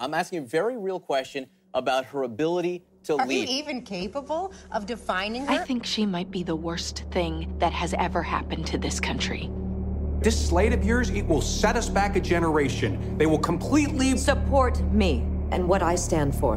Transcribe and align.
I'm 0.00 0.14
asking 0.14 0.38
a 0.38 0.46
very 0.46 0.76
real 0.76 1.00
question 1.00 1.46
about 1.74 2.04
her 2.06 2.22
ability 2.22 2.82
to 3.02 3.16
Are 3.16 3.26
lead. 3.26 3.48
you 3.48 3.58
even 3.58 3.82
capable 3.82 4.52
of 4.70 4.86
defining 4.86 5.44
her? 5.44 5.52
I 5.52 5.58
think 5.58 5.84
she 5.84 6.06
might 6.06 6.30
be 6.30 6.44
the 6.44 6.54
worst 6.54 7.04
thing 7.10 7.52
that 7.58 7.72
has 7.72 7.94
ever 7.94 8.22
happened 8.22 8.64
to 8.68 8.78
this 8.78 9.00
country. 9.00 9.50
This 10.22 10.48
slate 10.48 10.72
of 10.72 10.84
yours, 10.84 11.10
it 11.10 11.26
will 11.26 11.42
set 11.42 11.74
us 11.76 11.88
back 11.88 12.14
a 12.16 12.20
generation. 12.20 13.18
They 13.18 13.26
will 13.26 13.38
completely. 13.40 14.16
Support 14.16 14.80
me 14.92 15.24
and 15.50 15.68
what 15.68 15.82
I 15.82 15.96
stand 15.96 16.32
for. 16.34 16.54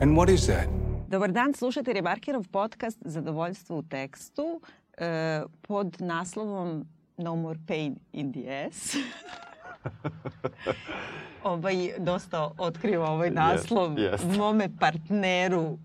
And 0.00 0.16
what 0.16 0.30
is 0.30 0.46
that? 0.46 0.66
Dobar 1.10 1.28
dan, 1.28 1.52
slušajte 1.54 1.92
Remarkerov 1.92 2.48
podcast 2.48 2.96
Zadovoljstvo 3.04 3.76
u 3.76 3.82
tekstu 3.82 4.60
e, 4.96 5.42
pod 5.60 5.96
naslovom 6.00 6.86
No 7.18 7.36
More 7.36 7.58
Pain 7.66 8.00
in 8.12 8.32
the 8.32 8.48
Ass. 8.48 8.96
ovaj, 11.52 11.92
dosta 11.98 12.50
otkriva 12.58 13.10
ovaj 13.10 13.30
naslov 13.30 13.98
jest. 13.98 14.24
mome 14.36 14.68
partneru 14.80 15.78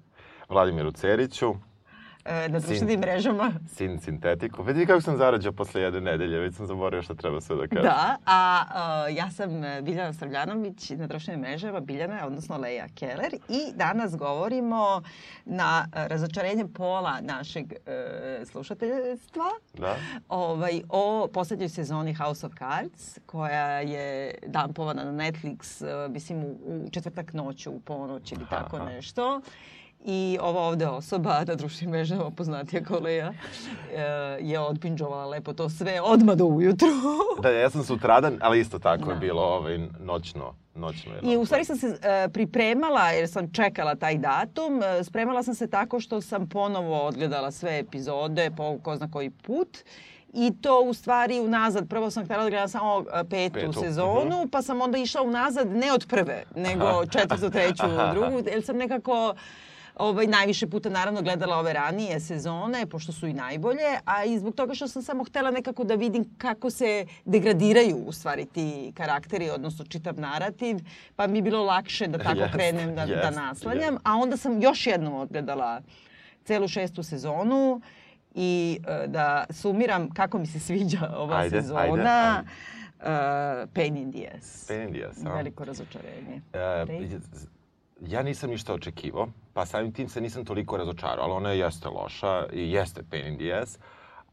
Vladimiru 0.50 0.92
Ceriću, 0.92 1.56
na 2.50 2.60
društvenim 2.60 3.00
mrežama. 3.00 3.54
sin 3.68 4.00
sintetiku. 4.00 4.64
Vidi 4.64 4.86
kako 4.86 5.02
sam 5.02 5.18
zarađao 5.18 5.52
posle 5.52 5.82
jedne 5.82 6.02
nedelje, 6.02 6.40
već 6.40 6.56
sam 6.56 6.66
zaboravio 6.66 7.02
šta 7.02 7.14
treba 7.14 7.42
sve 7.42 7.56
da 7.56 7.68
kažem. 7.68 7.84
Da, 7.84 8.16
a 8.26 8.64
uh, 9.10 9.16
ja 9.16 9.32
sam 9.32 9.64
e, 9.64 9.82
Biljana 9.82 10.14
Sravljanović 10.14 10.90
na 10.90 11.08
društvenim 11.08 11.42
mrežama, 11.42 11.80
Biljana, 11.80 12.28
odnosno 12.28 12.58
Leja 12.58 12.88
Keller 12.96 13.34
i 13.50 13.74
danas 13.76 14.18
govorimo 14.18 15.02
na 15.46 15.88
e, 15.96 16.08
razočarenje 16.08 16.66
pola 16.68 17.22
našeg 17.22 17.74
e, 17.74 18.46
slušateljstva 18.46 19.46
Da? 19.78 19.96
ovaj, 20.30 20.82
o 20.90 21.28
poslednjoj 21.34 21.70
sezoni 21.70 22.14
House 22.14 22.46
of 22.46 22.54
Cards 22.60 23.20
koja 23.26 23.80
je 23.80 24.36
dampovana 24.48 25.04
na 25.04 25.24
Netflix, 25.24 25.86
e, 26.06 26.10
mislim 26.10 26.44
u, 26.44 26.58
u 26.86 26.90
četvrtak 26.92 27.34
noću, 27.34 27.72
u 27.72 27.80
ponoć 27.80 28.32
ili 28.32 28.46
tako 28.50 28.80
nešto. 28.80 29.42
I 30.06 30.38
ova 30.42 30.62
ovde 30.62 30.88
osoba 30.88 31.44
na 31.48 31.56
društvenim 31.56 31.92
mrežama 31.92 32.32
poznatija 32.32 32.84
kao 32.84 33.00
Leja 33.00 33.34
e, 33.94 34.02
je 34.42 34.60
odpinđovala 34.60 35.26
lepo 35.26 35.54
to 35.54 35.70
sve 35.70 36.02
odmah 36.02 36.36
do 36.36 36.46
ujutru. 36.46 36.88
Da, 37.44 37.50
ja 37.50 37.70
sam 37.70 37.84
sutradan, 37.84 38.38
ali 38.42 38.60
isto 38.60 38.80
tako 38.80 39.10
je 39.10 39.14
Da. 39.14 39.20
bilo 39.20 39.42
ovaj, 39.42 39.78
noćno. 40.00 40.54
noćno 40.76 41.14
je 41.14 41.20
I 41.24 41.38
u 41.38 41.46
stvari 41.46 41.66
sam 41.66 41.78
se 41.78 41.98
e, 42.02 42.30
pripremala, 42.34 43.10
jer 43.10 43.30
sam 43.30 43.52
čekala 43.52 43.96
taj 43.96 44.18
datum, 44.18 44.82
e, 44.84 45.04
spremala 45.04 45.44
sam 45.44 45.56
se 45.56 45.68
tako 45.70 46.00
što 46.00 46.22
sam 46.22 46.50
ponovo 46.50 47.02
odgledala 47.06 47.52
sve 47.52 47.80
epizode 47.80 48.52
po 48.58 48.78
ko 48.84 48.96
zna 48.96 49.12
koji 49.12 49.30
put. 49.30 49.78
I 50.34 50.52
to 50.62 50.82
u 50.82 50.94
stvari 50.94 51.40
unazad, 51.40 51.90
prvo 51.90 52.12
sam 52.12 52.24
htjela 52.24 52.44
da 52.44 52.50
gledam 52.50 52.70
samo 52.70 53.04
petu, 53.30 53.54
Petu, 53.54 53.74
sezonu, 53.74 54.48
pa 54.52 54.62
sam 54.62 54.82
onda 54.82 54.98
išla 54.98 55.22
unazad 55.22 55.68
ne 55.72 55.94
od 55.94 56.06
prve, 56.10 56.44
nego 56.56 57.06
četvrtu, 57.06 57.50
treću, 57.50 57.84
drugu, 58.14 58.50
jer 58.52 58.64
sam 58.64 58.78
nekako 58.78 59.34
ovaj, 60.00 60.28
najviše 60.28 60.68
puta 60.68 60.90
naravno 60.90 61.22
gledala 61.22 61.58
ove 61.58 61.74
ranije 61.74 62.20
sezone, 62.20 62.86
pošto 62.86 63.12
su 63.12 63.28
i 63.28 63.34
najbolje, 63.34 64.00
a 64.06 64.24
i 64.26 64.40
zbog 64.40 64.56
toga 64.56 64.74
što 64.74 64.88
sam 64.88 65.02
samo 65.04 65.24
htela 65.24 65.52
nekako 65.52 65.84
da 65.84 65.96
vidim 65.96 66.36
kako 66.38 66.70
se 66.70 67.06
degradiraju 67.26 67.96
u 67.98 68.12
stvari 68.12 68.46
ti 68.46 68.92
karakteri, 68.96 69.50
odnosno 69.50 69.86
čitav 69.86 70.20
narativ, 70.20 70.78
pa 71.16 71.28
mi 71.28 71.38
je 71.38 71.42
bilo 71.42 71.64
lakše 71.64 72.08
da 72.08 72.18
tako 72.18 72.40
Jeste, 72.48 72.58
krenem 72.58 72.96
da, 72.96 73.06
da 73.06 73.14
jeste, 73.14 73.32
naslanjam. 73.32 73.94
jeste. 73.94 74.02
A 74.04 74.14
onda 74.16 74.38
sam 74.38 74.62
još 74.62 74.88
jednom 74.88 75.14
odgledala 75.14 75.82
celu 76.46 76.68
šestu 76.68 77.04
sezonu 77.04 77.82
i 78.36 78.80
e, 78.88 79.08
da 79.08 79.46
sumiram 79.50 80.10
kako 80.14 80.38
mi 80.38 80.48
se 80.48 80.60
sviđa 80.60 81.12
ova 81.16 81.38
Ajde, 81.38 81.62
sezona. 81.62 81.84
ajde, 82.38 82.50
e, 83.64 83.68
Pain 83.74 83.98
in 83.98 84.12
the 84.12 84.28
Ass. 84.38 84.68
Pain 84.68 84.82
in 84.82 84.94
the 84.94 85.06
Ass, 85.10 85.26
a? 85.26 85.36
Veliko 85.36 85.66
razočarenje. 85.66 86.42
Pain. 86.88 87.22
Ja 88.02 88.24
nisam 88.24 88.50
ništa 88.50 88.74
očekivao, 88.74 89.28
pa 89.54 89.66
samim 89.66 89.92
tim 89.92 90.10
se 90.10 90.22
nisam 90.22 90.46
toliko 90.46 90.78
razočarao, 90.78 91.26
ali 91.26 91.34
ona 91.34 91.52
jeste 91.52 91.90
loša 91.90 92.46
i 92.54 92.72
jeste 92.72 93.04
pain 93.12 93.28
in 93.28 93.38
the 93.38 93.54
ass, 93.62 93.80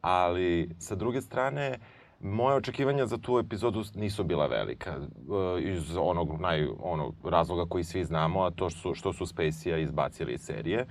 ali 0.00 0.70
sa 0.78 0.94
druge 0.94 1.20
strane, 1.20 1.78
moje 2.20 2.56
očekivanja 2.56 3.06
za 3.06 3.18
tu 3.18 3.38
epizodu 3.38 3.84
nisu 3.94 4.24
bila 4.24 4.46
velika. 4.46 4.90
E, 4.90 5.62
iz 5.62 5.96
onog, 5.96 6.40
naj, 6.40 6.68
onog 6.80 7.14
razloga 7.24 7.64
koji 7.68 7.84
svi 7.84 8.04
znamo, 8.04 8.42
a 8.42 8.50
to 8.50 8.70
su, 8.70 8.94
što 8.94 9.12
su 9.12 9.26
Spacey-a 9.26 9.78
izbacili 9.78 10.32
iz 10.32 10.40
serije. 10.40 10.86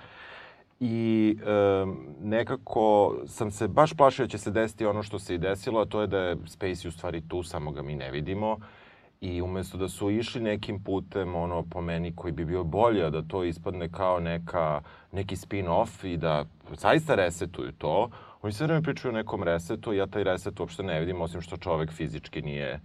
I 0.79 1.38
e, 1.41 1.85
nekako 2.22 3.16
sam 3.28 3.51
se 3.51 3.67
baš 3.67 3.94
plašio 3.94 4.25
da 4.25 4.29
će 4.29 4.38
se 4.38 4.51
desiti 4.51 4.85
ono 4.85 5.03
što 5.03 5.19
se 5.19 5.35
i 5.35 5.38
desilo, 5.38 5.81
a 5.81 5.85
to 5.85 6.01
je 6.01 6.07
da 6.07 6.17
je 6.17 6.35
Spacey 6.35 6.88
u 6.88 6.91
stvari 6.91 7.22
tu, 7.28 7.44
samo 7.44 7.72
ga 7.72 7.81
mi 7.81 7.95
ne 7.95 8.12
vidimo. 8.12 8.57
I 9.23 9.41
umesto 9.41 9.78
da 9.78 9.88
su 9.89 10.09
išli 10.11 10.41
nekim 10.41 10.84
putem, 10.84 11.35
ono, 11.35 11.63
po 11.63 11.81
meni, 11.81 12.16
koji 12.16 12.34
bi 12.34 12.45
bio 12.45 12.63
bolje, 12.63 13.09
da 13.09 13.22
to 13.22 13.44
ispadne 13.44 13.89
kao 13.89 14.19
neka, 14.19 14.81
neki 15.11 15.35
spin-off 15.35 16.06
i 16.07 16.17
da 16.17 16.45
zaista 16.78 17.16
resetuju 17.16 17.72
to, 17.72 18.09
oni 18.41 18.53
sve 18.53 18.67
vreme 18.67 18.81
pričaju 18.81 19.13
o 19.13 19.17
nekom 19.17 19.44
resetu, 19.44 19.94
ja 19.94 20.07
taj 20.07 20.23
reset 20.23 20.59
uopšte 20.59 20.83
ne 20.83 21.00
vidim, 21.00 21.22
osim 21.22 21.41
što 21.41 21.57
čovek 21.57 21.91
fizički 21.91 22.41
nije 22.41 22.79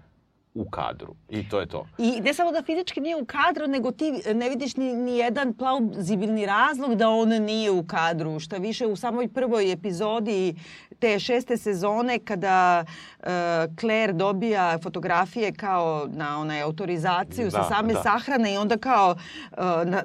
u 0.59 0.65
kadru. 0.67 1.15
I 1.31 1.49
to 1.49 1.61
je 1.61 1.67
to. 1.67 1.87
I 1.99 2.21
ne 2.21 2.35
samo 2.35 2.53
da 2.53 2.63
fizički 2.63 3.01
nije 3.01 3.17
u 3.17 3.25
kadru, 3.27 3.67
nego 3.67 3.91
ti 3.93 4.13
ne 4.35 4.49
vidiš 4.49 4.77
ni, 4.77 4.95
ni 4.95 5.17
jedan 5.17 5.55
plauzibilni 5.55 6.47
razlog 6.47 6.95
da 6.95 7.09
on 7.11 7.29
nije 7.31 7.71
u 7.71 7.85
kadru. 7.85 8.41
Šta 8.41 8.57
više, 8.57 8.87
u 8.87 8.97
samoj 8.97 9.29
prvoj 9.29 9.73
epizodi 9.73 10.55
te 10.99 11.19
šeste 11.19 11.57
sezone, 11.57 12.19
kada 12.21 12.85
uh, 13.19 13.27
Claire 13.81 14.13
dobija 14.13 14.79
fotografije 14.79 15.53
kao 15.53 16.09
na 16.09 16.41
onaj 16.41 16.63
autorizaciju 16.63 17.51
sa 17.51 17.59
Da, 17.59 17.65
same 17.67 17.93
da. 17.93 18.03
sahrane 18.03 18.55
i 18.55 18.59
onda 18.59 18.77
kao 18.79 19.15
uh, 19.51 19.59
na, 19.85 20.03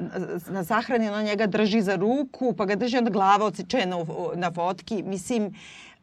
na 0.50 0.63
sahrani 0.63 1.08
ona 1.08 1.24
njega 1.24 1.46
drži 1.47 1.81
za 1.81 1.96
ruku, 1.96 2.53
pa 2.53 2.66
ga 2.66 2.75
drži 2.75 2.97
onda 2.97 3.09
glava 3.09 3.46
odsečena 3.46 3.97
u- 3.97 4.06
na 4.36 4.52
fotki. 4.52 5.03
Mislim, 5.03 5.53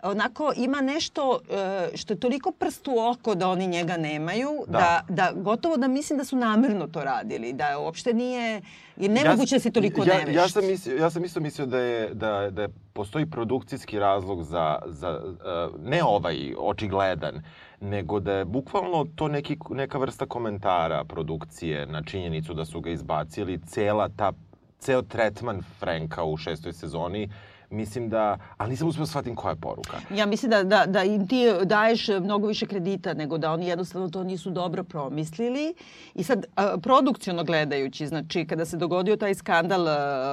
onako 0.02 0.52
ima 0.56 0.80
nešto 0.80 1.40
e, 1.50 1.96
što 1.96 2.12
je 2.12 2.20
toliko 2.20 2.52
prst 2.52 2.88
u 2.88 2.94
oko 2.98 3.34
da 3.34 3.48
oni 3.48 3.66
njega 3.66 3.96
nemaju, 3.96 4.64
da. 4.66 4.78
Da. 4.78 5.04
da, 5.08 5.32
gotovo 5.34 5.76
da 5.76 5.88
mislim 5.88 6.18
da 6.18 6.24
su 6.24 6.36
namerno 6.36 6.86
to 6.86 7.04
radili, 7.04 7.52
da 7.52 7.78
uopšte 7.78 8.14
nije, 8.14 8.60
jer 8.96 9.10
nemoguće 9.10 9.54
da 9.56 9.60
si 9.60 9.70
toliko 9.70 10.04
ja, 10.04 10.18
nevešt. 10.18 10.36
Ja 10.36 10.48
sam, 10.48 10.66
mislio, 10.66 10.96
ja 10.96 11.10
sam 11.10 11.24
isto 11.24 11.40
mislio 11.40 11.66
da 11.66 11.78
je, 11.78 12.14
da, 12.14 12.50
da 12.50 12.62
je 12.62 12.68
postoji 12.92 13.30
produkcijski 13.30 13.98
razlog 13.98 14.44
za, 14.44 14.78
za 14.86 15.20
uh, 15.24 15.80
ne 15.84 16.04
ovaj 16.04 16.54
očigledan, 16.58 17.42
nego 17.80 18.20
da 18.20 18.32
je 18.32 18.44
bukvalno 18.44 19.06
to 19.14 19.28
neki, 19.28 19.56
neka 19.70 19.98
vrsta 19.98 20.26
komentara 20.26 21.04
produkcije 21.04 21.86
na 21.86 22.02
činjenicu 22.02 22.54
da 22.54 22.64
su 22.64 22.80
ga 22.80 22.90
izbacili, 22.90 23.60
cela 23.66 24.08
ta, 24.08 24.32
ceo 24.78 25.02
tretman 25.02 25.62
Franka 25.78 26.24
u 26.24 26.36
šestoj 26.36 26.72
sezoni, 26.72 27.28
mislim 27.70 28.08
da, 28.08 28.38
ali 28.56 28.70
nisam 28.70 28.88
uspio 28.88 29.02
da 29.02 29.06
shvatim 29.06 29.34
koja 29.34 29.50
je 29.50 29.56
poruka. 29.56 30.00
Ja 30.16 30.26
mislim 30.26 30.50
da, 30.50 30.62
da, 30.62 30.86
da 30.86 31.04
im 31.04 31.28
ti 31.28 31.44
daješ 31.64 32.08
mnogo 32.08 32.46
više 32.46 32.66
kredita 32.66 33.14
nego 33.14 33.38
da 33.38 33.52
oni 33.52 33.66
jednostavno 33.66 34.08
to 34.08 34.24
nisu 34.24 34.50
dobro 34.50 34.84
promislili. 34.84 35.74
I 36.14 36.22
sad, 36.22 36.46
produkciono 36.82 37.44
gledajući, 37.44 38.06
znači 38.06 38.46
kada 38.46 38.64
se 38.64 38.76
dogodio 38.76 39.16
taj 39.16 39.34
skandal 39.34 39.84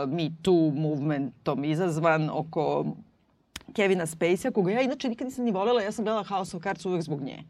Me 0.07 0.29
Too 0.41 0.71
movementom 0.75 1.63
izazvan 1.63 2.29
oko 2.33 2.85
Kevina 3.73 4.05
Spacey-a, 4.05 4.51
koga 4.51 4.71
ja 4.71 4.81
inače 4.81 5.09
nikad 5.09 5.27
nisam 5.27 5.45
ni 5.45 5.51
volela, 5.51 5.81
ja 5.81 5.91
sam 5.91 6.05
gledala 6.05 6.23
House 6.23 6.57
of 6.57 6.63
Cards 6.63 6.85
uvek 6.85 7.01
zbog 7.01 7.21
nje. 7.21 7.43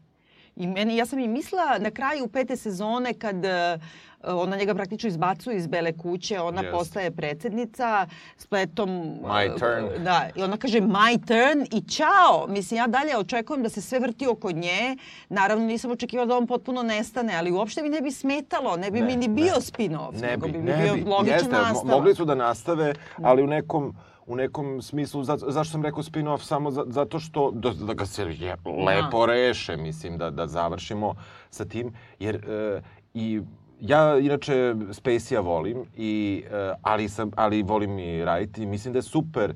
I 0.58 0.66
meni, 0.66 0.96
ja 0.96 1.06
sam 1.06 1.18
i 1.18 1.28
mislila 1.28 1.78
na 1.78 1.90
kraju 1.90 2.28
pete 2.28 2.56
sezone 2.56 3.14
kad 3.14 3.44
e, 3.44 3.78
ona 4.24 4.56
njega 4.56 4.74
praktično 4.74 5.08
izbacuje 5.08 5.56
iz 5.56 5.66
Bele 5.66 5.92
kuće, 5.92 6.40
ona 6.40 6.62
Jest. 6.62 6.72
postaje 6.72 7.10
predsednica 7.10 8.06
spletom... 8.36 8.90
My 9.22 9.54
e, 9.54 9.58
turn. 9.58 10.04
Da, 10.04 10.28
i 10.34 10.42
ona 10.42 10.56
kaže 10.56 10.80
my 10.80 11.26
turn 11.26 11.66
i 11.72 11.90
čao. 11.90 12.46
Mislim, 12.48 12.78
ja 12.78 12.86
dalje 12.86 13.16
očekujem 13.18 13.62
da 13.62 13.68
se 13.68 13.80
sve 13.80 13.98
vrti 13.98 14.26
oko 14.26 14.52
nje. 14.52 14.96
Naravno, 15.28 15.66
nisam 15.66 15.90
očekivala 15.90 16.26
da 16.26 16.36
on 16.36 16.46
potpuno 16.46 16.82
nestane, 16.82 17.34
ali 17.36 17.50
uopšte 17.52 17.82
mi 17.82 17.88
ne 17.88 18.00
bi 18.00 18.10
smetalo, 18.10 18.76
ne 18.76 18.90
bi 18.90 19.00
Ne, 19.00 19.06
mi 19.06 19.16
ni 19.16 19.28
ne. 19.28 19.34
bio 19.34 19.54
spin-off, 19.54 20.20
Ne 20.20 20.36
bi, 20.36 20.52
bi, 20.52 20.58
ne 20.58 20.76
bio 20.76 20.94
bi. 20.94 21.04
logičan 21.04 21.38
Jeste, 21.38 21.86
mogli 21.86 22.14
su 22.14 22.24
da 22.24 22.34
nastave, 22.34 22.94
ali 23.16 23.42
u 23.42 23.46
nekom 23.46 23.94
u 24.28 24.36
nekom 24.36 24.82
smislu, 24.82 25.22
za, 25.24 25.36
zašto 25.36 25.72
sam 25.72 25.82
rekao 25.82 26.02
spin-off, 26.02 26.42
samo 26.42 26.70
za, 26.70 26.84
zato 26.86 27.18
što, 27.18 27.50
da, 27.50 27.70
da 27.70 27.94
ga 27.94 28.06
se 28.06 28.22
je, 28.24 28.56
lepo 28.86 29.26
reše, 29.26 29.76
mislim, 29.76 30.18
da, 30.18 30.30
da 30.30 30.46
završimo 30.46 31.14
sa 31.50 31.64
tim, 31.64 31.92
jer 32.18 32.36
e, 32.36 32.82
i 33.14 33.40
ja 33.80 34.18
inače 34.18 34.74
Spacey-a 34.90 35.40
volim, 35.40 35.84
i, 35.96 36.44
e, 36.50 36.72
ali, 36.82 37.08
sam, 37.08 37.30
ali 37.36 37.62
volim 37.62 37.98
i 37.98 38.22
Wright 38.22 38.62
i 38.62 38.66
mislim 38.66 38.92
da 38.92 38.98
je 38.98 39.02
super 39.02 39.50
e, 39.50 39.54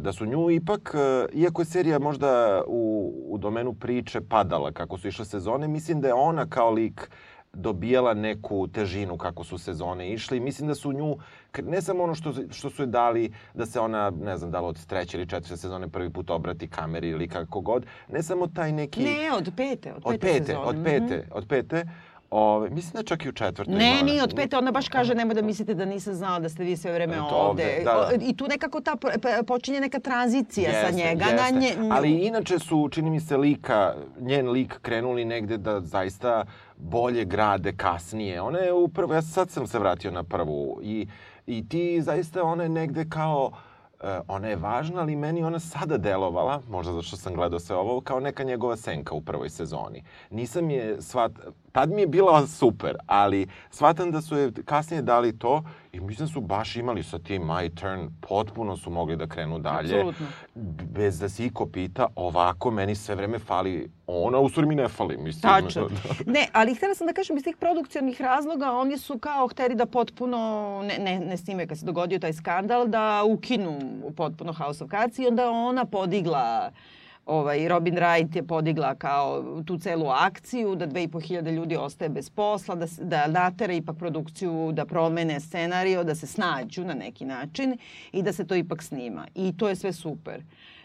da 0.00 0.12
su 0.12 0.26
nju 0.26 0.50
ipak, 0.50 0.94
e, 0.94 1.26
iako 1.32 1.62
je 1.62 1.66
serija 1.66 1.98
možda 1.98 2.62
u, 2.66 3.12
u 3.28 3.38
domenu 3.38 3.72
priče 3.74 4.20
padala 4.20 4.72
kako 4.72 4.98
su 4.98 5.08
išle 5.08 5.24
sezone, 5.24 5.68
mislim 5.68 6.00
da 6.00 6.08
je 6.08 6.14
ona 6.14 6.46
kao 6.46 6.70
lik 6.70 7.10
dobijala 7.54 8.14
neku 8.14 8.68
težinu 8.68 9.16
kako 9.16 9.44
su 9.44 9.58
sezone 9.58 10.10
išle 10.10 10.36
i 10.36 10.40
mislim 10.40 10.68
da 10.68 10.74
su 10.74 10.92
nju, 10.92 11.16
ne 11.62 11.82
samo 11.82 12.04
ono 12.04 12.14
što, 12.14 12.32
što 12.50 12.70
su 12.70 12.82
je 12.82 12.86
dali 12.86 13.32
da 13.54 13.66
se 13.66 13.80
ona, 13.80 14.12
ne 14.12 14.36
znam, 14.36 14.50
da 14.50 14.60
li 14.60 14.66
od 14.66 14.86
treće 14.86 15.16
ili 15.16 15.26
četvrte 15.26 15.56
sezone 15.56 15.88
prvi 15.88 16.10
put 16.10 16.30
obrati 16.30 16.68
kameri 16.68 17.08
ili 17.08 17.28
kako 17.28 17.60
god, 17.60 17.86
ne 18.08 18.22
samo 18.22 18.46
taj 18.46 18.72
neki... 18.72 19.02
Ne, 19.02 19.32
od 19.32 19.52
pete, 19.56 19.92
od 19.94 20.02
pete, 20.02 20.08
Od 20.08 20.20
pete, 20.20 20.44
sezone. 20.44 20.58
od 20.58 20.74
Mhm. 20.76 20.84
pete, 20.84 21.28
od 21.32 21.46
pete. 21.48 21.84
Ove, 22.36 22.70
mislim 22.70 22.92
da 22.92 22.98
je 22.98 23.04
čak 23.04 23.24
i 23.24 23.28
u 23.28 23.32
četvrtoj. 23.32 23.74
Ne, 23.74 24.02
nije 24.02 24.22
od 24.22 24.32
pete, 24.36 24.56
ona 24.58 24.70
baš 24.70 24.88
kaže 24.88 25.14
nemoj 25.14 25.34
da 25.34 25.42
mislite 25.42 25.74
da 25.74 25.84
nisam 25.84 26.14
znao 26.14 26.40
da 26.40 26.48
ste 26.48 26.64
vi 26.64 26.76
sve 26.76 26.92
vreme 26.92 27.20
ovde. 27.20 27.34
ovde, 27.36 27.82
da, 27.84 27.92
da. 27.92 28.24
I 28.24 28.36
tu 28.36 28.46
nekako 28.48 28.80
ta 28.80 28.96
počinje 29.46 29.80
neka 29.80 29.98
tranzicija 29.98 30.70
sa 30.70 30.78
Jeste, 30.78 30.92
njega 30.92 31.24
jeste. 31.24 31.52
na 31.52 31.60
nje. 31.60 31.74
Ali 31.90 32.12
inače 32.12 32.58
su, 32.58 32.88
čini 32.92 33.10
mi 33.10 33.20
se, 33.20 33.36
lika, 33.36 33.94
njen 34.20 34.50
lik 34.50 34.78
krenuli 34.82 35.24
negde 35.24 35.58
da 35.58 35.80
zaista 35.80 36.44
bolje 36.76 37.24
grade 37.24 37.72
kasnije. 37.76 38.40
Ona 38.40 38.58
je 38.58 38.72
upravo, 38.72 39.14
ja 39.14 39.22
sad 39.22 39.50
sam 39.50 39.66
se 39.66 39.78
vratio 39.78 40.10
na 40.10 40.22
prvu 40.22 40.80
i, 40.82 41.06
i 41.46 41.68
ti 41.68 42.02
zaista 42.02 42.42
ona 42.42 42.62
je 42.62 42.68
negde 42.68 43.06
kao, 43.08 43.50
e, 44.02 44.20
ona 44.28 44.48
je 44.48 44.56
važna, 44.56 45.00
ali 45.00 45.16
meni 45.16 45.44
ona 45.44 45.58
sada 45.58 45.98
delovala, 45.98 46.62
možda 46.68 46.92
zato 46.92 47.02
što 47.02 47.16
sam 47.16 47.34
gledao 47.34 47.60
sve 47.60 47.76
ovo, 47.76 48.00
kao 48.00 48.20
neka 48.20 48.44
njegova 48.44 48.76
senka 48.76 49.14
u 49.14 49.20
prvoj 49.20 49.50
sezoni. 49.50 50.04
Nisam 50.30 50.70
je 50.70 51.02
svat... 51.02 51.32
Tad 51.74 51.90
mi 51.90 52.00
je 52.00 52.06
bila 52.06 52.46
super, 52.46 52.96
ali 53.06 53.46
shvatam 53.70 54.10
da 54.10 54.20
su 54.20 54.36
je 54.36 54.52
kasnije 54.64 55.02
dali 55.02 55.38
to 55.38 55.62
i 55.92 56.00
mislim 56.00 56.26
da 56.26 56.32
su 56.32 56.40
baš 56.40 56.76
imali 56.76 57.02
sa 57.02 57.18
tim 57.18 57.42
My 57.42 57.80
Turn, 57.80 58.08
potpuno 58.20 58.76
su 58.76 58.90
mogli 58.90 59.16
da 59.16 59.26
krenu 59.26 59.58
dalje. 59.58 59.94
Apsolutno. 59.94 60.26
Bez 60.94 61.18
da 61.18 61.28
se 61.28 61.44
iko 61.44 61.66
pita, 61.66 62.06
ovako 62.16 62.70
meni 62.70 62.94
sve 62.94 63.14
vreme 63.14 63.38
fali 63.38 63.90
ona, 64.06 64.38
u 64.38 64.48
stvari 64.48 64.68
mi 64.68 64.74
ne 64.74 64.88
fali. 64.88 65.16
Mislim, 65.16 65.42
Tačno. 65.42 65.88
Ne, 66.26 66.48
ali 66.52 66.74
htjela 66.74 66.94
sam 66.94 67.06
da 67.06 67.12
kažem 67.12 67.36
iz 67.36 67.44
tih 67.44 67.56
produkcionih 67.56 68.20
razloga 68.20 68.72
oni 68.72 68.98
su 68.98 69.18
kao 69.18 69.48
hteli 69.48 69.74
da 69.74 69.86
potpuno, 69.86 70.80
ne, 70.84 70.98
ne, 70.98 71.20
ne 71.20 71.36
snime 71.36 71.66
kad 71.66 71.78
se 71.78 71.86
dogodio 71.86 72.18
taj 72.18 72.32
skandal, 72.32 72.86
da 72.86 73.22
ukinu 73.26 73.78
potpuno 74.16 74.52
House 74.52 74.84
of 74.84 74.90
Cards 74.90 75.18
i 75.18 75.26
onda 75.26 75.50
ona 75.50 75.84
podigla 75.84 76.70
ovaj, 77.26 77.68
Robin 77.68 77.94
Wright 77.94 78.36
je 78.36 78.42
podigla 78.42 78.94
kao 78.94 79.62
tu 79.66 79.78
celu 79.78 80.08
akciju, 80.08 80.74
da 80.74 80.86
2500 80.86 81.52
ljudi 81.52 81.76
ostaje 81.76 82.08
bez 82.08 82.30
posla, 82.30 82.74
da, 82.74 82.86
da 82.98 83.26
natera 83.26 83.72
ipak 83.72 83.96
produkciju, 83.96 84.72
da 84.72 84.86
promene 84.86 85.40
scenario, 85.40 86.04
da 86.04 86.14
se 86.14 86.26
snađu 86.26 86.84
na 86.84 86.94
neki 86.94 87.24
način 87.24 87.78
i 88.12 88.22
da 88.22 88.32
se 88.32 88.46
to 88.46 88.54
ipak 88.54 88.82
snima. 88.82 89.26
I 89.34 89.56
to 89.56 89.68
je 89.68 89.76
sve 89.76 89.92
super. 89.92 90.42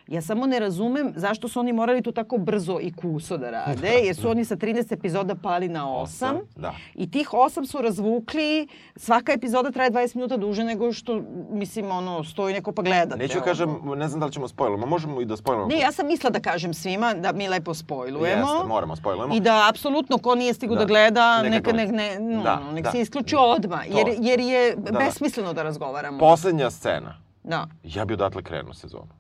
Ja 0.10 0.22
samo 0.22 0.48
ne 0.48 0.60
razumem 0.60 1.14
zašto 1.16 1.48
su 1.48 1.60
oni 1.60 1.74
morali 1.74 2.02
to 2.02 2.12
tako 2.12 2.38
brzo 2.38 2.80
i 2.82 2.94
kuso 2.94 3.38
da 3.38 3.50
rade, 3.50 3.88
jer 4.04 4.16
su 4.16 4.30
oni 4.30 4.46
sa 4.46 4.56
13 4.56 4.94
epizoda 4.94 5.36
pali 5.36 5.70
na 5.70 5.86
8. 5.86 6.02
Osam, 6.02 6.38
da. 6.56 6.74
I 6.96 7.12
tih 7.12 7.30
8 7.30 7.66
su 7.66 7.82
razvukli, 7.82 8.68
svaka 8.96 9.32
epizoda 9.32 9.72
traje 9.72 9.92
20 9.92 10.16
minuta 10.16 10.38
duže 10.38 10.64
nego 10.64 10.92
što, 10.92 11.22
mislim, 11.52 11.92
ono, 11.92 12.24
stoji 12.24 12.54
neko 12.54 12.72
pa 12.72 12.82
gleda. 12.82 13.16
Neću 13.16 13.38
da 13.40 13.44
kažem, 13.44 13.70
ne 13.96 14.08
znam 14.08 14.20
da 14.20 14.26
li 14.26 14.32
ćemo 14.32 14.48
spojlamo, 14.48 14.86
možemo 14.86 15.22
i 15.22 15.26
da 15.26 15.38
spojlamo. 15.38 15.68
Ne, 15.68 15.80
ja 15.80 15.92
sam 15.92 16.08
mislila 16.08 16.30
da 16.30 16.40
kažem 16.42 16.74
svima 16.74 17.14
da 17.14 17.32
mi 17.32 17.48
lepo 17.48 17.74
spojlujemo. 17.74 18.52
Jeste, 18.52 18.68
moramo 18.68 18.96
spojlujemo. 18.96 19.36
I 19.36 19.40
da 19.40 19.68
apsolutno 19.70 20.18
ko 20.18 20.36
nije 20.36 20.54
stigu 20.54 20.74
da, 20.74 20.80
Da. 20.80 20.86
gleda, 20.86 21.42
Neka 21.42 21.72
neka, 21.72 21.92
ne, 21.92 22.20
no, 22.20 22.44
Da, 22.44 22.72
nek 22.72 22.84
da. 22.84 22.92
se 22.92 23.02
isključi 23.02 23.36
odmah, 23.40 23.86
To. 23.86 23.98
jer, 23.98 24.08
jer 24.20 24.40
je 24.40 24.76
da. 24.76 25.00
besmisleno 25.00 25.54
da 25.54 25.64
razgovaramo. 25.64 26.20
Poslednja 26.20 26.70
scena. 26.70 27.18
Da. 27.44 27.68
Ja 27.84 28.06
bi 28.06 28.14
odatle 28.14 28.44
krenuo 28.44 28.74
sezonu. 28.74 29.19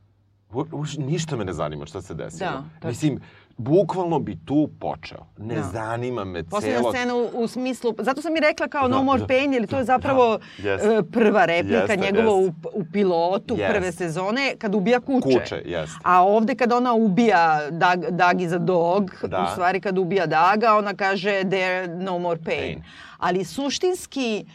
Uš, 0.71 0.97
ništa 0.97 1.35
me 1.35 1.45
ne 1.45 1.53
zanima 1.53 1.85
šta 1.85 2.01
se 2.01 2.13
desilo. 2.13 2.49
Da, 2.51 2.63
tačno. 2.73 2.89
Mislim, 2.89 3.19
bukvalno 3.57 4.19
bi 4.19 4.37
tu 4.37 4.69
počeo. 4.79 5.25
Ne 5.37 5.55
Da. 5.55 5.63
zanima 5.63 6.23
me 6.23 6.43
Poslednja 6.43 6.77
celo... 6.77 6.91
scena 6.91 7.15
u, 7.15 7.29
u 7.33 7.47
smislu, 7.47 7.93
zato 7.99 8.21
sam 8.21 8.35
i 8.35 8.41
rekla 8.41 8.67
kao 8.67 8.87
Da, 8.87 8.95
No 8.95 9.03
More 9.03 9.19
da, 9.19 9.27
Pain, 9.27 9.53
jer 9.53 9.67
to 9.67 9.75
je 9.75 9.79
da, 9.79 9.85
zapravo 9.85 10.39
da, 10.57 10.69
jeste. 10.69 10.87
e, 10.89 11.03
prva 11.03 11.45
replika 11.45 11.77
Jeste, 11.77 11.97
njegova 11.97 12.37
jeste. 12.37 12.67
u, 12.69 12.81
u 12.81 12.85
pilotu 12.85 13.53
Jeste. 13.53 13.73
prve 13.73 13.91
sezone, 13.91 14.55
kad 14.57 14.75
ubija 14.75 14.99
kuće. 14.99 15.39
Kuće, 15.39 15.61
jeste. 15.65 15.97
A 16.03 16.23
ovde 16.23 16.55
kad 16.55 16.71
ona 16.71 16.93
ubija 16.93 17.71
Dag, 17.71 18.05
Dag 18.09 18.41
is 18.41 18.51
a 18.51 18.57
dog, 18.57 19.11
Da. 19.23 19.43
u 19.43 19.51
stvari 19.51 19.81
kad 19.81 19.97
ubija 19.97 20.25
Daga, 20.25 20.75
ona 20.75 20.93
kaže 20.93 21.41
there 21.41 21.87
no 21.89 22.19
more 22.19 22.39
pain. 22.39 22.57
Pain. 22.59 22.83
Ali 23.17 23.43
suštinski 23.45 24.45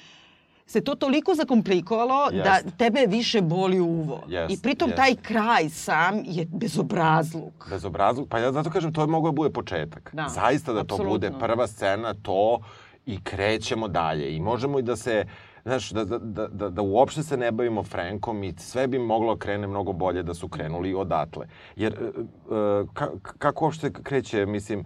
se 0.67 0.81
to 0.81 0.95
toliko 0.95 1.35
zakomplikovalo 1.35 2.31
da 2.31 2.37
Jeste. 2.55 2.71
tebe 2.79 3.07
više 3.09 3.43
boli 3.43 3.81
uvo. 3.81 4.23
Jeste, 4.29 4.55
I 4.55 4.59
pritom 4.63 4.89
jeste. 4.89 5.03
taj 5.03 5.17
kraj 5.17 5.69
sam 5.69 6.23
je 6.25 6.47
bezobrazluk. 6.47 7.67
Bezobrazluk. 7.71 8.29
Pa 8.29 8.39
ja 8.39 8.53
zato 8.53 8.71
kažem, 8.71 8.93
to 8.93 9.01
je 9.01 9.07
moglo 9.07 9.31
da 9.31 9.35
bude 9.35 9.51
početak. 9.51 10.11
Da, 10.13 10.29
Zaista 10.29 10.73
da 10.73 10.85
to 10.85 10.95
apsolutno. 10.95 11.11
bude 11.11 11.31
prva 11.41 11.67
scena, 11.67 12.15
to 12.15 12.61
i 13.07 13.21
krećemo 13.25 13.89
dalje. 13.89 14.37
I 14.37 14.41
možemo 14.41 14.79
i 14.79 14.83
da 14.83 14.97
se 14.97 15.25
Znaš, 15.65 15.91
da, 15.91 16.05
da, 16.05 16.19
da, 16.19 16.49
da, 16.49 16.69
da 16.71 16.83
uopšte 16.83 17.23
se 17.23 17.37
ne 17.37 17.53
bavimo 17.53 17.83
Frankom 17.83 18.45
i 18.45 18.55
sve 18.59 18.87
bi 18.87 18.99
moglo 18.99 19.37
krene 19.37 19.67
mnogo 19.67 19.93
bolje 19.93 20.23
da 20.23 20.35
su 20.35 20.49
krenuli 20.49 20.95
odatle. 20.95 21.47
Jer 21.77 21.93
e, 21.93 21.97
e, 21.97 22.85
ka, 22.93 23.09
kako 23.39 23.65
uopšte 23.65 23.93
kreće, 23.93 24.47
mislim, 24.47 24.81
e, 24.81 24.85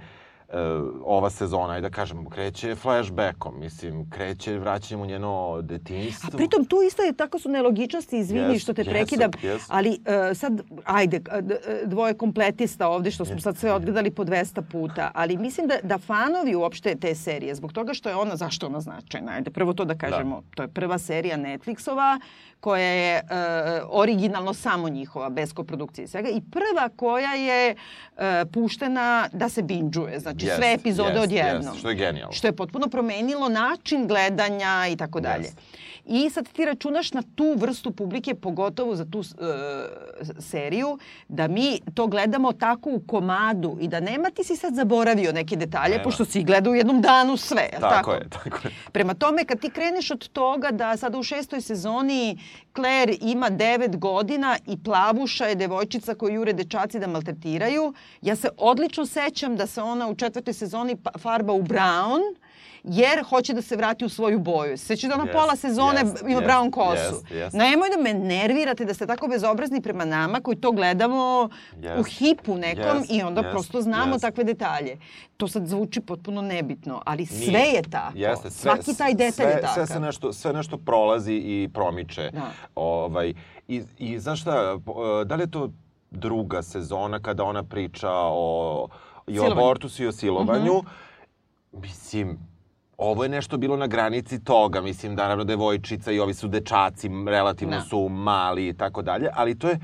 ova 1.04 1.30
sezona, 1.30 1.72
ajde 1.72 1.88
da 1.88 1.94
kažem, 1.94 2.30
kreće 2.30 2.74
flashbackom, 2.74 3.60
mislim, 3.60 4.10
kreće 4.10 4.58
vraćanjem 4.58 5.02
u 5.02 5.06
njeno 5.06 5.62
detinjstvo. 5.62 6.30
A 6.32 6.36
pritom 6.36 6.64
tu 6.64 6.76
isto 6.86 7.02
je 7.02 7.12
tako 7.12 7.38
su 7.38 7.48
nelogičnosti, 7.48 8.18
izvini 8.18 8.52
Jest, 8.52 8.62
što 8.62 8.74
te 8.74 8.80
jesu, 8.80 8.90
prekidam, 8.90 9.30
jesu. 9.42 9.66
ali 9.68 9.98
e, 10.30 10.34
sad, 10.34 10.60
ajde, 10.84 11.16
e, 11.16 11.38
e, 11.38 11.86
dvoje 11.86 12.14
kompletista 12.14 12.88
ovde 12.88 13.10
što 13.10 13.24
smo 13.24 13.40
sad 13.40 13.56
sve 13.56 13.72
odgledali 13.72 14.10
po 14.10 14.24
200 14.24 14.62
puta, 14.72 15.10
ali 15.14 15.36
mislim 15.36 15.66
da, 15.66 15.74
da 15.82 15.98
fanovi 15.98 16.54
uopšte 16.54 16.94
te 16.94 17.14
serije, 17.14 17.54
zbog 17.54 17.72
toga 17.72 17.94
što 17.94 18.08
je 18.08 18.14
ona, 18.14 18.36
zašto 18.36 18.66
ona 18.66 18.80
značajna? 18.80 19.32
Ajde, 19.32 19.50
prvo 19.50 19.72
to 19.72 19.84
da 19.84 19.98
kažemo, 19.98 20.42
to 20.54 20.62
je 20.62 20.68
prva 20.68 20.98
serija 20.98 21.36
Netflixova 21.36 22.20
koja 22.60 22.88
je 22.88 23.16
e, 23.16 23.22
originalno 23.90 24.54
samo 24.54 24.88
njihova, 24.88 25.28
bez 25.28 25.52
koprodukcije 25.52 26.04
i 26.04 26.08
svega, 26.08 26.28
i 26.28 26.40
prva 26.40 26.88
koja 26.96 27.34
je 27.34 27.74
e, 28.16 28.44
puštena 28.52 29.28
da 29.32 29.48
se 29.48 29.62
binđuje, 29.62 30.20
znači 30.20 30.37
Jest, 30.46 30.56
sve 30.56 30.72
epizode 30.72 31.10
jest, 31.10 31.22
odjednom. 31.22 31.62
jest, 31.66 31.78
što 31.78 31.88
je 31.88 31.94
genijalno. 31.94 32.32
Što 32.32 32.46
je 32.46 32.52
potpuno 32.56 32.88
promenilo 32.88 33.48
način 33.48 34.06
gledanja 34.06 34.86
i 34.92 34.96
tako 34.96 35.20
dalje. 35.20 35.48
I 36.08 36.30
sad 36.30 36.48
ti 36.48 36.64
računaš 36.64 37.12
na 37.12 37.22
tu 37.34 37.54
vrstu 37.54 37.90
publike, 37.90 38.34
pogotovo 38.34 38.96
za 38.96 39.04
tu 39.04 39.20
e, 39.20 39.24
seriju, 40.40 40.98
da 41.28 41.48
mi 41.48 41.80
to 41.94 42.06
gledamo 42.06 42.52
tako 42.52 42.90
u 42.90 43.00
komadu 43.00 43.76
i 43.80 43.88
da 43.88 44.00
nema 44.00 44.30
ti 44.30 44.44
si 44.44 44.56
sad 44.56 44.74
zaboravio 44.74 45.32
neke 45.32 45.56
detalje, 45.56 45.90
Nema. 45.90 46.04
pošto 46.04 46.24
si 46.24 46.42
gledao 46.42 46.72
u 46.72 46.76
jednom 46.76 47.00
danu 47.00 47.36
sve, 47.36 47.68
Tako, 47.72 47.88
tako? 47.88 48.12
je, 48.12 48.28
tako 48.30 48.58
je. 48.64 48.74
Prema 48.92 49.14
tome, 49.14 49.44
kad 49.44 49.60
ti 49.60 49.70
kreneš 49.70 50.10
od 50.10 50.28
toga 50.28 50.70
da 50.70 50.96
sada 50.96 51.18
u 51.18 51.22
šestoj 51.22 51.60
sezoni 51.60 52.38
Claire 52.74 53.14
ima 53.22 53.50
devet 53.50 53.98
godina 53.98 54.56
i 54.66 54.78
plavuša 54.78 55.44
je 55.46 55.54
devojčica 55.54 56.14
koju 56.14 56.34
jure 56.34 56.52
dečaci 56.52 56.98
da 56.98 57.06
maltretiraju, 57.06 57.92
ja 58.22 58.36
se 58.36 58.48
odlično 58.58 59.06
sećam 59.06 59.56
da 59.56 59.66
se 59.66 59.82
ona 59.82 60.08
u 60.08 60.14
četvrtoj 60.14 60.54
sezoni 60.54 60.96
pa- 60.96 61.18
farba 61.18 61.52
u 61.52 61.62
brown, 61.62 62.20
jer 62.84 63.24
hoće 63.24 63.52
da 63.52 63.62
se 63.62 63.76
vrati 63.76 64.04
u 64.04 64.08
svoju 64.08 64.38
boju. 64.38 64.78
Sećaš 64.78 65.08
da 65.08 65.14
ona 65.14 65.24
Jest, 65.24 65.32
pola 65.34 65.56
sezone 65.56 66.00
jest, 66.00 66.20
ima 66.22 66.30
jest, 66.30 66.42
brown 66.42 66.70
kosu. 66.70 67.02
jest, 67.14 67.30
jest. 67.30 67.56
Nemoj 67.56 67.88
da 67.90 68.02
me 68.02 68.14
nervirate 68.16 68.84
da 68.84 68.94
ste 68.94 69.06
tako 69.06 69.28
bezobrazni 69.28 69.82
prema 69.82 70.04
nama 70.04 70.40
koji 70.40 70.56
to 70.56 70.72
gledamo 70.72 71.48
Jest. 71.76 72.00
u 72.00 72.04
hipu 72.04 72.56
nekom 72.56 72.96
Jest, 72.98 73.10
i 73.10 73.22
onda 73.22 73.40
jest, 73.40 73.50
prosto 73.50 73.82
znamo 73.82 74.12
jest. 74.14 74.22
takve 74.22 74.44
detalje. 74.44 74.98
To 75.36 75.48
sad 75.48 75.66
zvuči 75.66 76.00
potpuno 76.00 76.42
nebitno, 76.42 77.02
ali 77.04 77.26
sve 77.26 77.46
Nije. 77.52 77.72
je 77.72 77.82
tako. 77.82 78.18
Jeste, 78.18 78.50
sve, 78.50 78.70
Svaki 78.72 78.96
taj 78.96 79.14
detalj 79.14 79.32
sve, 79.32 79.44
je 79.46 79.60
takav. 79.60 79.74
Sve, 79.74 79.86
se 79.86 80.00
nešto, 80.00 80.32
sve 80.32 80.52
nešto 80.52 80.78
prolazi 80.78 81.32
i 81.34 81.68
promiče. 81.74 82.30
Da. 82.32 82.50
Ovaj, 82.74 83.34
i, 83.68 83.82
I 83.98 84.18
znaš 84.18 84.40
šta, 84.40 84.78
po- 84.86 85.24
da 85.24 85.34
li 85.34 85.42
je 85.42 85.50
to 85.50 85.70
druga 86.10 86.62
sezona 86.62 87.20
kada 87.20 87.44
ona 87.44 87.62
priča 87.62 88.10
o, 88.12 88.88
i 89.26 89.40
o 89.40 89.44
abortusu 89.44 90.02
i 90.02 90.06
o 90.06 90.12
silovanju? 90.12 90.82
Mislim, 91.72 92.38
ovo 92.98 93.22
je 93.22 93.28
nešto 93.28 93.56
bilo 93.56 93.76
na 93.76 93.86
granici 93.86 94.44
toga, 94.44 94.80
mislim, 94.80 95.14
naravno 95.14 95.44
devojčica 95.44 96.12
i 96.12 96.20
ovi 96.20 96.34
su 96.34 96.48
dečaci, 96.48 97.10
relativno 97.26 97.76
Da. 97.76 97.82
su 97.82 98.08
mali 98.08 98.68
i 98.68 98.72
tako 98.72 99.02
dalje, 99.02 99.28
ali 99.34 99.58
to 99.58 99.68
je, 99.68 99.78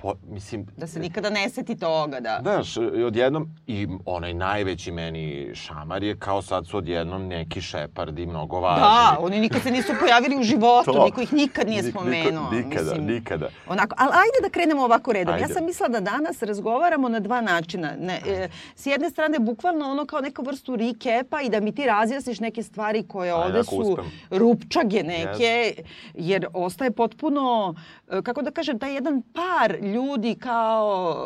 po, 0.00 0.14
mislim, 0.24 0.66
Da 0.76 0.86
se 0.86 1.00
nikada 1.00 1.30
ne 1.30 1.48
seti 1.48 1.76
toga, 1.76 2.20
da. 2.20 2.38
Znaš, 2.42 2.76
odjednom, 3.06 3.48
i 3.66 3.88
onaj 4.06 4.34
najveći 4.34 4.92
meni 4.92 5.20
šamar 5.54 6.02
je 6.02 6.16
kao 6.16 6.42
sad 6.42 6.66
su 6.66 6.76
odjednom 6.76 7.26
neki 7.26 7.60
šepardi 7.62 8.26
mnogo 8.26 8.60
važni. 8.60 8.80
Da, 8.80 9.16
oni 9.20 9.40
nikad 9.40 9.62
se 9.62 9.70
nisu 9.70 9.92
pojavili 10.00 10.36
u 10.36 10.42
životu, 10.42 10.92
To. 10.92 11.04
niko 11.04 11.20
ih 11.20 11.32
nikad 11.32 11.68
nije 11.68 11.82
Nik- 11.82 11.86
niko- 11.86 11.90
spomenuo. 11.92 12.50
nikada, 12.52 12.82
mislim. 12.84 13.06
nikada. 13.06 13.48
Onako, 13.68 13.94
ali 13.98 14.10
ajde 14.10 14.38
da 14.42 14.50
krenemo 14.50 14.82
ovako 14.84 15.12
redom. 15.12 15.34
Ja 15.34 15.42
Ajde. 15.42 15.54
sam 15.54 15.64
mislila 15.64 15.88
da 15.90 16.00
danas 16.02 16.42
razgovaramo 16.42 17.08
na 17.08 17.20
dva 17.20 17.40
načina. 17.42 17.92
Ne, 17.98 18.20
e, 18.26 18.48
s 18.74 18.86
jedne 18.86 19.10
strane, 19.10 19.38
bukvalno 19.40 19.84
ono 19.86 20.06
kao 20.06 20.20
neku 20.20 20.42
vrstu 20.42 20.76
recapa 20.76 21.40
i 21.40 21.48
da 21.48 21.60
mi 21.60 21.72
ti 21.72 21.86
razjasniš 21.86 22.40
neke 22.40 22.62
stvari 22.62 23.04
koje 23.04 23.30
Ajde, 23.32 23.44
ovde 23.44 23.64
su 23.64 23.76
uspem. 23.78 24.04
rupčage 24.30 25.02
neke, 25.04 25.74
jer 26.14 26.46
ostaje 26.54 26.90
potpuno, 26.90 27.74
kako 28.22 28.42
da 28.42 28.50
kažem, 28.50 28.78
taj 28.78 28.94
jedan 28.94 29.22
par 29.22 29.76
ljudi 29.82 30.34
kao 30.34 31.16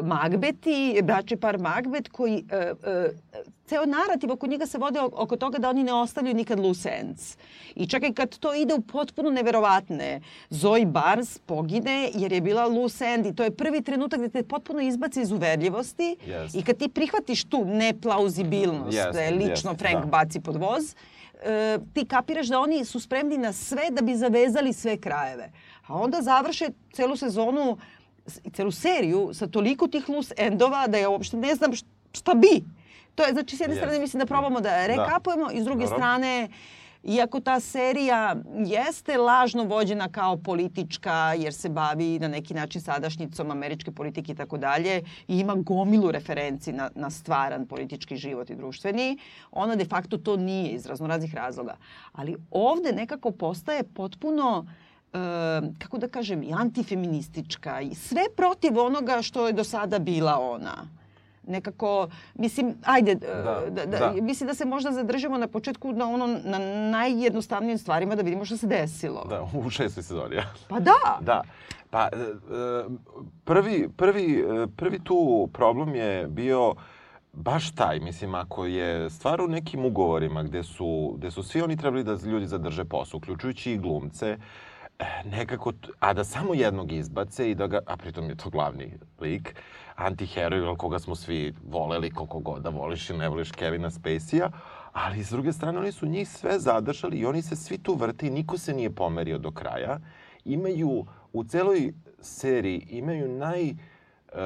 uh, 0.00 0.06
Magbeti, 0.06 1.00
braće 1.02 1.36
par 1.36 1.58
Magbet, 1.58 2.08
koji 2.08 2.44
uh, 2.44 3.46
ceo 3.66 3.86
narativ 3.86 4.32
oko 4.32 4.46
njega 4.46 4.66
se 4.66 4.78
vode 4.78 5.00
oko 5.00 5.36
toga 5.36 5.58
da 5.58 5.70
oni 5.70 5.84
ne 5.84 5.92
ostavljaju 5.92 6.36
nikad 6.36 6.60
loose 6.60 6.90
ends. 7.00 7.36
I 7.74 7.86
čak 7.86 8.02
i 8.02 8.14
kad 8.14 8.38
to 8.38 8.54
ide 8.54 8.74
u 8.74 8.80
potpuno 8.80 9.30
neverovatne, 9.30 10.20
Zoe 10.50 10.86
Barnes 10.86 11.38
pogine 11.38 12.10
jer 12.14 12.32
je 12.32 12.40
bila 12.40 12.66
loose 12.66 13.04
end 13.04 13.26
i 13.26 13.34
to 13.34 13.42
je 13.42 13.56
prvi 13.56 13.82
trenutak 13.82 14.20
gde 14.20 14.28
te 14.28 14.42
potpuno 14.42 14.80
izbaci 14.80 15.20
iz 15.20 15.32
uverljivosti 15.32 16.16
Jest. 16.26 16.54
i 16.54 16.62
kad 16.62 16.76
ti 16.76 16.88
prihvatiš 16.88 17.44
tu 17.44 17.64
neplauzibilnost 17.64 18.96
Jest, 18.96 19.12
da 19.12 19.20
je 19.20 19.30
lično 19.30 19.70
jest, 19.70 19.78
Frank 19.78 20.04
da. 20.04 20.10
baci 20.10 20.40
pod 20.40 20.56
voz, 20.56 20.94
e, 21.44 21.78
ti 21.94 22.06
kapiraš 22.06 22.46
da 22.46 22.60
oni 22.60 22.84
su 22.84 23.00
spremni 23.00 23.38
na 23.38 23.52
sve 23.52 23.90
da 23.90 24.02
bi 24.02 24.16
zavezali 24.16 24.72
sve 24.72 24.96
krajeve. 24.96 25.50
A 25.86 25.94
onda 25.94 26.22
završe 26.22 26.68
celu 26.92 27.16
sezonu 27.16 27.78
i 28.44 28.50
celu 28.50 28.70
seriju 28.70 29.30
sa 29.34 29.46
toliko 29.46 29.88
tih 29.88 30.08
loose 30.08 30.34
endova 30.36 30.86
da 30.86 30.98
ja 30.98 31.08
uopšte 31.08 31.36
ne 31.36 31.54
znam 31.54 31.72
št- 31.72 31.86
šta 32.12 32.34
bi. 32.34 32.64
To 33.14 33.22
je, 33.22 33.32
znači, 33.32 33.56
s 33.56 33.60
jedne 33.60 33.74
Jest. 33.74 33.82
strane 33.84 34.00
mislim 34.00 34.20
da 34.20 34.26
probamo 34.26 34.60
da 34.60 34.86
rekapujemo 34.86 35.50
i 35.52 35.60
s 35.60 35.64
druge 35.64 35.84
Dobro. 35.84 35.96
strane 35.96 36.48
Iako 37.06 37.40
ta 37.40 37.60
serija 37.60 38.36
jeste 38.66 39.18
lažno 39.18 39.64
vođena 39.64 40.08
kao 40.08 40.36
politička 40.36 41.34
jer 41.38 41.54
se 41.54 41.68
bavi 41.68 42.18
na 42.18 42.28
neki 42.28 42.54
način 42.54 42.80
sadašnjicom 42.80 43.50
američke 43.50 43.90
politike 43.90 44.32
i 44.32 44.34
tako 44.34 44.58
dalje 44.58 45.02
i 45.28 45.38
ima 45.38 45.54
gomilu 45.54 46.10
referenci 46.10 46.72
na, 46.72 46.90
na 46.94 47.10
stvaran 47.10 47.66
politički 47.66 48.16
život 48.16 48.50
i 48.50 48.56
društveni, 48.56 49.18
ona 49.50 49.76
de 49.76 49.84
facto 49.84 50.18
to 50.18 50.36
nije 50.36 50.70
iz 50.70 50.86
raznoraznih 50.86 51.34
razloga. 51.34 51.76
Ali 52.12 52.36
ovde 52.50 52.92
nekako 52.92 53.30
postaje 53.30 53.82
potpuno 53.82 54.66
e, 54.68 54.85
kako 55.78 55.98
da 55.98 56.08
kažem, 56.08 56.42
i 56.42 56.52
antifeministička 56.52 57.80
i 57.80 57.94
sve 57.94 58.22
protiv 58.36 58.78
onoga 58.78 59.22
što 59.22 59.46
je 59.46 59.52
do 59.52 59.64
sada 59.64 59.98
bila 59.98 60.38
ona 60.40 60.86
nekako, 61.46 62.08
mislim, 62.34 62.74
ajde, 62.84 63.14
da, 63.14 63.60
da, 63.70 63.86
da, 63.86 63.98
da. 63.98 64.12
mislim 64.22 64.46
da 64.46 64.54
se 64.54 64.64
možda 64.64 64.92
zadržimo 64.92 65.38
na 65.38 65.46
početku 65.46 65.92
na 65.92 66.08
ono, 66.08 66.26
na 66.44 66.58
najjednostavnijim 66.90 67.78
stvarima 67.78 68.14
da 68.14 68.22
vidimo 68.22 68.44
šta 68.44 68.56
se 68.56 68.66
desilo. 68.66 69.24
Da, 69.30 69.48
u 69.54 69.70
šestoj 69.70 70.02
sezoni, 70.02 70.36
ja. 70.36 70.54
Pa 70.68 70.80
da. 70.80 71.18
Da. 71.20 71.42
Pa 71.90 72.08
e, 72.12 72.16
e, 72.16 72.84
prvi, 73.44 73.88
prvi, 73.96 74.40
e, 74.40 74.66
prvi 74.76 74.98
tu 75.04 75.48
problem 75.52 75.94
je 75.94 76.26
bio 76.28 76.74
baš 77.32 77.74
taj, 77.74 78.00
mislim, 78.00 78.34
ako 78.34 78.66
je 78.66 79.10
stvar 79.10 79.40
u 79.40 79.48
nekim 79.48 79.84
ugovorima 79.84 80.42
gde 80.42 80.62
su, 80.62 81.14
gde 81.18 81.30
su 81.30 81.42
svi 81.42 81.62
oni 81.62 81.76
trebali 81.76 82.04
da 82.04 82.16
ljudi 82.24 82.46
zadrže 82.46 82.84
posao, 82.84 83.18
uključujući 83.18 83.72
i 83.72 83.78
glumce, 83.78 84.26
e, 84.26 84.38
nekako, 85.24 85.72
a 86.00 86.12
da 86.12 86.24
samo 86.24 86.54
jednog 86.54 86.92
izbace 86.92 87.50
i 87.50 87.54
da 87.54 87.66
ga, 87.66 87.80
a 87.86 87.96
pritom 87.96 88.28
je 88.28 88.36
to 88.36 88.50
glavni 88.50 88.98
lik, 89.20 89.54
antiheroj, 89.94 90.76
koga 90.76 90.98
smo 90.98 91.14
svi 91.14 91.54
voleli, 91.68 92.10
koliko 92.10 92.38
god 92.38 92.62
da 92.62 92.68
voliš 92.68 93.10
ili 93.10 93.18
ne 93.18 93.28
voliš 93.28 93.52
Kevina 93.52 93.90
Spacey-a, 93.90 94.50
ali 94.92 95.24
s 95.24 95.30
druge 95.30 95.52
strane 95.52 95.78
oni 95.78 95.92
su 95.92 96.06
njih 96.06 96.28
sve 96.28 96.58
zadržali 96.58 97.16
i 97.16 97.26
oni 97.26 97.42
se 97.42 97.56
svi 97.56 97.78
tu 97.78 97.94
vrte 97.94 98.26
i 98.26 98.30
niko 98.30 98.58
se 98.58 98.74
nije 98.74 98.90
pomerio 98.90 99.38
do 99.38 99.50
kraja. 99.50 99.98
Imaju, 100.44 101.06
u 101.32 101.44
celoj 101.44 101.92
seriji 102.20 102.86
imaju 102.90 103.28
naj 103.28 103.74
e, 104.32 104.38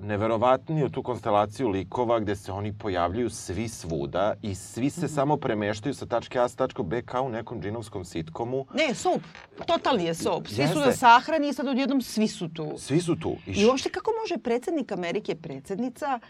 neverovatniju 0.00 0.88
tu 0.88 1.02
konstelaciju 1.02 1.68
likova 1.68 2.20
gde 2.20 2.36
se 2.36 2.52
oni 2.52 2.72
pojavljuju 2.72 3.30
svi 3.30 3.68
svuda 3.68 4.34
i 4.42 4.54
svi 4.54 4.90
se 4.90 5.08
samo 5.08 5.36
premeštaju 5.36 5.94
sa 5.94 6.06
tačke 6.06 6.38
A 6.38 6.48
sa 6.48 6.56
tačke 6.56 6.82
B 6.82 7.02
kao 7.02 7.24
u 7.24 7.28
nekom 7.28 7.62
džinovskom 7.62 8.04
sitkomu. 8.04 8.66
Ne, 8.74 8.94
soap. 8.94 9.20
Totalni 9.66 10.04
je 10.04 10.14
soap. 10.14 10.46
Svi 10.46 10.54
su 10.54 10.62
Jeste. 10.62 10.78
na 10.78 10.92
sahrani 10.92 11.48
i 11.48 11.52
sad 11.52 11.68
odjednom 11.68 12.02
svi 12.02 12.28
su 12.28 12.48
tu. 12.48 12.74
Svi 12.78 13.00
su 13.00 13.16
tu. 13.16 13.36
I, 13.46 13.52
I 13.52 13.66
uopšte 13.66 13.90
kako 13.90 14.10
može 14.22 14.42
predsednik 14.42 14.92
Amerike, 14.92 15.34
predsednica, 15.34 16.20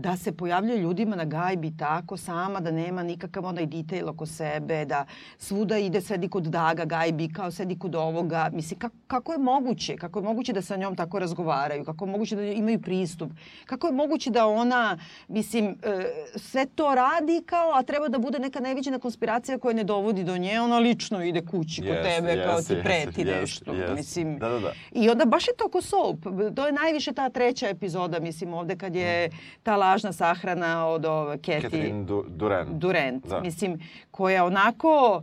da 0.00 0.16
se 0.16 0.32
pojavljuje 0.32 0.78
ljudima 0.78 1.16
na 1.16 1.24
gajbi 1.24 1.76
tako 1.76 2.16
sama, 2.16 2.60
da 2.60 2.70
nema 2.70 3.02
nikakav 3.02 3.46
onaj 3.46 3.66
detail 3.66 4.08
oko 4.08 4.26
sebe, 4.26 4.84
da 4.84 5.04
svuda 5.38 5.78
ide, 5.78 6.00
sedi 6.00 6.28
kod 6.28 6.44
Daga 6.44 6.84
gajbi, 6.84 7.32
kao 7.32 7.50
sedi 7.50 7.78
kod 7.78 7.94
ovoga. 7.94 8.50
Mislim, 8.52 8.78
kako, 8.80 8.96
kako 9.06 9.32
je 9.32 9.38
moguće? 9.38 9.96
Kako 9.96 10.18
je 10.18 10.22
moguće 10.22 10.52
da 10.52 10.62
sa 10.62 10.76
njom 10.76 10.96
tako 10.96 11.18
razgovaraju? 11.18 11.84
Kako 11.84 12.04
je 12.04 12.10
moguće 12.10 12.36
da 12.36 12.42
imaju 12.42 12.80
pristup? 12.80 13.30
Kako 13.66 13.86
je 13.86 13.92
moguće 13.92 14.30
da 14.30 14.46
ona, 14.46 14.98
mislim, 15.28 15.66
e, 15.66 16.04
sve 16.36 16.66
to 16.66 16.94
radi 16.94 17.42
kao, 17.46 17.72
a 17.74 17.82
treba 17.82 18.08
da 18.08 18.18
bude 18.18 18.38
neka 18.38 18.60
neviđena 18.60 18.98
konspiracija 18.98 19.58
koja 19.58 19.74
ne 19.74 19.84
dovodi 19.84 20.24
do 20.24 20.38
nje, 20.38 20.60
ona 20.60 20.78
lično 20.78 21.24
ide 21.24 21.46
kući 21.46 21.80
kod 21.80 21.90
Jeste, 21.90 22.02
tebe, 22.02 22.42
kao 22.44 22.56
jeste, 22.56 22.74
ti 22.74 22.82
preti 22.82 23.20
jeste, 23.20 23.40
nešto. 23.40 23.72
jeste. 23.72 23.94
Mislim, 23.94 24.38
Da, 24.38 24.48
da, 24.48 24.58
da. 24.58 24.72
I 24.92 25.10
onda 25.10 25.24
baš 25.24 25.48
je 25.48 25.54
to 25.56 25.68
ko 25.68 25.82
soap. 25.82 26.16
To 26.54 26.66
je 26.66 26.72
najviše 26.72 27.12
ta 27.12 27.28
treća 27.28 27.68
epizoda, 27.68 28.20
mislim, 28.20 28.54
ovde 28.54 28.76
kad 28.76 28.94
je 28.94 29.30
ta 29.62 29.76
lažna 29.90 30.12
sahrana 30.14 30.86
od 30.86 31.04
ove 31.06 31.38
Catherine 31.38 32.04
Du 32.04 32.24
Durant. 32.28 32.70
Durant. 32.70 33.26
Da. 33.26 33.40
Mislim, 33.40 33.78
koja 34.10 34.44
onako... 34.44 35.22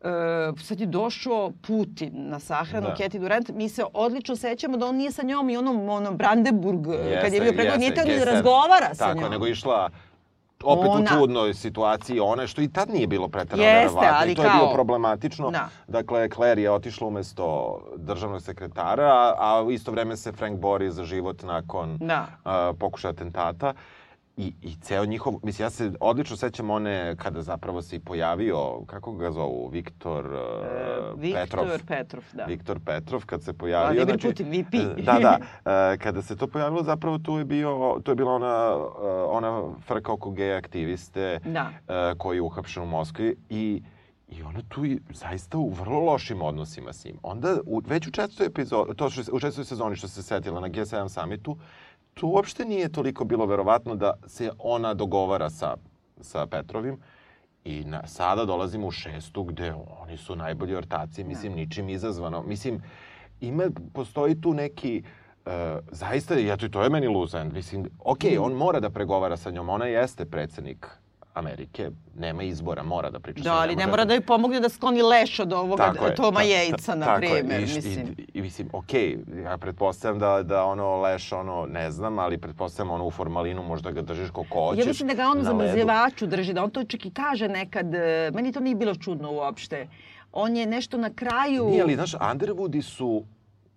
Uh, 0.00 0.08
sad 0.60 0.80
je 0.80 0.86
došao 0.86 1.52
Putin 1.62 2.10
na 2.14 2.38
sahranu 2.40 2.86
Da. 2.88 2.94
Cathy 2.94 3.18
Durant. 3.18 3.48
Mi 3.50 3.68
se 3.68 3.84
odlično 3.94 4.36
sećamo 4.36 4.76
da 4.76 4.86
on 4.86 4.96
nije 4.96 5.12
sa 5.12 5.22
njom 5.22 5.50
i 5.50 5.56
onom, 5.56 5.88
onom 5.88 6.16
Brandenburg, 6.16 6.86
Jeste, 6.86 7.20
kad 7.22 7.32
je 7.32 7.40
bio 7.40 7.52
pregovor, 7.52 7.78
nije 7.78 7.94
teo 7.94 8.04
ni 8.04 8.10
da 8.10 8.20
G7. 8.20 8.24
razgovara 8.26 8.94
sa 8.94 9.04
Tako, 9.06 9.20
njom. 9.20 9.30
nego 9.30 9.46
išla 9.46 9.90
opet 10.64 10.86
Ona. 10.86 11.04
u 11.04 11.06
čudnoj 11.10 11.54
situaciji 11.54 12.20
one, 12.20 12.46
što 12.46 12.62
i 12.62 12.68
tad 12.68 12.90
nije 12.90 13.06
bilo 13.06 13.28
pretarano 13.28 13.62
Jeste, 13.64 13.78
verovatno. 13.96 14.32
I 14.32 14.34
to 14.34 14.42
je 14.42 14.50
bilo 14.50 14.64
kao- 14.64 14.74
problematično. 14.74 15.50
Da. 15.50 15.68
Dakle, 15.88 16.28
Claire 16.28 16.62
je 16.62 16.70
otišla 16.70 17.06
umesto 17.06 17.46
državnog 17.96 18.42
sekretara, 18.42 19.04
a, 19.06 19.34
a 19.38 19.62
u 19.62 19.70
isto 19.70 19.90
vreme 19.90 20.16
se 20.16 20.32
Frank 20.32 20.58
bori 20.58 20.90
za 20.90 21.04
život 21.04 21.42
nakon 21.42 21.98
Da. 21.98 22.26
a, 22.44 22.72
pokušaja 22.72 23.12
atentata. 23.12 23.74
I, 24.36 24.52
I 24.62 24.74
ceo 24.80 25.04
njihov, 25.06 25.34
mislim, 25.42 25.64
ja 25.64 25.70
se 25.70 25.92
odlično 26.00 26.36
sećam 26.36 26.70
one 26.70 27.16
kada 27.16 27.42
zapravo 27.42 27.82
se 27.82 27.96
i 27.96 27.98
pojavio, 27.98 28.80
kako 28.86 29.12
ga 29.12 29.30
zovu, 29.30 29.68
Viktor 29.68 30.26
uh, 30.26 31.20
Viktor 31.20 31.42
Petrov. 31.42 31.66
Petrov, 31.86 32.24
da. 32.32 32.44
Viktor 32.44 32.80
Petrov 32.86 33.26
kad 33.26 33.42
se 33.42 33.52
pojavio. 33.52 34.04
Vladimir 34.04 34.22
Putin, 34.22 34.46
VP. 34.50 34.74
e, 34.74 35.02
Da, 35.02 35.18
da. 35.18 35.38
E, 35.92 35.98
Kada 35.98 36.22
se 36.22 36.36
to 36.36 36.46
pojavilo, 36.46 36.82
zapravo 36.82 37.18
tu 37.18 37.38
je 37.38 37.44
bio, 37.44 38.00
to 38.04 38.10
je 38.12 38.16
bila 38.16 38.32
ona, 38.32 38.76
e, 39.02 39.06
ona 39.08 39.62
frka 39.86 40.12
oko 40.12 40.30
gej 40.30 40.56
aktiviste 40.56 41.38
Da. 41.44 41.70
koji 42.18 42.36
je 42.36 42.42
uhapšen 42.42 42.82
u 42.82 42.86
Moskvi 42.86 43.36
i 43.48 43.82
I 44.32 44.42
ona 44.42 44.60
tu 44.68 44.84
i 44.84 45.00
zaista 45.12 45.58
u 45.58 45.68
vrlo 45.70 46.00
lošim 46.00 46.42
odnosima 46.42 46.92
s 46.92 47.04
njim. 47.04 47.16
Onda, 47.22 47.58
u, 47.66 47.82
već 47.86 48.06
u 48.06 48.10
četvrtoj 48.10 48.46
epizodi, 48.46 48.94
to 48.96 49.10
što, 49.10 49.20
u 49.32 49.40
četvrtoj 49.40 49.64
sezoni 49.64 49.96
što 49.96 50.08
se 50.08 50.22
setila 50.22 50.60
na 50.60 50.68
G7 50.68 51.08
summitu, 51.08 51.56
tu 52.14 52.28
uopšte 52.28 52.64
nije 52.64 52.88
toliko 52.88 53.24
bilo 53.24 53.46
verovatno 53.46 53.94
da 53.94 54.12
se 54.26 54.50
ona 54.58 54.94
dogovara 54.94 55.50
sa, 55.50 55.76
sa 56.20 56.46
Petrovim. 56.46 56.98
I 57.64 57.84
na, 57.84 58.06
sada 58.06 58.44
dolazimo 58.44 58.86
u 58.86 58.90
šestu 58.90 59.44
gde 59.44 59.74
oni 60.00 60.16
su 60.16 60.36
najbolji 60.36 60.74
ortaci, 60.74 61.24
mislim, 61.24 61.52
ničim 61.52 61.88
izazvano. 61.88 62.42
Mislim, 62.42 62.82
ima, 63.40 63.64
postoji 63.92 64.40
tu 64.40 64.54
neki, 64.54 65.02
uh, 65.46 65.52
zaista, 65.90 66.34
eto, 66.38 66.66
i 66.66 66.70
to 66.70 66.82
je 66.82 66.90
meni 66.90 67.06
end. 67.40 67.52
Mislim, 67.52 67.86
ok, 67.98 68.20
on 68.40 68.52
mora 68.52 68.80
da 68.80 68.90
pregovara 68.90 69.36
sa 69.36 69.50
njom, 69.50 69.68
ona 69.68 69.86
jeste 69.86 70.24
predsednik 70.24 70.86
Amerike, 71.34 71.90
nema 72.18 72.42
izbora, 72.42 72.82
mora 72.82 73.10
da 73.10 73.20
priča 73.20 73.42
Da, 73.42 73.54
ali 73.54 73.76
ne 73.76 73.86
mora 73.86 74.04
da 74.04 74.14
joj 74.14 74.20
pomogne 74.20 74.60
da 74.60 74.68
skloni 74.68 75.02
leš 75.02 75.38
od 75.38 75.52
ovoga 75.52 75.82
Tako 75.82 76.06
je, 76.06 76.14
Toma 76.14 76.40
ta- 76.40 76.46
Jejca, 76.46 76.94
na 76.94 77.06
tako 77.06 77.24
je. 77.24 77.40
I, 77.40 77.60
mislim. 77.60 78.14
I, 78.18 78.26
i, 78.34 78.42
mislim, 78.42 78.68
okej, 78.72 79.18
ja 79.44 79.58
pretpostavljam 79.58 80.18
da, 80.18 80.42
da 80.42 80.64
ono 80.64 81.00
leš, 81.00 81.32
ono, 81.32 81.66
ne 81.66 81.90
znam, 81.90 82.18
ali 82.18 82.38
pretpostavljam 82.38 82.94
ono 82.94 83.06
u 83.06 83.10
formalinu 83.10 83.62
možda 83.62 83.90
ga 83.90 84.02
držiš 84.02 84.30
koliko 84.30 84.60
hoćeš. 84.60 84.84
Ja 84.84 84.88
mislim 84.88 85.08
da 85.08 85.14
ga 85.14 85.28
on 85.28 85.38
na 85.38 85.44
za 85.44 85.52
ledu. 85.52 85.64
mrzivaču 85.64 86.26
drži, 86.26 86.52
da 86.52 86.64
on 86.64 86.70
to 86.70 86.84
čak 86.84 87.06
i 87.06 87.10
kaže 87.10 87.48
nekad. 87.48 87.94
e, 87.94 88.30
Meni 88.34 88.52
to 88.52 88.60
nije 88.60 88.74
bilo 88.74 88.94
čudno 88.94 89.30
uopšte. 89.32 89.88
On 90.32 90.56
je 90.56 90.66
nešto 90.66 90.96
na 90.96 91.10
kraju... 91.10 91.64
Nije, 91.66 91.82
ali, 91.82 91.94
znaš, 91.94 92.12
Underwoodi 92.12 92.82
su 92.82 93.24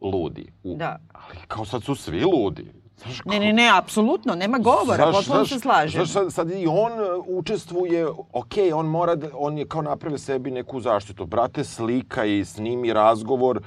ludi. 0.01 0.51
U, 0.63 0.75
Da. 0.75 0.99
Ali 1.13 1.37
kao 1.47 1.65
sad 1.65 1.83
su 1.83 1.95
svi 1.95 2.23
ludi. 2.23 2.71
Znaš, 2.97 3.21
Ne, 3.25 3.39
ne, 3.39 3.53
ne, 3.53 3.69
apsolutno, 3.77 4.35
nema 4.35 4.57
govora, 4.57 5.11
Znaš, 5.11 5.15
potpuno 5.15 5.45
se 5.45 5.59
slažem. 5.59 6.05
Znaš, 6.05 6.09
sad, 6.09 6.33
sad 6.33 6.51
i 6.51 6.67
on 6.67 6.91
uh, 6.91 7.25
učestvuje, 7.27 8.07
ok, 8.33 8.53
on 8.73 8.85
mora 8.85 9.15
da, 9.15 9.27
on 9.33 9.57
je 9.57 9.67
kao 9.67 9.81
napravio 9.81 10.17
sebi 10.17 10.51
neku 10.51 10.79
zaštitu. 10.79 11.25
Brate, 11.25 11.63
slika 11.63 12.25
i 12.25 12.45
snimi 12.45 12.93
razgovor 12.93 13.61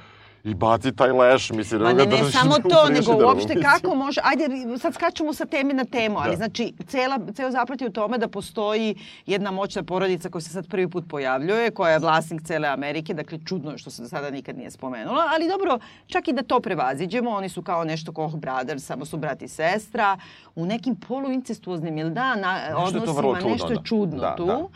i 0.45 0.55
baci 0.55 0.93
taj 0.93 1.13
leš, 1.13 1.51
mislim, 1.51 1.83
Ma 1.83 1.93
da 1.93 1.93
ne, 1.99 2.07
ga 2.07 2.17
ne 2.17 2.23
drži 2.23 2.33
samo 2.33 2.55
to, 2.55 2.89
nego 2.89 3.27
uopšte 3.27 3.55
mislim. 3.55 3.65
kako 3.65 3.95
može, 3.95 4.21
ajde 4.25 4.45
sad 4.79 4.95
skačemo 4.95 5.33
sa 5.33 5.47
teme 5.47 5.75
na 5.75 5.85
temu, 5.85 6.19
ali 6.19 6.31
Da. 6.31 6.37
znači 6.37 6.73
cela, 6.87 7.19
ceo 7.35 7.51
zaplet 7.51 7.81
je 7.81 7.87
u 7.87 7.93
tome 7.93 8.19
da 8.19 8.29
postoji 8.29 8.95
jedna 9.27 9.51
moćna 9.51 9.83
porodica 9.83 10.29
koja 10.31 10.43
se 10.43 10.51
sad 10.51 10.69
prvi 10.69 10.89
put 10.91 11.05
pojavljuje, 11.09 11.71
koja 11.71 11.93
je 11.93 11.99
vlasnik 11.99 12.43
cele 12.43 12.69
Amerike, 12.69 13.15
dakle 13.15 13.39
čudno 13.47 13.71
je 13.71 13.79
što 13.79 13.91
se 13.91 14.03
do 14.03 14.09
sada 14.09 14.31
nikad 14.31 14.59
nije 14.59 14.71
spomenula, 14.71 15.25
ali 15.35 15.49
dobro, 15.49 15.79
čak 16.07 16.29
i 16.29 16.33
da 16.33 16.43
to 16.43 16.61
prevaziđemo, 16.61 17.31
oni 17.31 17.49
su 17.49 17.63
kao 17.63 17.85
nešto 17.85 18.13
Koch 18.13 18.37
Brothers, 18.37 18.85
samo 18.85 19.05
su 19.05 19.17
brat 19.17 19.43
i 19.43 19.49
sestra, 19.49 20.19
u 20.57 20.67
nekim 20.67 20.97
poluincestuoznim 20.97 21.99
ili 21.99 22.11
da, 22.11 22.37
na, 22.37 22.61
Nešto 22.81 22.99
je 22.99 23.05
to 23.05 23.13
vrlo 23.13 23.31
odnosima, 23.33 23.41
čudno 23.41 23.53
nešto 23.53 23.73
je 23.73 23.77
onda. 23.77 23.89
čudno 23.89 24.19
Da, 24.21 24.37
tu. 24.37 24.47
da. 24.47 24.69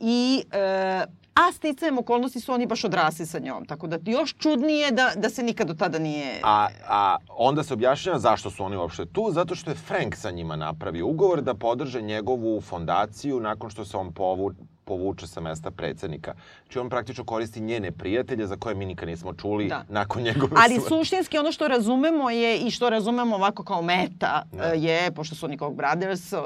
I 0.00 0.42
e, 0.52 1.04
A 1.34 1.52
sticajem 1.52 1.98
okolnosti 1.98 2.40
su 2.40 2.52
oni 2.52 2.66
baš 2.66 2.84
odrasli 2.84 3.26
sa 3.26 3.38
njom. 3.38 3.64
Tako 3.64 3.86
da 3.86 3.98
još 4.10 4.34
čudnije 4.38 4.90
da, 4.90 5.12
da 5.16 5.30
se 5.30 5.42
nikad 5.42 5.68
do 5.68 5.74
tada 5.74 5.98
nije... 5.98 6.40
A, 6.42 6.68
a 6.88 7.16
onda 7.28 7.62
se 7.62 7.74
objašnjava 7.74 8.18
zašto 8.18 8.50
su 8.50 8.64
oni 8.64 8.76
uopšte 8.76 9.06
tu, 9.06 9.28
zato 9.32 9.54
što 9.54 9.70
je 9.70 9.76
Frank 9.76 10.16
sa 10.16 10.30
njima 10.30 10.56
napravio 10.56 11.06
ugovor 11.06 11.42
da 11.42 11.54
podrže 11.54 12.02
njegovu 12.02 12.60
fondaciju 12.60 13.40
nakon 13.40 13.70
što 13.70 13.84
se 13.84 13.96
on 13.96 14.12
povu, 14.12 14.52
povuče 14.90 15.26
sa 15.26 15.40
mesta 15.40 15.70
predsednika. 15.70 16.34
Znači 16.62 16.78
on 16.78 16.88
praktično 16.88 17.24
koristi 17.24 17.60
njene 17.60 17.92
prijatelje 17.92 18.46
za 18.46 18.56
koje 18.56 18.74
mi 18.74 18.86
nikad 18.86 19.08
nismo 19.08 19.32
čuli 19.34 19.66
Da. 19.66 19.84
nakon 19.88 20.22
njegove 20.22 20.52
Ali 20.56 20.74
smrti. 20.74 20.88
suštinski 20.88 21.38
ono 21.38 21.52
što 21.52 21.68
razumemo 21.68 22.30
je 22.30 22.58
i 22.58 22.70
što 22.70 22.90
razumemo 22.90 23.36
ovako 23.36 23.64
kao 23.64 23.82
meta 23.82 24.42
Da. 24.52 24.64
e, 24.64 24.78
je, 24.78 25.12
pošto 25.12 25.34
su 25.34 25.46
oni 25.46 25.56
Koch 25.56 25.76
brothers, 25.76 26.32
e, 26.32 26.36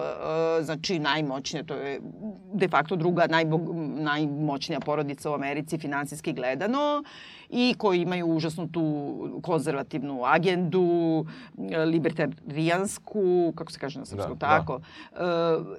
znači 0.62 0.98
najmoćnije, 0.98 1.64
to 1.64 1.74
je 1.74 2.00
de 2.54 2.68
facto 2.68 2.96
druga 2.96 3.26
najbog, 3.26 3.60
najmoćnija 3.96 4.80
porodica 4.80 5.30
u 5.30 5.34
Americi 5.34 5.78
finansijski 5.78 6.32
gledano 6.32 7.04
i 7.54 7.74
koji 7.78 8.02
imaju 8.02 8.26
užasnu 8.26 8.68
tu 8.68 9.14
konzervativnu 9.42 10.20
agendu, 10.24 11.26
e, 11.70 11.84
libertarijansku, 11.84 13.52
kako 13.56 13.72
se 13.72 13.78
kaže 13.78 13.98
na 13.98 14.04
srpskom, 14.04 14.38
Da, 14.38 14.46
tako, 14.46 14.80
e, 15.12 15.16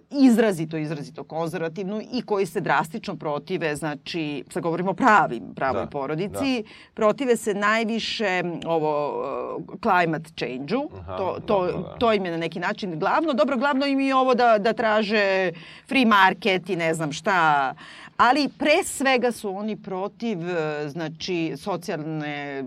izrazito, 0.10 0.78
izrazito 0.78 1.24
konzervativnu 1.24 2.02
i 2.14 2.22
koji 2.22 2.46
se 2.46 2.62
drastično 2.62 3.16
protive, 3.16 3.76
znači, 3.76 4.44
sad 4.50 4.64
govorimo 4.64 4.92
o 4.92 4.94
pravim, 4.94 5.54
pravoj 5.56 5.84
Da, 5.84 5.90
porodici, 5.90 6.64
protive 6.94 7.36
se 7.38 7.54
najviše 7.54 8.44
ovo 8.66 9.22
uh, 9.58 9.80
climate 9.82 10.30
change-u. 10.36 10.90
To, 11.18 11.38
to, 11.46 11.68
dobro, 11.68 11.82
da. 11.82 11.98
to 12.00 12.14
im 12.14 12.26
je 12.26 12.32
na 12.32 12.38
neki 12.38 12.60
način 12.60 13.00
glavno. 13.00 13.34
Dobro, 13.34 13.58
glavno 13.58 13.86
im 13.86 14.00
je 14.00 14.16
ovo 14.16 14.36
da, 14.36 14.58
da 14.58 14.74
traže 14.74 15.52
free 15.88 16.06
market 16.06 16.70
i 16.70 16.76
ne 16.76 16.94
znam 16.94 17.12
šta. 17.12 17.74
Ali 18.18 18.50
pre 18.58 18.84
svega 18.84 19.32
su 19.32 19.58
oni 19.58 19.78
protiv 19.78 20.50
e, 20.50 20.90
znači 20.90 21.54
socijalne 21.58 22.64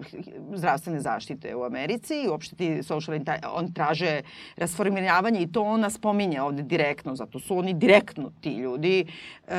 zdravstvene 0.55 1.01
zaštite 1.01 1.55
u 1.55 1.65
Americi 1.65 2.23
i 2.23 2.29
uopšte 2.29 2.57
ti 2.57 2.83
social 2.83 3.19
on 3.53 3.73
traže 3.73 4.21
rasformiravanje 4.57 5.41
i 5.41 5.53
to 5.53 5.63
ona 5.63 5.91
spominje 5.91 6.43
ovde 6.43 6.63
direktno, 6.63 7.15
zato 7.15 7.41
su 7.41 7.59
oni 7.59 7.75
direktno 7.75 8.31
ti 8.41 8.55
ljudi. 8.55 9.07
E, 9.49 9.55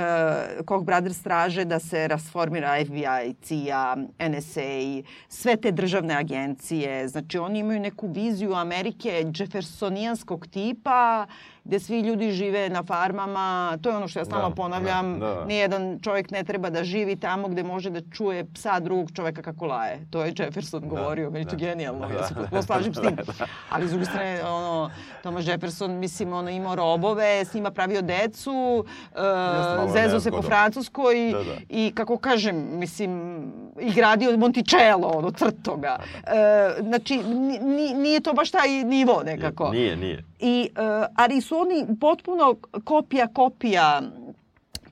Koch 0.65 0.86
Brothers 0.86 1.24
traže 1.24 1.65
da 1.65 1.79
se 1.79 2.08
rasformira 2.08 2.86
FBI, 2.86 3.34
CIA, 3.41 3.96
NSA, 4.29 5.03
sve 5.27 5.55
te 5.58 5.72
državne 5.72 6.15
agencije. 6.15 7.08
Znači 7.08 7.38
oni 7.38 7.60
imaju 7.60 7.79
neku 7.79 8.08
viziju 8.08 8.53
Amerike 8.53 9.25
džefersonijanskog 9.31 10.48
tipa 10.48 11.25
gde 11.63 11.80
svi 11.80 12.00
ljudi 12.00 12.32
žive 12.32 12.70
na 12.70 12.84
farmama. 12.84 13.39
To 13.78 13.89
je 13.89 13.96
ono 13.96 14.08
što 14.08 14.20
ja 14.20 14.25
stalno 14.25 14.50
Da, 14.50 14.56
ponavljam. 14.56 15.20
da, 15.20 15.28
da. 15.28 15.46
Nijedan 15.46 16.00
čovjek 16.00 16.32
ne 16.32 16.44
treba 16.44 16.70
da 16.70 16.84
živi 16.84 17.16
tamo 17.16 17.48
gde 17.48 17.63
može 17.63 17.89
da 17.89 18.01
čuje 18.04 18.46
psa 18.54 18.80
drugog 18.80 19.12
čoveka 19.12 19.42
kako 19.42 19.66
laje. 19.66 20.08
To 20.10 20.22
je 20.22 20.34
Jefferson 20.38 20.84
govorio, 20.86 21.30
meni 21.30 21.39
je 21.39 21.48
to 21.48 21.56
da. 21.56 21.58
genijalno, 21.58 22.08
Da, 22.08 22.13
ja 22.13 22.24
se 22.24 22.34
da. 22.34 22.39
potpuno 22.39 22.62
slažem 22.62 22.94
s 22.94 23.00
tim. 23.00 23.18
Ali 23.70 23.88
s 23.88 23.92
druge 23.92 24.06
strane, 24.06 24.44
ono, 24.44 24.92
Thomas 25.22 25.48
Jefferson, 25.48 25.92
mislim, 25.94 26.34
ono, 26.34 26.50
imao 26.50 26.75
robove, 26.75 27.06
s 27.42 27.54
njima 27.54 27.72
pravio 27.72 28.01
decu, 28.01 28.86
uh, 29.12 29.94
zezo 29.94 30.20
se 30.20 30.32
po. 30.32 30.42
Francuskoj 30.42 31.16
Da, 31.28 31.38
da. 31.39 31.56
i, 31.70 31.92
kako 31.92 32.18
kažem, 32.18 32.68
mislim, 32.72 33.42
i 33.80 33.92
gradio 33.92 34.38
Monticello, 34.38 35.08
ono, 35.08 35.32
crto 35.32 35.78
ga. 35.78 35.98
Pa 36.24 36.30
Uh, 36.30 36.36
znači, 36.82 37.18
ni- 37.20 37.60
ni- 37.60 37.94
nije 37.96 38.20
to 38.20 38.34
baš 38.34 38.51
taj 38.51 38.68
nivo 38.70 39.22
nekako. 39.25 39.70
Nije, 39.70 39.96
nije. 39.98 40.24
I, 40.39 40.69
uh, 40.72 41.05
ali 41.15 41.41
su 41.41 41.58
oni 41.58 41.86
potpuno 42.01 42.55
kopija, 42.84 43.27
kopija 43.27 44.01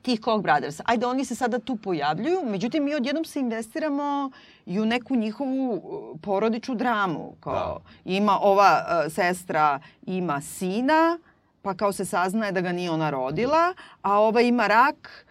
tih 0.02 0.20
Koch 0.20 0.42
brothers. 0.42 0.80
Ajde, 0.84 1.06
oni 1.06 1.24
se 1.24 1.34
sada 1.34 1.58
tu 1.58 1.76
pojavljuju, 1.76 2.42
međutim 2.44 2.84
mi 2.84 2.94
odjednom 2.94 3.24
se 3.24 3.40
investiramo 3.40 4.30
i 4.66 4.80
u 4.80 4.86
neku 4.86 5.16
njihovu 5.16 5.72
uh, 5.72 6.20
porodičnu 6.20 6.74
dramu. 6.74 7.32
Kao, 7.40 7.80
Ima 8.04 8.38
ova 8.40 8.84
uh, 8.84 9.12
sestra, 9.12 9.80
ima 10.06 10.40
sina, 10.40 11.18
pa 11.62 11.74
kao 11.74 11.92
se 11.92 12.04
saznaje 12.04 12.52
da 12.52 12.60
ga 12.60 12.72
nije 12.72 12.90
ona 12.90 13.10
rodila, 13.10 13.74
a 14.02 14.20
ova 14.20 14.40
ima 14.40 14.66
rak, 14.66 15.26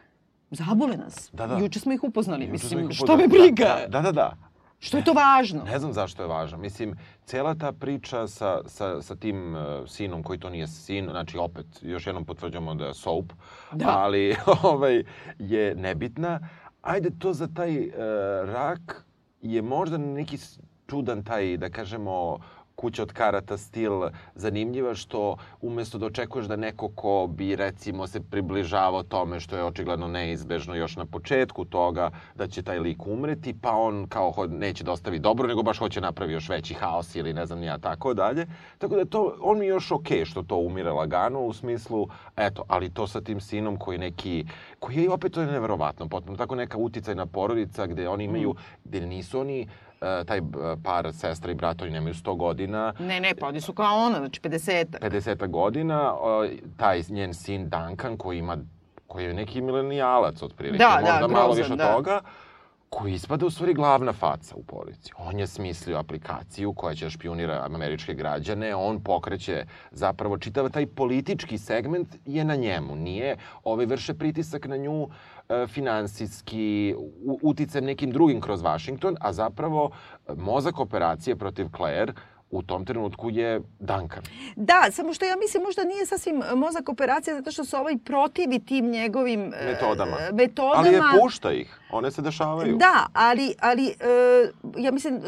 zabole 0.51 0.97
nas. 0.97 1.29
Da, 1.33 1.47
da. 1.47 1.57
Juče 1.57 1.79
smo 1.79 1.93
ih 1.93 2.03
upoznali. 2.03 2.43
Juče 2.43 2.51
Mislim, 2.51 2.89
ih 2.89 2.95
što 2.95 3.03
upoznali. 3.03 3.21
me 3.21 3.27
briga? 3.27 3.77
Da, 3.87 4.01
da, 4.01 4.01
da. 4.01 4.11
da. 4.11 4.46
Što 4.79 4.97
je 4.97 5.03
to 5.03 5.13
važno? 5.13 5.63
Ne 5.63 5.79
znam 5.79 5.93
zašto 5.93 6.23
je 6.23 6.27
važno. 6.27 6.57
Mislim, 6.57 6.95
cela 7.25 7.55
ta 7.55 7.71
priča 7.71 8.27
sa, 8.27 8.61
sa, 8.65 9.01
sa 9.01 9.15
tim 9.15 9.55
uh, 9.55 9.61
sinom 9.87 10.23
koji 10.23 10.39
to 10.39 10.49
nije 10.49 10.67
sin, 10.67 11.07
znači 11.11 11.37
opet, 11.37 11.65
još 11.81 12.07
jednom 12.07 12.25
potvrđamo 12.25 12.75
da 12.75 12.85
je 12.85 12.93
soap, 12.93 13.25
Da. 13.71 13.97
ali 13.97 14.35
ovaj, 14.63 15.03
je 15.39 15.75
nebitna. 15.75 16.39
Ajde, 16.81 17.09
to 17.19 17.33
za 17.33 17.47
taj 17.47 17.87
uh, 17.87 17.93
rak 18.45 19.05
je 19.41 19.61
možda 19.61 19.97
neki 19.97 20.37
čudan 20.87 21.23
taj, 21.23 21.57
da 21.57 21.69
kažemo, 21.69 22.39
kuća 22.79 23.03
od 23.03 23.13
karata 23.13 23.57
stil 23.57 23.91
zanimljiva 24.35 24.95
što 24.95 25.37
umesto 25.61 25.97
da 25.97 26.05
očekuješ 26.05 26.45
da 26.45 26.55
neko 26.55 26.89
ko 26.95 27.27
bi 27.29 27.55
recimo 27.55 28.07
se 28.07 28.21
približavao 28.21 29.03
tome 29.03 29.39
što 29.39 29.57
je 29.57 29.63
očigledno 29.63 30.07
neizbežno 30.07 30.75
još 30.75 30.95
na 30.95 31.05
početku 31.05 31.65
toga 31.65 32.09
da 32.35 32.47
će 32.47 32.61
taj 32.61 32.79
lik 32.79 33.07
umreti 33.07 33.55
pa 33.61 33.71
on 33.71 34.07
kao 34.07 34.47
neće 34.49 34.83
da 34.83 34.91
ostavi 34.91 35.19
dobro 35.19 35.47
nego 35.47 35.63
baš 35.63 35.79
hoće 35.79 36.01
napravi 36.01 36.33
još 36.33 36.49
veći 36.49 36.73
haos 36.73 37.15
ili 37.15 37.33
ne 37.33 37.45
znam 37.45 37.63
ja 37.63 37.77
tako 37.77 38.13
dalje. 38.13 38.45
Tako 38.77 38.95
da 38.95 39.05
to, 39.05 39.37
on 39.41 39.59
mi 39.59 39.65
je 39.65 39.69
još 39.69 39.91
okej 39.91 40.25
što 40.25 40.43
to 40.43 40.57
umire 40.57 40.91
lagano 40.91 41.41
u 41.41 41.53
smislu, 41.53 42.07
eto, 42.35 42.63
ali 42.67 42.93
to 42.93 43.07
sa 43.07 43.21
tim 43.21 43.39
sinom 43.39 43.77
koji 43.77 43.97
neki, 43.97 44.45
koji 44.79 44.95
je 44.95 45.09
opet 45.11 45.33
to 45.33 45.41
je 45.41 45.47
neverovatno, 45.47 46.07
potpuno 46.07 46.37
tako 46.37 46.55
neka 46.55 46.77
uticajna 46.77 47.25
porodica 47.25 47.87
gde 47.87 48.09
oni 48.09 48.23
imaju, 48.23 48.55
gde 48.83 49.01
nisu 49.01 49.39
oni 49.39 49.67
taj 49.99 50.37
e, 50.37 50.41
par 50.83 51.13
sestra 51.13 51.51
i 51.51 51.55
brat, 51.55 51.81
oni 51.81 51.91
nemaju 51.91 52.13
100 52.13 52.37
godina, 52.37 52.93
Ne, 52.99 53.19
ne, 53.19 53.35
pa 53.39 53.47
oni 53.47 53.61
su 53.61 53.73
kao 53.73 53.95
ona, 53.97 54.17
znači 54.17 54.41
50 54.41 54.85
50 55.01 55.47
godina, 55.47 56.13
taj 56.77 57.01
njen 57.09 57.33
sin 57.33 57.69
Duncan 57.69 58.17
koji 58.17 58.37
ima 58.37 58.57
koji 59.07 59.25
je 59.25 59.33
neki 59.33 59.61
milenijalac 59.61 60.41
otprilike, 60.41 60.83
Da, 60.83 61.01
da, 61.05 61.11
možda 61.11 61.27
malo 61.27 61.45
grozan, 61.45 61.61
više 61.61 61.73
od 61.73 61.79
da. 61.79 61.93
toga, 61.93 62.21
koji 62.89 63.13
ispada 63.13 63.45
u 63.45 63.49
stvari 63.49 63.73
glavna 63.73 64.13
faca 64.13 64.55
u 64.55 64.63
porodici. 64.63 65.11
On 65.17 65.39
je 65.39 65.47
smislio 65.47 65.97
aplikaciju 65.97 66.73
koja 66.73 66.95
će 66.95 67.09
špionira 67.09 67.65
američke 67.65 68.13
građane, 68.13 68.75
on 68.75 68.99
pokreće 68.99 69.65
zapravo 69.91 70.37
čitav 70.37 70.69
taj 70.69 70.85
politički 70.85 71.57
segment 71.57 72.15
je 72.25 72.43
na 72.43 72.55
njemu, 72.55 72.95
nije, 72.95 73.37
ovaj 73.63 73.85
vrše 73.85 74.13
pritisak 74.13 74.65
na 74.65 74.77
nju 74.77 75.07
e, 75.49 75.67
finansijski, 75.67 76.95
u- 76.97 77.39
uticajem 77.41 77.85
nekim 77.85 78.11
drugim 78.11 78.41
kroz 78.41 78.61
Washington, 78.61 79.15
a 79.19 79.33
zapravo 79.33 79.89
e, 80.27 80.33
mozak 80.35 80.79
operacije 80.79 81.35
protiv 81.35 81.67
Claire 81.75 82.13
u 82.51 82.61
tom 82.61 82.85
trenutku 82.85 83.29
je 83.29 83.61
Duncan. 83.79 84.23
Da, 84.55 84.87
samo 84.91 85.13
što 85.13 85.25
ja 85.25 85.35
mislim 85.35 85.63
možda 85.63 85.83
nije 85.83 86.05
sasvim 86.05 86.43
mozak 86.55 86.89
operacija 86.89 87.35
zato 87.35 87.51
što 87.51 87.65
se 87.65 87.77
ovaj 87.77 87.97
protivi 87.97 88.59
tim 88.59 88.85
njegovim 88.91 89.53
e, 89.53 89.65
Metodama. 89.65 90.17
metodama. 90.33 90.73
Ali 90.75 90.93
je 90.93 91.01
pušta 91.21 91.51
ih, 91.51 91.79
one 91.91 92.11
se 92.11 92.21
dešavaju. 92.21 92.77
Da, 92.77 93.05
ali, 93.13 93.55
ali 93.59 93.87
e, 93.87 93.93
ja 94.77 94.91
mislim 94.91 95.21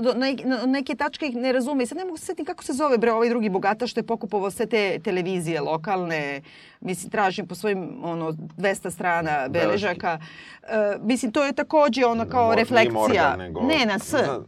na 0.45 0.65
neke 0.65 0.95
tačke 0.95 1.25
ih 1.27 1.36
ne 1.36 1.51
razume. 1.51 1.86
Sad 1.86 1.97
ne 1.97 2.05
mogu 2.05 2.17
se 2.17 2.25
setiti 2.25 2.45
kako 2.45 2.63
se 2.63 2.73
zove 2.73 2.97
bre 2.97 3.12
ovaj 3.12 3.29
drugi 3.29 3.49
bogata 3.49 3.88
što 3.88 3.99
je 3.99 4.03
pokupovao 4.03 4.51
sve 4.51 4.65
te 4.65 4.99
televizije 4.99 5.62
lokalne. 5.62 6.41
Mislim, 6.79 7.12
tražim 7.12 7.47
po 7.47 7.55
svojim 7.55 7.99
ono, 8.03 8.32
200 8.32 8.91
strana 8.91 9.47
beležaka. 9.49 10.19
E, 10.63 10.67
mislim, 11.01 11.32
to 11.32 11.43
je 11.45 11.53
takođe 11.53 12.05
ono 12.05 12.25
kao 12.25 12.43
Mo- 12.43 12.47
nije 12.47 12.55
reflekcija. 12.55 12.93
Morgan, 12.93 13.39
nego... 13.39 13.62
Ne, 13.62 13.86
na 13.86 13.99
S. 13.99 14.10
Zna- 14.10 14.43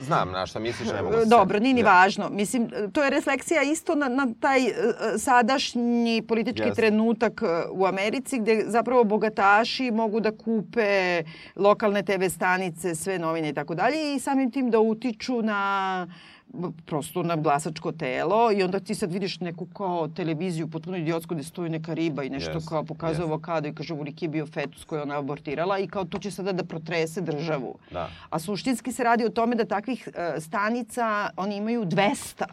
Znam 0.00 0.30
na 0.30 0.46
šta 0.46 0.58
misliš, 0.58 0.88
ne 0.88 1.02
mogu 1.02 1.14
se 1.14 1.26
Dobro, 1.26 1.58
nije 1.58 1.74
ni 1.74 1.82
Da. 1.82 1.90
važno. 1.90 2.28
Mislim, 2.30 2.70
to 2.92 3.04
je 3.04 3.10
refleksija 3.10 3.62
isto 3.62 3.94
na, 3.94 4.08
na 4.08 4.26
taj 4.40 4.58
e, 4.58 4.70
e, 4.70 5.18
sadašnji 5.18 6.22
politički 6.22 6.62
Jeste. 6.62 6.74
trenutak 6.74 7.42
e, 7.42 7.46
u 7.70 7.86
Americi 7.86 8.38
gde 8.38 8.64
zapravo 8.66 9.04
bogataši 9.04 9.90
mogu 9.90 10.20
da 10.20 10.30
kupe 10.32 11.22
lokalne 11.56 12.02
TV 12.02 12.28
stanice, 12.28 12.94
sve 12.94 13.18
novine 13.18 13.48
i 13.48 13.54
tako 13.54 13.74
dalje 13.74 14.14
i 14.14 14.20
samim 14.20 14.50
tim 14.50 14.70
da 14.70 14.78
utiču 14.80 15.42
na 15.42 16.06
prosto 16.86 17.22
na 17.22 17.36
glasačko 17.36 17.92
telo 17.92 18.52
i 18.52 18.62
onda 18.62 18.80
ti 18.80 18.94
sad 18.94 19.12
vidiš 19.12 19.40
neku 19.40 19.66
kao 19.66 20.08
televiziju 20.08 20.68
potpuno 20.68 20.96
idiotsku 20.96 21.34
gde 21.34 21.44
stoji 21.44 21.70
neka 21.70 21.94
riba 21.94 22.24
i 22.24 22.30
nešto 22.30 22.52
Jest, 22.52 22.68
kao 22.68 22.84
pokazuje 22.84 23.22
jest. 23.22 23.28
avokado 23.28 23.68
i 23.68 23.74
kaže 23.74 23.94
uliki 23.94 24.24
je 24.24 24.28
bio 24.28 24.46
fetus 24.46 24.84
koji 24.84 25.02
ona 25.02 25.18
abortirala 25.18 25.78
i 25.78 25.86
kao 25.88 26.04
to 26.04 26.18
će 26.18 26.30
sada 26.30 26.52
da 26.52 26.64
protrese 26.64 27.20
državu. 27.20 27.74
Da. 27.90 28.10
A 28.30 28.38
suštinski 28.38 28.92
se 28.92 29.04
radi 29.04 29.24
o 29.24 29.30
tome 29.30 29.56
da 29.56 29.64
takvih 29.64 30.08
e, 30.14 30.40
stanica 30.40 31.30
oni 31.36 31.56
imaju 31.56 31.84
200 31.84 32.44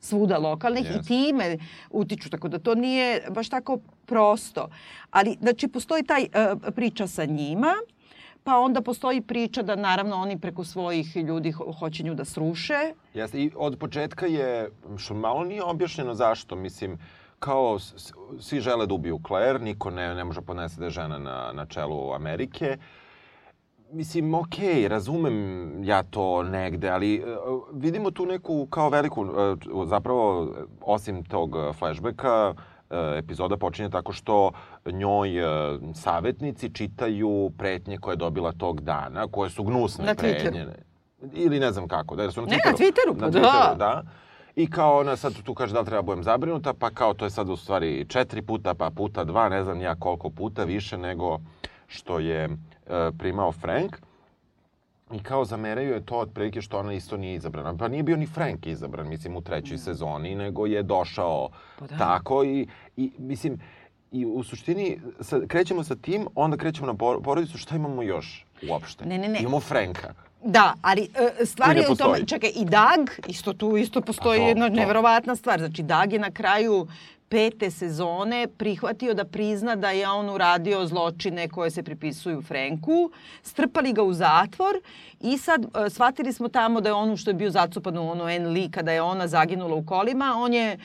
svuda 0.00 0.38
lokalnih 0.38 0.84
Jeste. 0.84 1.00
i 1.00 1.02
time 1.02 1.58
utiču, 1.90 2.30
tako 2.30 2.48
da 2.48 2.58
to 2.58 2.74
nije 2.74 3.22
baš 3.30 3.48
tako 3.48 3.78
prosto. 4.06 4.68
Ali, 5.10 5.36
znači, 5.40 5.68
postoji 5.68 6.02
taj 6.02 6.22
e, 6.22 6.28
priča 6.74 7.06
sa 7.06 7.24
njima, 7.24 7.72
pa 8.44 8.58
onda 8.58 8.80
postoji 8.82 9.20
priča 9.20 9.62
da 9.62 9.76
naravno 9.76 10.16
oni 10.16 10.38
preko 10.38 10.64
svojih 10.64 11.16
ljudi 11.16 11.52
ho- 11.52 11.72
hoće 11.72 12.02
nju 12.02 12.14
da 12.14 12.24
sruše. 12.24 12.74
Jeste, 13.14 13.40
i 13.40 13.50
od 13.56 13.78
početka 13.78 14.26
je, 14.26 14.70
što 14.96 15.14
malo 15.14 15.44
nije 15.44 15.62
objašnjeno 15.62 16.14
zašto, 16.14 16.56
mislim, 16.56 16.98
kao 17.38 17.78
svi 18.40 18.60
žele 18.60 18.86
da 18.86 18.94
ubiju 18.94 19.20
Claire, 19.26 19.58
niko 19.58 19.90
ne, 19.90 20.14
ne 20.14 20.24
može 20.24 20.40
podnese 20.40 20.80
da 20.80 20.84
je 20.84 20.90
žena 20.90 21.18
na, 21.18 21.52
na 21.52 21.66
čelu 21.66 22.12
Amerike. 22.12 22.76
Mislim, 23.92 24.34
okej, 24.34 24.88
razumem 24.88 25.34
ja 25.84 26.02
to 26.02 26.42
negde, 26.42 26.88
ali 26.90 27.14
e, 27.14 27.22
vidimo 27.72 28.10
tu 28.10 28.26
neku 28.26 28.66
kao 28.66 28.88
veliku, 28.88 29.24
e, 29.24 29.56
zapravo, 29.86 30.48
osim 30.80 31.24
tog 31.24 31.56
flashbacka, 31.78 32.54
e, 32.58 32.73
epizoda 33.16 33.56
počinje 33.56 33.90
tako 33.90 34.12
što 34.12 34.50
njoj 34.86 35.38
e, 35.38 35.78
savetnici 35.94 36.74
čitaju 36.74 37.50
pretnje 37.58 37.98
koje 37.98 38.12
je 38.12 38.16
dobila 38.16 38.52
tog 38.52 38.80
dana, 38.80 39.26
koje 39.30 39.50
su 39.50 39.64
gnusne 39.64 40.04
Na 40.04 40.14
pretnje. 40.14 40.66
Ili 41.32 41.60
ne 41.60 41.72
znam 41.72 41.88
kako, 41.88 42.16
da 42.16 42.22
jer 42.22 42.32
su 42.32 42.40
na 42.40 42.46
Ne, 42.46 42.56
Twitteru. 42.56 42.70
na 42.70 42.76
Twitteru, 42.76 43.18
pa 43.18 43.24
na 43.24 43.30
da. 43.30 43.38
Twitteru, 43.40 43.76
da. 43.76 44.02
I 44.56 44.70
kao 44.70 44.98
ona 45.00 45.16
sad 45.16 45.42
tu 45.42 45.54
kaže 45.54 45.72
da 45.74 45.80
li 45.80 45.86
treba 45.86 46.02
budem 46.02 46.22
zabrinuta, 46.24 46.74
pa 46.74 46.90
kao 46.90 47.14
to 47.14 47.24
je 47.24 47.30
sad 47.30 47.48
u 47.48 47.56
stvari 47.56 48.06
četiri 48.08 48.42
puta, 48.42 48.74
pa 48.74 48.90
puta 48.90 49.24
dva, 49.24 49.48
ne 49.48 49.64
znam 49.64 49.80
ja 49.80 49.94
koliko 49.94 50.30
puta 50.30 50.64
više 50.64 50.98
nego 50.98 51.38
što 51.86 52.18
je 52.18 52.44
e, 52.44 52.48
primao 53.18 53.52
Frank. 53.52 53.96
I 55.12 55.18
kao 55.18 55.44
zameraju 55.44 55.92
je 55.92 56.06
to 56.06 56.18
otprilike 56.18 56.62
što 56.62 56.78
ona 56.78 56.92
isto 56.92 57.16
nije 57.16 57.34
izabrana. 57.34 57.76
Pa 57.76 57.88
nije 57.88 58.02
bio 58.02 58.16
ni 58.16 58.26
Frank 58.26 58.66
izabran, 58.66 59.08
mislim, 59.08 59.36
u 59.36 59.40
trećoj 59.40 59.78
sezoni, 59.78 60.34
nego 60.34 60.66
je 60.66 60.82
došao 60.82 61.48
Pa 61.78 61.86
da. 61.86 61.98
tako 61.98 62.44
i, 62.44 62.66
i 62.96 63.10
mislim, 63.18 63.60
i 64.12 64.26
u 64.26 64.42
suštini 64.42 65.00
sa, 65.20 65.40
krećemo 65.48 65.84
sa 65.84 65.96
tim, 65.96 66.26
onda 66.34 66.56
krećemo 66.56 66.86
na 66.86 66.94
por- 66.94 67.22
porodicu, 67.22 67.58
šta 67.58 67.76
imamo 67.76 68.02
još 68.02 68.46
uopšte? 68.70 69.06
Ne, 69.06 69.18
ne, 69.18 69.28
ne. 69.28 69.38
Imamo 69.40 69.60
Franka. 69.60 70.14
Da, 70.44 70.74
ali 70.82 71.08
e, 71.40 71.46
stvar 71.46 71.76
je 71.76 71.88
u 71.90 71.96
tome, 71.96 72.26
čekaj, 72.26 72.50
i 72.54 72.64
Dag, 72.64 73.00
isto 73.26 73.52
tu 73.52 73.76
isto 73.76 74.00
postoji 74.00 74.40
to, 74.40 74.48
jedna 74.48 74.68
to. 74.68 74.74
neverovatna 74.74 75.36
stvar. 75.36 75.58
Znači, 75.58 75.82
Dag 75.82 76.12
je 76.12 76.18
na 76.18 76.30
kraju 76.30 76.86
pete 77.26 77.70
sezone 77.70 78.46
prihvatio 78.48 79.14
da 79.14 79.24
prizna 79.26 79.76
da 79.76 79.90
je 79.90 80.08
on 80.08 80.30
uradio 80.30 80.86
zločine 80.86 81.48
koje 81.48 81.70
se 81.70 81.82
pripisuju 81.82 82.42
Frenku, 82.42 83.10
strpali 83.42 83.92
ga 83.92 84.02
u 84.02 84.12
zatvor 84.12 84.74
i 85.22 85.38
sad 85.38 85.64
e, 85.64 85.90
shvatili 85.90 86.32
smo 86.32 86.48
tamo 86.48 86.80
da 86.80 86.88
je 86.88 86.92
on 86.92 87.16
što 87.16 87.30
je 87.30 87.34
bio 87.34 87.50
zacupan 87.50 87.98
u 87.98 88.10
ono 88.10 88.28
N. 88.28 88.46
Lee 88.46 88.70
kada 88.70 88.92
je 88.92 89.02
ona 89.02 89.28
zaginula 89.28 89.74
u 89.74 89.84
kolima, 89.84 90.34
on 90.36 90.54
je 90.54 90.72
e, 90.72 90.78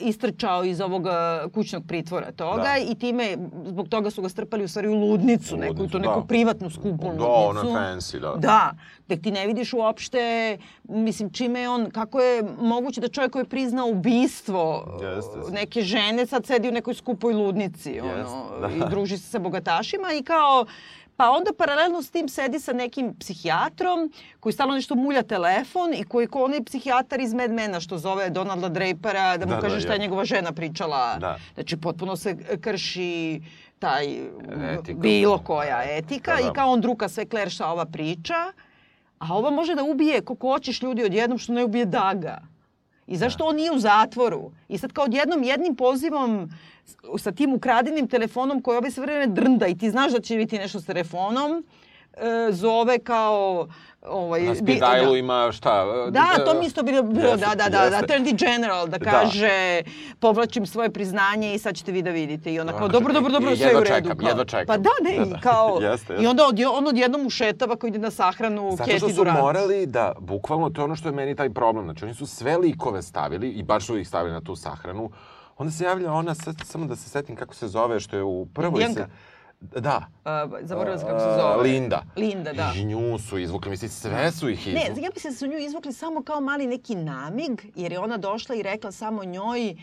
istrčao 0.00 0.64
iz 0.64 0.80
ovog 0.80 1.06
e, 1.06 1.10
kućnog 1.50 1.82
pritvora 1.88 2.32
toga 2.32 2.62
Da. 2.62 2.76
i 2.82 2.94
time, 2.94 3.36
zbog 3.66 3.88
toga 3.88 4.10
su 4.10 4.22
ga 4.22 4.28
strpali 4.28 4.64
u 4.64 4.68
stvari 4.68 4.88
u 4.88 4.94
ludnicu, 4.96 5.54
U 5.54 5.58
neku, 5.58 5.72
ludnicu, 5.72 5.98
neku 5.98 6.20
da. 6.20 6.26
privatnu 6.26 6.70
skupu 6.70 6.96
Da, 7.08 7.08
ludnicu. 7.08 7.28
ono 7.50 7.62
fancy, 7.62 8.20
da. 8.20 8.34
Da, 8.38 8.72
da 9.08 9.16
ti 9.16 9.30
ne 9.30 9.46
vidiš 9.46 9.72
uopšte, 9.72 10.58
mislim, 10.84 11.30
čime 11.30 11.60
je 11.60 11.68
on, 11.68 11.90
kako 11.90 12.20
je 12.20 12.42
moguće 12.60 13.00
da 13.00 13.08
čovjek 13.08 13.32
koji 13.32 13.40
je 13.40 13.48
priznao 13.48 13.86
ubistvo 13.88 14.98
Jeste. 15.02 15.52
neke 15.52 15.82
žene 15.82 16.26
sad 16.26 16.46
sedi 16.46 16.68
u 16.68 16.72
nekoj 16.72 16.94
skupoj 16.94 17.34
ludnici 17.34 18.00
ono, 18.00 18.12
Jeste, 18.12 18.78
da. 18.78 18.86
i 18.86 18.90
druži 18.90 19.18
se 19.18 19.26
sa 19.26 19.38
bogatašima 19.38 20.12
i 20.12 20.22
kao 20.22 20.66
Pa 21.16 21.30
onda 21.30 21.50
paralelno 21.52 22.02
s 22.02 22.10
tim 22.10 22.28
sedi 22.28 22.60
sa 22.60 22.72
nekim 22.72 23.14
psihijatrom 23.16 24.12
koji 24.40 24.52
stalno 24.52 24.74
nešto 24.74 24.94
mulja 24.94 25.22
telefon 25.22 25.94
i 25.94 26.04
koji 26.04 26.26
ko 26.26 26.44
onaj 26.44 26.64
psihijatar 26.64 27.20
iz 27.20 27.34
Mad 27.34 27.50
Mena 27.50 27.80
što 27.80 27.98
zove 27.98 28.30
Donalda 28.30 28.68
Drapera 28.68 29.36
da 29.36 29.46
mu 29.46 29.50
Da, 29.50 29.56
da, 29.56 29.60
kaže 29.60 29.80
šta 29.80 29.92
je 29.92 29.96
je. 29.96 30.00
njegova 30.00 30.24
žena 30.24 30.52
pričala. 30.52 31.16
Da. 31.18 31.38
Znači 31.54 31.76
potpuno 31.76 32.16
se 32.16 32.36
krši 32.60 33.42
taj 33.78 34.04
Etika. 34.72 34.98
bilo 35.00 35.38
koja 35.38 35.82
etika 35.86 36.30
Da, 36.30 36.42
da. 36.42 36.48
i 36.48 36.54
kao 36.54 36.70
on 36.70 36.80
druka 36.80 37.08
sve 37.08 37.24
Claire 37.24 37.50
šta 37.50 37.68
ova 37.68 37.84
priča. 37.86 38.34
A 39.22 39.34
ova 39.34 39.50
može 39.50 39.74
da 39.74 39.84
ubije 39.84 40.20
koliko 40.20 40.48
hoćeš 40.48 40.82
ljudi 40.82 41.04
odjednom 41.04 41.38
što 41.38 41.52
ne 41.52 41.64
ubije 41.64 41.84
Daga. 41.84 42.42
I 43.06 43.16
zašto 43.16 43.44
on 43.44 43.56
nije 43.56 43.72
u 43.72 43.78
zatvoru? 43.78 44.50
I 44.68 44.78
sad 44.78 44.92
kao 44.92 45.04
odjednom 45.04 45.42
jednim 45.42 45.76
pozivom 45.76 46.50
sa 47.18 47.32
tim 47.32 47.54
ukradenim 47.54 48.08
telefonom 48.08 48.62
koji 48.62 48.78
ovaj 48.78 48.90
sve 48.90 49.02
vreme 49.02 49.26
drnda 49.26 49.66
i 49.66 49.78
ti 49.78 49.90
znaš 49.90 50.12
da 50.12 50.20
će 50.20 50.36
biti 50.36 50.58
nešto 50.58 50.80
s 50.80 50.86
telefonom, 50.86 51.64
e, 52.12 52.52
zove 52.52 52.98
kao... 52.98 53.68
Ovaj, 54.04 54.42
Na 54.42 54.54
speed 54.54 54.78
dialu 54.78 55.16
ima 55.16 55.52
šta? 55.52 55.84
da, 56.10 56.44
to 56.44 56.54
mi 56.54 56.66
isto 56.66 56.82
bilo, 56.82 57.02
bilo 57.02 57.28
Jeste, 57.28 57.46
da, 57.46 57.54
da, 57.54 57.68
da, 57.70 57.90
da. 57.90 57.96
Attorney 57.98 58.34
General 58.36 58.86
da 58.86 58.98
Da. 58.98 59.10
kaže 59.10 59.82
povlačim 60.18 60.66
svoje 60.66 60.90
priznanje 60.90 61.54
i 61.54 61.58
sad 61.58 61.74
ćete 61.74 61.92
vi 61.92 62.02
da 62.02 62.10
vidite. 62.10 62.52
I 62.54 62.60
ona 62.60 62.72
kao, 62.72 62.88
dobro, 62.88 63.12
dobro, 63.12 63.32
dobro, 63.32 63.50
i 63.50 63.56
sve 63.56 63.66
je 63.66 63.76
u 63.76 63.80
redu. 63.80 63.94
čekam, 63.94 64.18
kao. 64.18 64.28
jedva 64.28 64.44
čekam. 64.44 64.66
Pa 64.66 64.76
da, 64.76 64.90
ne, 65.02 65.16
Da, 65.16 65.22
i 65.22 65.30
da. 65.30 65.40
kao, 65.40 65.78
Jeste, 65.82 66.12
i 66.12 66.16
jeste. 66.16 66.28
onda 66.28 66.46
odje, 66.46 66.68
on 66.68 66.86
odjednom 66.86 67.26
ušetava 67.26 67.76
kao 67.76 67.88
ide 67.88 67.98
na 67.98 68.10
sahranu 68.10 68.70
Zato 68.70 68.84
Keti 68.84 68.98
što 68.98 69.08
su 69.08 69.14
Durant. 69.14 69.40
morali 69.40 69.86
da, 69.86 70.12
bukvalno, 70.18 70.70
to 70.70 70.80
je 70.80 70.84
ono 70.84 70.96
što 70.96 71.08
je 71.08 71.12
meni 71.12 71.36
taj 71.36 71.50
problem. 71.50 71.84
Znači, 71.84 72.04
oni 72.04 72.14
su 72.14 72.26
sve 72.26 72.56
likove 72.56 73.02
stavili 73.02 73.48
i 73.48 73.62
baš 73.62 73.86
su 73.86 73.98
ih 73.98 74.08
stavili 74.08 74.32
na 74.32 74.40
tu 74.40 74.56
sahranu. 74.56 75.10
Onda 75.58 75.70
se 75.72 75.84
javlja 75.84 76.12
ona, 76.12 76.34
sad, 76.34 76.54
samo 76.64 76.86
da 76.86 76.96
se 76.96 77.10
setim 77.10 77.36
kako 77.36 77.54
se 77.54 77.68
zove, 77.68 78.00
što 78.00 78.16
je 78.16 78.22
u 78.22 78.46
prvoj... 78.46 78.68
Indijanka? 78.80 79.04
Se, 79.04 79.31
da. 79.72 80.06
Uh, 80.24 80.30
zaboravila 80.62 80.98
sam 80.98 81.08
kako 81.08 81.20
se 81.20 81.40
zove. 81.42 81.62
Linda. 81.62 82.02
Linda, 82.16 82.52
da. 82.52 82.72
I 82.76 82.84
nju 82.84 83.18
su 83.18 83.38
izvukli, 83.38 83.70
mislim, 83.70 83.90
sve 83.90 84.32
su 84.32 84.48
ih 84.48 84.66
Ne, 84.66 84.82
izvukli. 84.82 85.02
ja 85.02 85.10
mislim 85.14 85.32
da 85.32 85.38
su 85.38 85.46
nju 85.46 85.58
izvukli 85.58 85.92
samo 85.92 86.22
kao 86.22 86.40
mali 86.40 86.66
neki 86.66 86.94
namig, 86.94 87.72
jer 87.74 87.92
je 87.92 87.98
ona 87.98 88.16
došla 88.16 88.54
i 88.54 88.62
rekla 88.62 88.92
samo 88.92 89.24
njoj 89.24 89.68
e, 89.68 89.74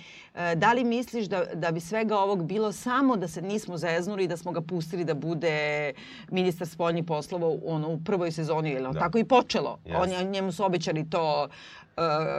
da 0.55 0.73
li 0.73 0.83
misliš 0.83 1.25
da, 1.25 1.45
da 1.45 1.71
bi 1.71 1.79
svega 1.79 2.17
ovog 2.17 2.43
bilo 2.43 2.71
samo 2.71 3.17
da 3.17 3.27
se 3.27 3.41
nismo 3.41 3.77
zeznuli 3.77 4.23
i 4.23 4.27
da 4.27 4.37
smo 4.37 4.51
ga 4.51 4.61
pustili 4.61 5.03
da 5.03 5.13
bude 5.13 5.93
ministar 6.29 6.67
spoljnih 6.67 7.03
poslova 7.03 7.47
u, 7.47 7.61
ono, 7.65 7.89
u 7.89 7.99
prvoj 7.99 8.31
sezoni, 8.31 8.69
jer 8.69 8.83
Da. 8.83 8.99
tako 8.99 9.17
i 9.17 9.23
počelo. 9.23 9.79
Jeste. 9.85 10.01
On 10.01 10.11
je, 10.11 10.23
njemu 10.23 10.51
su 10.51 10.65
obećali 10.65 11.09
to 11.09 11.47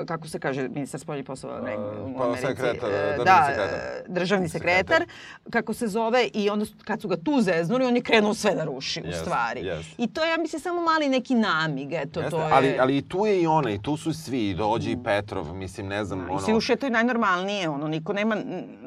kako 0.07 0.29
se 0.29 0.39
kaže 0.39 0.69
ministar 0.69 1.01
spoljnih 1.01 1.25
poslova 1.25 1.61
uh, 1.61 2.11
u 2.11 2.19
pa, 2.19 2.25
Americi? 2.25 2.47
sekretar, 2.47 2.91
E, 2.91 3.17
državni 3.19 3.25
da, 3.25 3.47
sekretar. 3.49 3.79
državni 4.09 4.49
sekretar, 4.49 5.05
kako 5.51 5.75
se 5.75 5.87
zove 5.87 6.29
i 6.35 6.51
onda 6.51 6.65
kad 6.85 7.01
su 7.01 7.09
ga 7.09 7.17
tu 7.17 7.41
zeznuli, 7.41 7.85
on 7.85 7.97
je 7.97 8.03
krenuo 8.03 8.35
sve 8.35 8.55
da 8.55 8.65
ruši 8.65 9.01
u 9.01 9.07
Jeste, 9.07 9.21
stvari. 9.21 9.61
jeste. 9.67 9.95
I 9.99 10.07
to 10.07 10.25
je, 10.25 10.31
ja 10.31 10.37
mislim, 10.37 10.61
samo 10.61 10.81
mali 10.83 11.09
neki 11.09 11.35
namig, 11.35 11.93
eto, 11.93 12.21
Jeste, 12.21 12.31
to 12.31 12.43
je... 12.43 12.53
ali, 12.53 12.77
ali 12.81 12.97
i 12.97 13.03
tu 13.03 13.27
je 13.27 13.43
i 13.43 13.47
ona, 13.47 13.71
i 13.71 13.83
tu 13.83 13.97
su 13.97 14.13
svi, 14.13 14.51
i 14.51 14.55
dođe 14.55 14.91
i 14.91 15.03
Petrov, 15.05 15.55
mislim, 15.55 15.87
ne 15.87 16.05
znam, 16.05 16.21
I 16.21 16.31
ono... 16.31 16.41
svi 16.41 16.55
uše 16.55 16.77
to 16.77 16.87
je 16.87 16.91
najnormalnije, 16.91 17.69
ono, 17.69 17.89
niko 17.89 18.13
nema, 18.13 18.37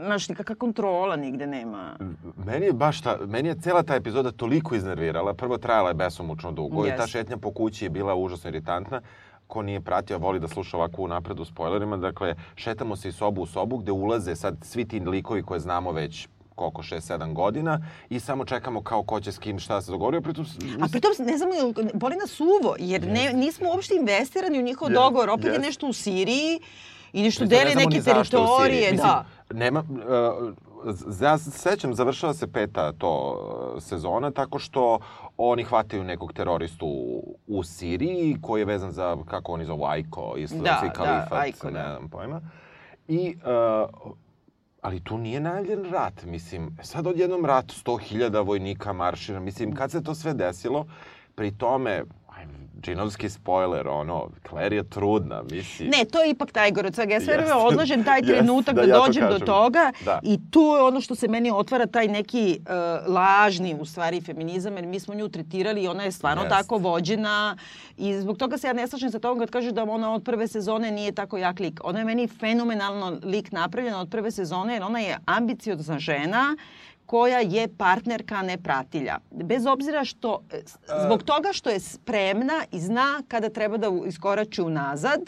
znaš, 0.06 0.30
nikakva 0.30 0.56
kontrola 0.56 1.16
nigde 1.16 1.48
nema. 1.48 1.98
Meni 2.46 2.66
je 2.66 2.74
baš 2.74 3.02
ta, 3.02 3.18
meni 3.26 3.50
je 3.50 3.56
cela 3.56 3.84
ta 3.84 3.96
epizoda 3.96 4.32
toliko 4.32 4.76
iznervirala. 4.76 5.34
Prvo 5.34 5.58
trajala 5.58 5.90
je 5.90 5.94
besomučno 5.94 6.52
dugo 6.52 6.88
i 6.88 6.92
ta 6.98 7.08
šetnja 7.08 7.38
po 7.38 7.52
kući 7.52 7.86
je 7.86 7.90
bila 7.90 8.16
užasno 8.16 8.50
iritantna. 8.50 9.02
Ko 9.48 9.62
nije 9.62 9.82
pratio, 9.82 10.18
voli 10.18 10.40
da 10.40 10.48
sluša 10.48 10.78
ovako 10.78 11.02
u 11.02 11.08
spoilerima. 11.46 11.98
Dakle, 11.98 12.36
šetamo 12.56 12.96
se 12.96 13.08
iz 13.08 13.16
sobu 13.16 13.42
u 13.42 13.46
sobu 13.46 13.78
gde 13.78 13.92
ulaze 13.92 14.36
sad 14.36 14.58
svi 14.62 14.88
ti 14.88 15.00
likovi 15.00 15.44
koje 15.44 15.60
znamo 15.60 15.92
već 15.92 16.28
koliko, 16.56 16.82
6-7 16.82 17.34
godina 17.34 17.80
i 18.10 18.20
samo 18.20 18.46
čekamo 18.46 18.82
kao 18.82 19.04
ko 19.04 19.20
će 19.20 19.32
s 19.32 19.38
kim 19.38 19.60
šta 19.60 19.82
se 19.82 19.92
dogovorio. 19.92 20.22
Pritom, 20.22 20.46
A 20.82 20.88
pritom 20.92 21.12
ne 21.20 21.38
znamo, 21.38 21.54
boli 21.94 22.16
nas 22.16 22.40
uvo, 22.40 22.76
jer 22.80 23.08
ne, 23.08 23.34
nismo 23.34 23.70
uopšte 23.70 23.96
investirani 23.96 24.60
u 24.60 24.62
njihov 24.62 24.90
Jeste, 24.90 25.02
dogovor. 25.02 25.30
Opet 25.30 25.46
je 25.46 25.52
jeste. 25.52 25.66
nešto 25.66 25.88
u 25.88 25.94
Siriji 25.94 26.60
i 27.14 27.24
nešto 27.24 27.46
deli 27.46 27.76
neke 27.76 27.96
je 27.96 28.04
teritorije, 28.04 28.92
Mislim, 28.92 28.98
da. 28.98 29.26
Nema, 29.54 29.84
ja 31.22 31.38
se 31.38 31.52
sećam, 31.52 31.94
završava 31.94 32.34
se 32.34 32.52
peta 32.52 32.92
to 32.92 33.40
uh, 33.76 33.84
sezona 33.84 34.32
tako 34.32 34.60
što 34.60 35.00
oni 35.38 35.64
hvataju 35.64 36.04
nekog 36.04 36.34
teroristu 36.34 36.88
u, 37.48 37.64
Siriji 37.64 38.38
koji 38.42 38.62
je 38.62 38.66
vezan 38.66 38.92
za, 38.92 39.18
kako 39.28 39.52
oni 39.52 39.66
zovu, 39.66 39.86
Ajko, 39.86 40.34
islamski 40.38 40.86
Da, 40.86 40.88
da, 40.88 40.94
kalifat, 40.94 41.40
Ajko, 41.44 41.68
ne 41.68 41.84
da. 41.84 41.96
znam 41.98 42.10
pojma. 42.10 42.42
I, 43.08 43.36
uh, 43.36 44.12
ali 44.82 45.00
tu 45.00 45.18
nije 45.18 45.40
najavljen 45.40 45.86
rat, 45.92 46.24
mislim, 46.26 46.78
sad 46.82 47.08
odjednom 47.08 47.46
rat, 47.46 47.66
100.000 47.66 48.46
vojnika 48.46 48.94
maršira, 48.94 49.40
mislim, 49.40 49.76
kad 49.76 49.92
se 49.92 50.04
to 50.04 50.16
sve 50.16 50.34
desilo, 50.34 50.86
pri 51.36 51.52
tome, 51.52 52.04
džinovski 52.84 53.30
spoiler, 53.30 53.88
ono, 53.88 54.30
Claire 54.50 54.76
je 54.76 54.90
trudna, 54.90 55.44
mislim. 55.52 55.90
Ne, 55.90 56.06
to 56.06 56.22
je 56.22 56.30
ipak 56.30 56.50
od 56.86 56.96
svega. 56.96 57.14
Ja 57.14 57.22
sve 57.22 57.38
vreme 57.38 57.54
odlažem 57.54 58.04
taj 58.04 58.22
trenutak 58.28 58.76
da 58.76 58.82
da, 58.82 58.88
ja 58.88 58.96
to 58.96 59.06
dođem 59.06 59.30
do 59.30 59.40
toga 59.40 59.92
Da. 60.06 60.20
i 60.24 60.40
tu 60.52 60.60
je 60.60 60.82
ono 60.82 61.02
što 61.02 61.16
se 61.16 61.28
meni 61.28 61.52
otvara 61.52 61.86
taj 61.86 62.08
neki 62.08 62.60
uh, 62.60 63.14
lažni 63.14 63.76
u 63.80 63.86
stvari 63.86 64.22
feminizam 64.22 64.76
jer 64.76 64.86
mi 64.86 65.00
smo 65.00 65.14
nju 65.14 65.30
tretirali 65.30 65.84
i 65.84 65.88
ona 65.88 66.04
je 66.04 66.12
stvarno 66.12 66.44
Jeste. 66.44 66.56
tako 66.56 66.78
vođena 66.78 67.58
i 67.98 68.14
zbog 68.14 68.38
toga 68.38 68.58
se 68.58 68.68
ja 68.68 68.74
ne 68.74 68.88
slažem 68.88 69.12
sa 69.12 69.20
tobom 69.20 69.40
kad 69.40 69.50
kažeš 69.50 69.72
da 69.72 69.84
ona 69.84 70.14
od 70.14 70.24
prve 70.24 70.48
sezone 70.48 70.92
nije 70.92 71.12
tako 71.12 71.38
jak 71.38 71.60
lik. 71.60 71.80
Ona 71.84 72.00
je 72.00 72.06
meni 72.06 72.28
fenomenalno 72.28 73.18
lik 73.24 73.52
napravljena 73.52 74.02
od 74.02 74.10
prve 74.10 74.32
sezone 74.32 74.74
jer 74.74 74.84
ona 74.84 75.00
je 75.00 75.18
ambiciozna 75.26 76.00
žena 76.00 76.58
koja 77.14 77.40
je 77.40 77.68
partnerka, 77.78 78.36
a 78.36 78.42
ne 78.42 78.58
pratilja. 78.58 79.20
Bez 79.32 79.66
obzira 79.66 80.06
što, 80.06 80.42
e, 80.54 80.62
zbog 81.06 81.24
toga 81.24 81.50
što 81.54 81.70
je 81.70 81.80
spremna 81.80 82.66
i 82.72 82.80
zna 82.80 83.22
kada 83.28 83.50
treba 83.50 83.78
da 83.78 83.92
iskorači 84.08 84.62
unazad, 84.62 85.22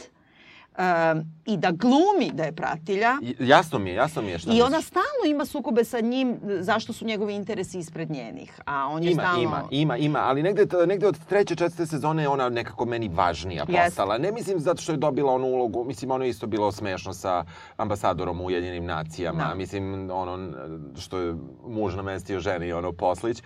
um, 0.78 1.24
i 1.46 1.58
da 1.58 1.72
glumi 1.72 2.32
da 2.34 2.44
je 2.44 2.52
pratilja. 2.52 3.12
Jasno 3.40 3.80
mi 3.80 3.90
je, 3.90 3.96
jasno 3.96 4.22
mi 4.22 4.32
je 4.32 4.40
šta 4.40 4.52
I 4.52 4.62
ona 4.62 4.70
misliš. 4.70 4.86
stalno 4.88 5.26
ima 5.28 5.46
sukobe 5.46 5.84
sa 5.84 6.00
njim 6.00 6.38
zašto 6.60 6.94
su 6.94 7.06
njegovi 7.06 7.36
interesi 7.36 7.80
ispred 7.80 8.12
njenih. 8.12 8.60
A 8.66 8.88
on 8.88 9.04
je 9.04 9.12
Ima, 9.12 9.22
stalno... 9.22 9.42
ima, 9.42 9.64
ima, 9.72 9.98
ima, 9.98 10.20
ali 10.20 10.44
negde, 10.44 10.66
negde 10.88 11.08
od 11.08 11.20
treće, 11.26 11.56
četvrte 11.56 11.86
sezone 11.86 12.24
je 12.24 12.30
ona 12.30 12.50
nekako 12.50 12.86
meni 12.86 13.08
važnija 13.10 13.66
postala. 13.66 14.18
Ne 14.18 14.32
mislim 14.32 14.60
zato 14.60 14.82
što 14.82 14.92
je 14.92 14.98
dobila 14.98 15.34
onu 15.34 15.48
ulogu, 15.48 15.84
mislim 15.84 16.12
ono 16.12 16.24
je 16.24 16.30
isto 16.30 16.48
bilo 16.48 16.72
smešno 16.72 17.14
sa 17.14 17.46
ambasadorom 17.78 18.42
u 18.42 18.46
Ujedinjenim 18.46 18.86
nacijama, 18.86 19.44
Da. 19.44 19.56
mislim 19.56 20.10
ono 20.12 20.50
što 20.98 21.18
je 21.20 21.36
muž 21.68 21.96
namestio 21.96 22.40
ženi, 22.40 22.74
ono 22.74 22.92
poslić. 22.92 23.44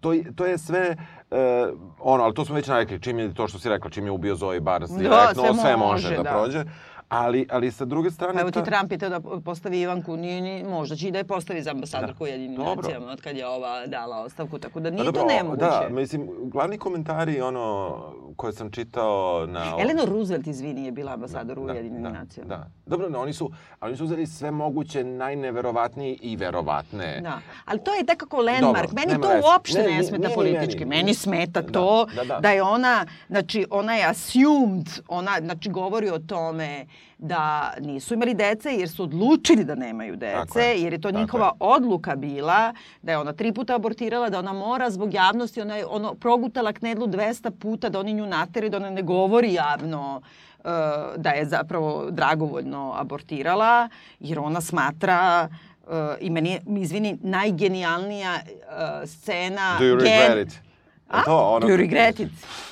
To, 0.00 0.14
to 0.34 0.46
je 0.46 0.58
sve, 0.58 0.96
e, 1.30 1.66
ono, 1.98 2.24
ali 2.24 2.34
to 2.34 2.44
smo 2.44 2.54
već 2.54 2.66
narekli, 2.66 3.00
čim 3.00 3.18
je 3.18 3.34
to 3.34 3.48
što 3.48 3.58
si 3.58 3.68
rekla, 3.68 3.90
čim 3.90 4.04
je 4.04 4.10
ubio 4.10 4.34
Zoe 4.34 4.60
Bars 4.60 4.90
Da, 4.90 4.98
direktno, 4.98 5.42
sve 5.42 5.54
sve 5.54 5.76
može, 5.76 6.08
može, 6.08 6.16
da, 6.16 6.22
da. 6.22 6.30
prođe. 6.30 6.64
Ali, 7.10 7.46
ali 7.50 7.72
sa 7.72 7.84
druge 7.84 8.10
strane... 8.10 8.40
Evo 8.40 8.50
ti 8.50 8.64
Trump 8.64 8.92
je 8.92 8.98
teo 8.98 9.08
da 9.08 9.20
postavi 9.40 9.80
Ivanku, 9.80 10.16
nije, 10.16 10.40
ni, 10.40 10.64
možda 10.64 10.96
će 10.96 11.08
i 11.08 11.10
da 11.10 11.18
je 11.18 11.24
postavi 11.24 11.62
za 11.62 11.70
ambasadorku 11.70 12.18
Da. 12.18 12.24
Ujedinim 12.24 12.60
nacijama 12.60 13.06
od 13.06 13.20
kad 13.20 13.36
je 13.36 13.46
ova 13.48 13.86
dala 13.86 14.16
ostavku, 14.18 14.58
tako 14.58 14.80
da 14.80 14.88
Pa 14.88 14.94
nije 14.94 15.04
dobro, 15.04 15.20
to 15.20 15.28
nemoguće. 15.28 15.60
Da, 15.60 15.88
mislim, 15.90 16.28
glavni 16.42 16.78
komentari 16.78 17.40
ono 17.40 17.96
koje 18.36 18.52
sam 18.52 18.70
čitao 18.70 19.46
na... 19.46 19.64
Eleanor 19.80 20.08
Roosevelt, 20.08 20.46
izvini, 20.46 20.84
je 20.84 20.92
bila 20.92 21.12
ambasador 21.12 21.58
u 21.58 21.66
da, 21.66 21.72
Ujedinim 21.72 22.02
da, 22.02 22.08
nacijama. 22.10 22.48
Da. 22.48 22.66
Dobro, 22.86 23.08
no, 23.08 23.20
oni 23.20 23.32
su, 23.32 23.50
ali 23.80 23.90
oni 23.90 23.96
su 23.96 24.04
uzeli 24.04 24.26
sve 24.26 24.50
moguće 24.50 25.04
najneverovatnije 25.04 26.14
i 26.14 26.36
verovatne. 26.36 27.20
Da, 27.20 27.38
ali 27.64 27.80
to 27.80 27.94
je 27.94 28.02
nekako 28.02 28.36
landmark. 28.36 28.90
Dobro, 28.90 29.02
meni 29.06 29.22
to 29.22 29.28
veze. 29.28 29.42
uopšte 29.44 29.78
Ne, 29.78 29.84
ne, 29.84 29.90
nije- 29.90 30.02
smeta 30.02 30.18
nije 30.18 30.28
ni 30.28 30.34
politički. 30.34 30.84
meni. 30.84 30.96
Meni, 30.96 31.14
smeta 31.14 31.60
Da, 31.62 31.72
to 31.72 32.06
da, 32.16 32.24
da. 32.24 32.40
da 32.40 32.50
je 32.50 32.62
ona, 32.62 33.06
znači 33.28 33.66
ona 33.70 33.94
je 33.94 34.04
assumed, 34.06 34.86
ona 35.08 35.32
znači 35.40 35.70
govori 35.70 36.10
o 36.10 36.18
tome 36.18 36.86
da 37.18 37.74
nisu 37.80 38.14
imali 38.14 38.34
dece 38.34 38.70
jer 38.70 38.88
su 38.88 39.02
odlučili 39.02 39.64
da 39.64 39.74
nemaju 39.74 40.18
Tako 40.18 40.44
dece, 40.44 40.60
je, 40.60 40.82
jer 40.82 40.92
je 40.92 41.00
to 41.00 41.10
njihova 41.10 41.46
je. 41.46 41.52
odluka 41.60 42.16
bila, 42.16 42.72
da 43.02 43.12
je 43.12 43.18
ona 43.18 43.32
tri 43.32 43.52
puta 43.52 43.74
abortirala, 43.74 44.30
da 44.30 44.38
ona 44.38 44.52
mora 44.52 44.90
zbog 44.90 45.14
javnosti, 45.14 45.60
ona 45.60 45.76
je 45.76 45.86
ono, 45.86 46.14
progutala 46.14 46.72
knedlu 46.72 47.06
200 47.06 47.50
puta 47.50 47.88
da 47.88 48.00
oni 48.00 48.12
nju 48.12 48.26
nateri, 48.26 48.70
da 48.70 48.76
ona 48.76 48.90
ne 48.90 49.02
govori 49.02 49.52
javno 49.52 50.22
e, 50.58 50.68
da 51.16 51.30
je 51.30 51.44
zapravo 51.46 52.10
dragovoljno 52.10 52.94
abortirala, 52.96 53.88
jer 54.20 54.38
ona 54.38 54.60
smatra 54.60 55.48
uh, 55.82 55.92
i 56.20 56.30
meni 56.30 56.50
je, 56.50 56.60
izvini, 56.78 57.18
najgenijalnija 57.22 58.34
uh, 58.34 59.08
scena... 59.08 59.76
Do 59.78 59.84
you 59.84 59.94
regret 59.94 60.46
it? 60.48 60.60
A? 61.08 61.22
To, 61.22 61.38
ono- 61.38 61.66
Do 61.66 61.72
you 61.72 61.76
regret 61.76 62.20
it? 62.20 62.28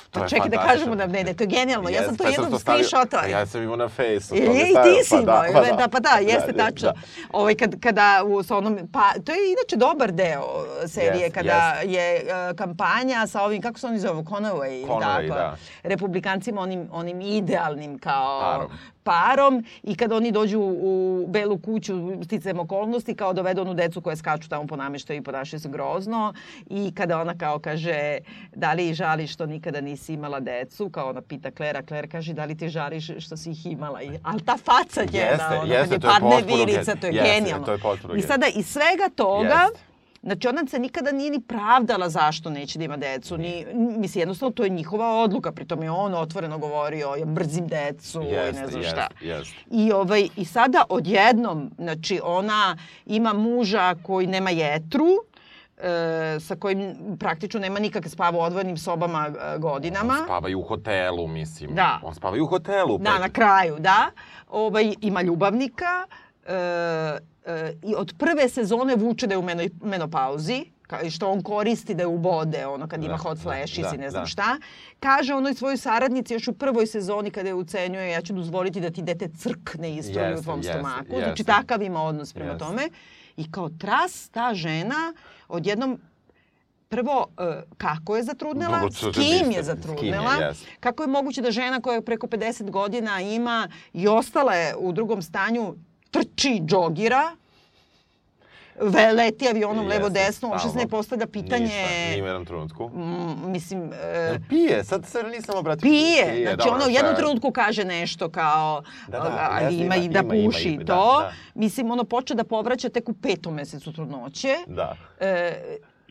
To 0.09 0.19
Pa 0.19 0.27
čekaj 0.27 0.49
da 0.49 0.57
kažemo 0.59 0.95
da 0.95 1.07
ne, 1.07 1.23
ne, 1.23 1.33
to 1.33 1.43
je 1.43 1.47
genijalno. 1.47 1.89
ja 1.89 2.03
sam 2.03 2.17
to 2.17 2.23
Jeste, 2.23 2.41
jednom 2.41 2.59
stavio- 2.59 2.83
screenshotala. 2.83 3.25
Ja 3.25 3.45
sam 3.45 3.63
imao 3.63 3.75
na 3.75 3.89
fejsu. 3.89 4.35
I, 4.35 4.39
i 4.39 4.43
ti 4.75 5.03
si 5.03 5.15
pa 5.15 5.21
da, 5.21 5.47
imao, 5.47 5.63
pa 5.63 5.75
da, 5.75 5.87
pa 5.87 5.99
da, 5.99 6.09
jeste 6.23 6.51
da, 6.51 6.65
tačno. 6.65 6.91
da. 6.91 6.99
Ovaj, 7.31 7.55
kad, 7.55 7.79
kada 7.79 8.23
u, 8.25 8.43
sa 8.43 8.57
onom, 8.57 8.79
pa, 8.93 9.11
to 9.15 9.31
je 9.31 9.51
inače 9.51 9.75
dobar 9.77 10.11
deo 10.11 10.43
serije, 10.87 11.21
Jest, 11.21 11.33
kada 11.35 11.53
je 11.83 12.15
e, 12.15 12.23
kampanja 12.55 13.27
sa 13.27 13.41
ovim, 13.41 13.61
kako 13.61 13.79
se 13.79 13.87
oni 13.87 13.99
zovu, 13.99 14.23
Conaway, 14.23 14.85
Conaway, 14.87 14.99
tako, 15.27 15.39
da. 15.39 15.55
republikancima, 15.83 16.61
onim, 16.61 16.89
onim 16.91 17.21
idealnim 17.21 17.99
kao 17.99 18.41
Parom. 18.41 18.71
parom 19.03 19.63
i 19.83 19.95
kada 19.95 20.15
oni 20.15 20.31
dođu 20.31 20.59
u 20.61 20.95
Belu 21.27 21.57
kuću 21.59 21.93
sticajem 22.23 22.59
okolnosti 22.59 23.15
kao 23.15 23.33
dovedu 23.33 23.61
onu 23.61 23.73
decu 23.73 24.01
koje 24.01 24.15
skaču 24.15 24.49
tamo 24.49 24.67
po 24.67 24.75
nameštaju 24.75 25.19
i 25.19 25.23
ponašaju 25.23 25.59
se 25.59 25.69
grozno 25.69 26.33
i 26.67 26.93
kada 26.95 27.19
ona 27.19 27.37
kao 27.37 27.59
kaže 27.59 28.17
da 28.53 28.73
li 28.73 28.93
žališ 28.93 29.33
što 29.33 29.45
nikada 29.45 29.81
nisi 29.81 29.98
imala 30.09 30.39
decu 30.39 30.89
kao 30.89 31.09
ona 31.09 31.21
pita 31.21 31.51
Klera, 31.51 31.81
Kler 31.81 32.11
kaže 32.11 32.33
da 32.33 32.45
li 32.45 32.57
ti 32.57 32.69
žališ 32.69 33.11
što 33.19 33.37
si 33.37 33.51
ih 33.51 33.65
imala 33.65 34.01
I, 34.01 34.19
ali 34.23 34.41
ta 34.41 34.57
faca 34.57 35.03
njena 35.13 35.25
Jeste, 35.25 35.57
ono, 35.61 35.73
jeste, 35.73 35.99
kad 35.99 36.03
je 36.03 36.09
padne 36.09 36.41
virica 36.55 36.95
to 36.95 37.07
je 37.07 37.13
jeste, 37.13 37.29
genijalno 37.29 37.65
to 37.65 37.71
je 37.71 37.79
i 38.17 38.21
sada 38.21 38.47
iz 38.47 38.67
svega 38.67 39.09
toga 39.15 39.59
Jeste. 39.69 39.89
Znači 40.23 40.47
ona 40.47 40.67
se 40.67 40.79
nikada 40.79 41.11
nije 41.11 41.31
ni 41.31 41.41
pravdala 41.41 42.09
zašto 42.09 42.49
neće 42.49 42.79
da 42.79 42.85
ima 42.85 42.97
decu. 42.97 43.37
Ni, 43.37 43.65
mislim, 43.73 44.21
jednostavno 44.21 44.53
to 44.53 44.63
je 44.63 44.69
njihova 44.69 45.23
odluka. 45.23 45.51
Pritom 45.51 45.83
je 45.83 45.91
on 45.91 46.13
otvoreno 46.13 46.57
govorio, 46.57 47.15
ja 47.19 47.25
mrzim 47.25 47.67
decu 47.67 48.21
i 48.21 48.31
ne 48.31 48.53
znam 48.53 48.81
jeste, 48.81 48.89
šta. 48.89 49.07
jeste. 49.21 49.55
I, 49.71 49.91
ovaj, 49.91 50.27
I 50.35 50.45
sada 50.45 50.83
odjednom, 50.89 51.71
znači 51.77 52.19
ona 52.23 52.77
ima 53.05 53.33
muža 53.33 53.95
koji 54.03 54.27
nema 54.27 54.49
jetru, 54.49 55.07
e, 55.79 56.39
sa 56.39 56.55
kojim 56.55 56.79
praktično 57.19 57.59
nema 57.59 57.79
nikakve 57.79 58.09
spava 58.09 58.37
u 58.37 58.41
odvojenim 58.41 58.77
sobama 58.77 59.27
e, 59.29 59.59
godinama. 59.59 60.13
On 60.13 60.25
spava 60.25 60.49
i 60.49 60.55
u 60.55 60.61
hotelu, 60.61 61.27
mislim. 61.27 61.75
Da. 61.75 61.99
On 62.03 62.15
spava 62.15 62.37
i 62.37 62.41
u 62.41 62.47
hotelu. 62.47 62.97
Da, 62.97 63.09
Pet- 63.09 63.19
na 63.19 63.29
kraju, 63.29 63.75
da. 63.79 64.11
Ovaj, 64.49 64.93
ima 65.01 65.21
ljubavnika 65.21 66.05
e, 66.45 66.53
e, 67.45 67.73
i 67.83 67.95
od 67.95 68.13
prve 68.17 68.49
sezone 68.49 68.95
vuče 68.95 69.27
da 69.27 69.33
je 69.33 69.37
u 69.37 69.43
meno, 69.43 69.63
menopauzi 69.81 70.65
i 71.03 71.09
što 71.09 71.31
on 71.31 71.43
koristi 71.43 71.93
da 71.93 72.03
je 72.03 72.07
ubode, 72.07 72.65
ono 72.67 72.87
kad 72.87 73.03
ima 73.03 73.13
Da, 73.13 73.17
hot 73.17 73.37
da, 73.37 73.43
flashes 73.43 73.77
da, 73.81 73.95
i 73.95 73.97
ne 73.97 74.09
znam 74.09 74.23
da. 74.23 74.27
šta. 74.27 74.57
Kaže 74.99 75.33
onoj 75.33 75.53
svojoj 75.53 75.77
saradnici 75.77 76.33
još 76.33 76.47
u 76.47 76.53
prvoj 76.53 76.87
sezoni 76.87 77.31
kada 77.31 77.49
je 77.49 77.53
ucenjuje 77.53 78.09
ja 78.09 78.21
ću 78.21 78.33
dozvoliti 78.33 78.81
da 78.81 78.89
ti 78.89 79.01
dete 79.01 79.27
crkne 79.29 79.95
istoriju 79.95 80.23
u 80.23 80.31
Jeste, 80.31 80.43
tvom 80.43 80.59
jeste, 80.59 80.73
stomaku. 80.73 81.05
jeste. 81.05 81.23
Znači 81.23 81.43
takav 81.43 81.81
ima 81.81 82.01
odnos 82.03 82.33
prema 82.33 82.51
Jeste. 82.51 82.65
tome. 82.65 82.89
I 83.39 83.51
kao 83.51 83.69
tras 83.69 84.29
ta 84.29 84.53
žena 84.53 85.13
odjednom 85.47 85.99
prvo 86.89 87.27
e, 87.37 87.61
kako 87.77 88.15
je 88.15 88.23
zatrudnela, 88.23 88.91
s 88.91 89.03
je 89.03 89.11
kim 89.13 89.23
je 89.23 89.39
kim 89.39 89.51
je, 89.51 89.63
zatrudnela, 89.63 90.53
kako 90.79 91.03
je 91.03 91.07
moguće 91.07 91.41
da 91.41 91.51
žena 91.51 91.81
koja 91.81 92.01
preko 92.01 92.27
50 92.27 92.69
godina 92.69 93.21
ima 93.21 93.67
i 93.93 94.07
ostala 94.07 94.53
je 94.53 94.75
u 94.75 94.91
drugom 94.91 95.21
stanju, 95.21 95.75
trči, 96.11 96.61
džogira, 96.65 97.35
ve- 98.81 99.11
leti 99.13 99.47
avionom 99.49 99.85
Jeste, 99.85 99.97
levo 99.97 100.09
desno, 100.09 100.49
uopšte 100.49 100.69
se 100.69 100.77
ne 100.77 100.87
postavlja 100.87 101.27
pitanje... 101.27 101.63
Ništa, 101.63 102.15
ni 102.15 102.21
u 102.21 102.25
jednom 102.25 102.45
trenutku. 102.45 102.91
Mislim, 103.45 103.93
e, 103.93 104.39
pije? 104.49 104.83
Sad 104.83 105.05
se 105.05 105.23
nisam 105.23 105.57
obratio. 105.57 105.81
pije. 105.81 106.43
Znači 106.43 106.57
dobro, 106.57 106.73
ona 106.73 106.85
u 106.85 106.89
jednom 106.89 107.15
trenutku 107.15 107.51
kaže 107.51 107.85
nešto 107.85 108.29
kao, 108.29 108.83
Da, 109.07 109.19
da, 109.19 109.47
ali 109.51 109.75
ima, 109.75 109.95
i 109.95 110.09
da 110.09 110.19
ima, 110.19 110.29
puši 110.45 110.69
ima, 110.69 110.83
da, 110.83 110.93
to. 110.93 111.19
da. 111.21 111.33
Mislim, 111.53 111.91
ono 111.91 112.03
počne 112.03 112.35
da 112.35 112.43
povraća 112.43 112.89
tek 112.89 113.09
u 113.09 113.13
petom 113.13 113.53
mesecu 113.53 113.93
trudnoće. 113.93 114.55
Da. 114.67 114.95
E, 115.19 115.53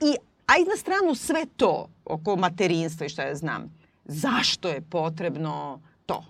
I, 0.01 0.17
ajde 0.47 0.71
na 0.71 0.77
stranu 0.77 1.15
sve 1.15 1.47
to 1.57 1.89
oko 2.05 2.37
materinstva 2.37 3.07
i 3.07 3.09
šta 3.09 3.23
ja 3.23 3.35
znam. 3.35 3.79
Zašto 4.05 4.69
je 4.69 4.81
potrebno 4.81 5.81
to? 6.07 6.25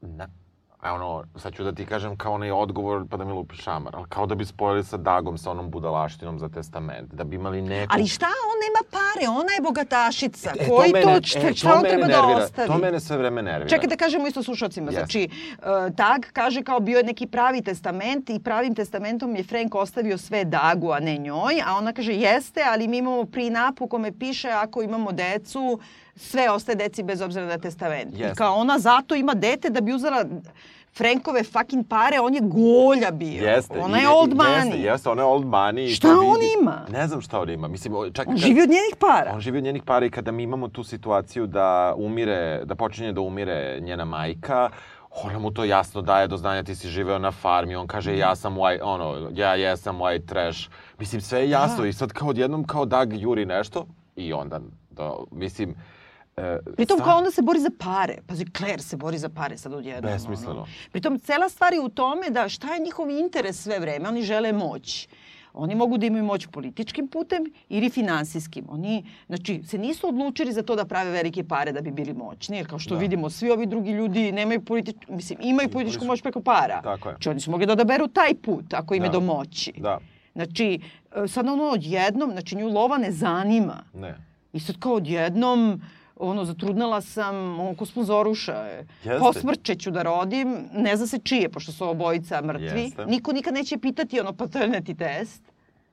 Da. 0.00 0.28
A 0.84 0.94
ono, 0.94 1.24
sad 1.36 1.54
ću 1.54 1.64
da 1.64 1.72
ti 1.72 1.86
kažem 1.86 2.16
kao 2.16 2.32
onaj 2.32 2.50
odgovor 2.50 3.04
pa 3.10 3.16
da 3.16 3.24
mi 3.24 3.32
lupi 3.32 3.56
šamar, 3.56 3.96
ali 3.96 4.06
kao 4.08 4.26
da 4.26 4.34
bi 4.34 4.44
spojili 4.44 4.84
sa 4.84 4.96
Dagom, 4.96 5.38
sa 5.38 5.50
onom 5.50 5.70
budalaštinom 5.70 6.38
za 6.38 6.48
testament, 6.48 7.12
da 7.14 7.24
bi 7.24 7.36
imali 7.36 7.62
neku... 7.62 7.92
Ali 7.94 8.06
šta, 8.06 8.26
on 8.26 8.58
nema 8.64 8.90
pare, 8.90 9.28
ona 9.40 9.52
je 9.52 9.60
bogatašica. 9.60 10.52
E, 10.60 10.68
Koji 10.68 10.92
to, 10.92 10.98
mene- 10.98 11.22
šta, 11.22 11.48
e, 11.48 11.54
šta 11.54 11.74
on 11.74 11.82
treba 11.82 12.06
da 12.06 12.22
nervira, 12.22 12.44
ostavi? 12.44 12.68
To 12.68 12.78
mene 12.78 13.00
sve 13.00 13.16
vreme 13.16 13.42
nervira. 13.42 13.68
Čekaj 13.68 13.88
da 13.88 13.96
kažemo 13.96 14.26
isto 14.26 14.42
slušalcima. 14.42 14.86
Jeste. 14.86 14.98
Znači, 14.98 15.28
uh, 15.58 15.96
Tag 15.96 16.24
kaže 16.32 16.62
kao 16.62 16.80
bio 16.80 16.98
je 16.98 17.04
neki 17.04 17.26
pravi 17.26 17.62
testament 17.62 18.30
i 18.30 18.38
pravim 18.38 18.74
testamentom 18.74 19.36
je 19.36 19.44
Frank 19.44 19.74
ostavio 19.74 20.18
sve 20.18 20.44
Dagu, 20.44 20.90
a 20.90 21.00
ne 21.00 21.18
njoj. 21.18 21.62
A 21.66 21.76
ona 21.76 21.92
kaže 21.92 22.12
jeste, 22.12 22.60
ali 22.66 22.88
mi 22.88 22.98
imamo 22.98 23.24
prinap 23.24 23.80
u 23.80 23.86
kome 23.86 24.12
piše 24.18 24.48
ako 24.48 24.82
imamo 24.82 25.12
decu, 25.12 25.78
sve 26.16 26.50
ostaje 26.50 26.76
deci 26.76 27.02
bez 27.02 27.20
obzira 27.20 27.46
na 27.46 27.58
testament. 27.58 28.14
I 28.14 28.20
Jeste. 28.20 28.34
kao 28.34 28.54
ona 28.54 28.78
zato 28.78 29.14
ima 29.14 29.34
dete 29.34 29.70
da 29.70 29.80
bi 29.80 29.92
uzela 29.92 30.24
Frankove 30.94 31.44
fucking 31.44 31.88
pare, 31.88 32.20
on 32.20 32.34
je 32.34 32.40
golja 32.40 33.10
bio. 33.10 33.42
Jeste. 33.44 33.78
Ona 33.78 33.98
je 33.98 34.08
old 34.08 34.30
money. 34.30 34.64
Jeste, 34.66 34.78
jeste, 34.80 35.10
ona 35.10 35.22
je 35.22 35.26
old 35.26 35.44
money. 35.44 35.94
Šta 35.96 36.08
on 36.10 36.34
vidi. 36.34 36.46
ima? 36.60 36.86
Ne 36.90 37.06
znam 37.06 37.20
šta 37.20 37.40
on 37.40 37.50
ima. 37.50 37.68
Mislim, 37.68 38.12
čak 38.12 38.28
On 38.28 38.34
kad- 38.34 38.40
živi 38.40 38.62
od 38.62 38.68
njenih 38.68 38.94
para. 39.00 39.32
On 39.34 39.40
živi 39.40 39.58
od 39.58 39.64
njenih 39.64 39.82
para 39.82 40.06
i 40.06 40.10
kada 40.10 40.32
mi 40.32 40.42
imamo 40.42 40.68
tu 40.68 40.84
situaciju 40.84 41.46
da 41.46 41.94
umire, 41.96 42.64
da 42.64 42.74
počinje 42.74 43.12
da 43.12 43.20
umire 43.20 43.80
njena 43.80 44.04
majka, 44.04 44.70
ona 45.24 45.38
mu 45.38 45.50
to 45.50 45.64
jasno 45.64 46.02
daje 46.02 46.26
do 46.28 46.36
znanja 46.36 46.62
ti 46.62 46.74
si 46.74 46.88
živeo 46.88 47.18
na 47.18 47.30
farmi, 47.32 47.76
on 47.76 47.86
kaže 47.86 48.18
ja 48.18 48.36
sam 48.36 48.54
white, 48.54 48.80
ono, 48.82 49.30
ja 49.32 49.54
jesam 49.54 49.98
white 49.98 50.26
trash. 50.26 50.68
Mislim, 50.98 51.20
sve 51.20 51.40
je 51.40 51.50
jasno 51.50 51.82
Da. 51.82 51.88
i 51.88 51.92
sad 51.92 52.12
kao 52.12 52.28
odjednom 52.28 52.64
kao 52.64 52.84
Dag 52.84 53.12
juri 53.12 53.46
nešto 53.46 53.86
i 54.16 54.32
onda, 54.32 54.60
da, 54.90 55.14
mislim, 55.30 55.74
e, 56.36 56.58
Pritom 56.76 56.96
sta- 56.96 57.04
kao 57.04 57.18
onda 57.18 57.30
se 57.30 57.42
bori 57.42 57.60
za 57.60 57.70
pare. 57.78 58.16
Pazi, 58.26 58.44
Claire 58.48 58.82
se 58.82 58.96
bori 58.96 59.18
za 59.18 59.28
pare 59.30 59.56
sad 59.56 59.72
odjednom. 59.72 60.12
Besmisleno. 60.12 60.52
ono. 60.52 60.66
Pritom 60.92 61.18
cela 61.18 61.48
stvar 61.48 61.72
je 61.72 61.80
u 61.80 61.88
tome 61.90 62.30
da 62.30 62.48
šta 62.48 62.74
je 62.74 62.80
njihov 62.80 63.10
interes 63.10 63.56
sve 63.58 63.78
vreme. 63.78 64.08
Oni 64.08 64.22
žele 64.22 64.52
moć. 64.54 65.08
Oni 65.54 65.74
mogu 65.74 65.98
da 65.98 66.06
imaju 66.06 66.24
moć 66.24 66.46
političkim 66.46 67.08
putem 67.08 67.44
ili 67.68 67.90
finansijskim. 67.90 68.64
Oni, 68.68 68.94
znači, 69.26 69.62
se 69.62 69.78
nisu 69.78 70.08
odlučili 70.08 70.52
za 70.52 70.62
to 70.62 70.76
da 70.76 70.84
prave 70.84 71.10
velike 71.10 71.44
pare 71.44 71.72
da 71.72 71.80
bi 71.80 71.90
bili 71.92 72.12
moćni. 72.14 72.56
Jer 72.56 72.68
kao 72.68 72.78
što 72.78 72.94
Da. 72.94 73.00
vidimo, 73.00 73.30
svi 73.30 73.50
ovi 73.50 73.66
drugi 73.66 73.90
ljudi 73.92 74.32
nemaju 74.32 74.60
politič... 74.62 74.96
mislim, 75.08 75.38
imaju 75.42 75.68
političku 75.68 76.04
moć 76.04 76.22
preko 76.22 76.40
para. 76.42 76.80
Tako 76.82 77.08
je. 77.08 77.12
Znači, 77.12 77.28
oni 77.28 77.40
su 77.40 77.50
mogli 77.50 77.66
da 77.66 77.72
odaberu 77.72 78.08
taj 78.08 78.34
put 78.34 78.74
ako 78.74 78.94
im 78.94 79.02
je 79.02 79.08
Da. 79.08 79.12
do 79.12 79.20
moći. 79.22 79.72
Da, 79.76 79.98
Znači, 80.34 80.80
e, 81.14 81.28
sad 81.28 81.48
ono 81.48 81.64
odjednom, 81.64 82.30
znači 82.30 82.56
nju 82.56 82.68
lova 82.68 82.98
ne 82.98 83.12
zanima. 83.12 83.84
ne. 83.94 84.16
I 84.52 84.60
sad 84.60 84.78
kao 84.78 84.92
odjednom 84.94 85.80
ono, 86.16 86.44
zatrudnala 86.44 87.00
sam 87.00 87.60
oko 87.60 87.86
sponzoruša. 87.86 88.52
Jeste. 88.54 89.18
Posmrćeću 89.18 89.90
da 89.90 90.02
rodim, 90.02 90.68
ne 90.72 90.96
zna 90.96 91.06
se 91.06 91.18
čije, 91.18 91.48
pošto 91.48 91.72
su 91.72 91.88
obojica 91.88 92.42
mrtvi. 92.42 92.80
Jeste. 92.80 93.06
Niko 93.06 93.32
nikad 93.32 93.54
neće 93.54 93.78
pitati 93.78 94.20
ono 94.20 94.32
paternity 94.32 94.96
test. 94.98 95.42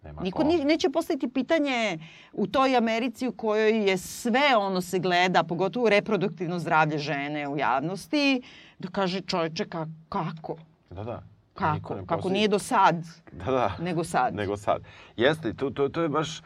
Nema 0.04 0.22
Niko 0.22 0.38
ko. 0.38 0.44
ni, 0.44 0.66
neće 0.66 0.90
postaviti 0.90 1.28
pitanje 1.28 2.00
u 2.34 2.48
toj 2.48 2.78
Americi 2.78 3.28
u 3.28 3.32
kojoj 3.32 3.90
je 3.90 3.98
sve 3.98 4.58
ono 4.58 4.82
se 4.82 5.00
gleda, 5.00 5.44
pogotovo 5.44 5.90
reproduktivno 5.90 6.60
zdravlje 6.60 6.98
žene 6.98 7.48
u 7.48 7.58
javnosti, 7.58 8.42
da 8.80 8.88
kaže 8.88 9.22
čoveče 9.22 9.66
ka, 9.66 9.88
kako? 10.10 10.58
Da, 10.90 11.04
da. 11.04 11.24
Kako? 11.54 11.98
Kako 12.06 12.30
nije 12.30 12.48
do 12.48 12.60
sad, 12.60 12.96
Da, 13.32 13.46
da. 13.46 13.72
nego 13.80 14.04
sad. 14.04 14.36
Nego 14.36 14.58
sad. 14.58 14.82
Jeste, 15.18 15.54
to, 15.54 15.70
to, 15.70 15.90
to 15.90 16.02
je 16.02 16.10
baš 16.10 16.42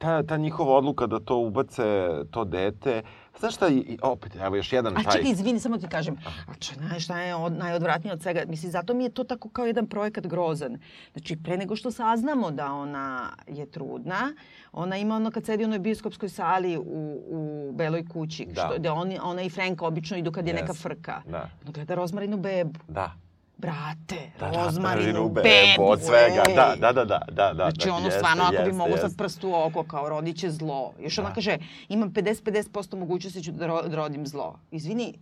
ta, 0.00 0.22
ta 0.22 0.36
njihova 0.36 0.72
odluka 0.74 1.06
da 1.06 1.20
to 1.20 1.36
ubace 1.36 1.82
to 2.30 2.44
dete. 2.44 3.02
Znaš 3.38 3.54
šta, 3.54 3.68
i, 3.68 3.98
opet, 4.02 4.36
evo 4.36 4.56
još 4.56 4.72
jedan 4.72 4.96
A 4.96 5.02
taj... 5.02 5.12
čekaj, 5.12 5.30
izvini, 5.32 5.60
samo 5.60 5.78
ti 5.78 5.88
kažem. 5.88 6.16
A 6.48 6.54
če, 6.54 6.74
znaš 6.74 7.04
šta 7.04 7.20
je 7.20 7.34
od, 7.34 7.52
najodvratnije 7.52 8.12
od 8.12 8.22
svega? 8.22 8.42
Mislim, 8.48 8.72
zato 8.72 8.94
mi 8.94 9.04
je 9.04 9.10
to 9.10 9.24
tako 9.24 9.48
kao 9.48 9.66
jedan 9.66 9.86
projekat 9.86 10.26
grozan. 10.26 10.78
Znači, 11.12 11.36
pre 11.36 11.56
nego 11.56 11.76
što 11.76 11.90
saznamo 11.90 12.50
da 12.50 12.72
ona 12.72 13.28
je 13.48 13.66
trudna, 13.66 14.32
ona 14.72 14.96
ima 14.96 15.16
ono 15.16 15.30
kad 15.30 15.44
sedi 15.44 15.64
u 15.64 15.66
onoj 15.66 15.78
bioskopskoj 15.78 16.28
sali 16.28 16.78
u, 16.78 16.82
u 17.28 17.72
Beloj 17.74 18.04
kući, 18.08 18.46
Da. 18.46 18.60
što, 18.62 18.78
da 18.78 18.92
oni, 18.92 19.18
ona 19.22 19.42
i 19.42 19.50
Frank 19.50 19.82
obično 19.82 20.16
idu 20.16 20.32
kad 20.32 20.46
je 20.46 20.54
neka 20.54 20.72
Yes. 20.72 20.82
frka. 20.82 21.22
Da. 21.26 21.50
Ona 21.62 21.72
gleda 21.72 21.94
rozmarinu 21.94 22.36
bebu. 22.36 22.78
Da. 22.88 23.12
Brate, 23.60 24.30
Da, 24.40 24.48
da, 24.48 24.64
rozmarinu 24.64 25.34
prvi 25.34 25.42
bebu. 25.42 25.90
od 25.90 26.00
svega. 26.02 26.42
ej. 26.48 26.54
Da, 26.54 26.74
da, 26.76 26.92
da, 26.92 27.04
da, 27.04 27.20
da, 27.28 27.52
da. 27.52 27.64
Znači 27.64 27.86
da, 27.86 27.94
ono 27.94 28.04
jeste, 28.04 28.18
stvarno 28.18 28.42
ako 28.42 28.50
bi 28.52 28.56
jeste, 28.58 28.72
mogo 28.72 28.90
sad 28.92 29.02
jeste. 29.02 29.16
prst 29.16 29.44
u 29.44 29.54
oko 29.56 29.84
kao 29.84 30.08
rodit 30.08 30.36
će 30.36 30.50
zlo. 30.50 30.92
Još 30.98 31.18
ona 31.18 31.28
Da. 31.28 31.34
kaže 31.34 31.58
imam 31.88 32.10
50-50% 32.10 32.96
mogućnosti 32.96 33.42
ću 33.42 33.52
da 33.52 33.66
ro- 33.66 33.82
da 33.82 33.96
rodim 33.96 34.26
zlo. 34.26 34.58
Izvini, 34.70 35.18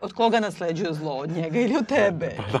od 0.00 0.12
koga 0.12 0.40
nasleđuje 0.40 0.94
zlo? 0.94 1.12
Od 1.14 1.30
njega 1.30 1.58
ili 1.58 1.76
od 1.76 1.86
tebe? 1.86 2.36
Pa 2.52 2.58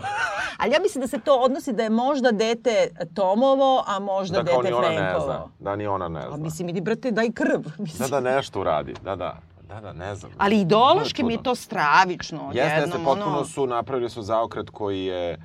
Ali 0.58 0.72
ja 0.72 0.80
mislim 0.80 1.00
da 1.00 1.08
se 1.08 1.20
to 1.20 1.34
odnosi 1.36 1.72
da 1.72 1.82
je 1.82 1.90
možda 1.90 2.30
dete 2.32 2.70
Tomovo, 3.14 3.84
a 3.86 3.98
možda 3.98 4.42
Da 4.42 4.44
kao 4.44 4.62
dete 4.62 4.70
ni 4.70 4.76
ona 4.76 4.88
ne 4.90 5.14
zna. 5.20 5.46
Da 5.58 5.76
ni 5.76 5.86
ona 5.86 6.08
ne 6.08 6.20
A 6.20 6.28
zna. 6.28 6.36
mislim, 6.36 6.68
idi 6.68 6.80
brate, 6.80 7.10
daj 7.10 7.30
krv. 7.30 7.60
Da, 7.68 7.72
Mislim. 7.78 8.10
da, 8.10 8.20
nešto 8.20 8.60
uradi. 8.60 8.94
Da, 9.04 9.16
da. 9.16 9.38
Da, 9.74 9.80
da, 9.80 9.92
ne 9.92 10.14
znam. 10.14 10.32
Ali 10.38 10.60
ideološki 10.60 11.22
mi 11.22 11.32
je 11.32 11.42
to 11.42 11.54
stravično. 11.54 12.50
Jeste, 12.54 12.80
jeste, 12.80 12.98
potpuno 13.04 13.36
ono... 13.36 13.44
su 13.44 13.66
napravili 13.66 14.10
su 14.10 14.22
zaokret 14.22 14.70
koji 14.70 15.04
je 15.04 15.38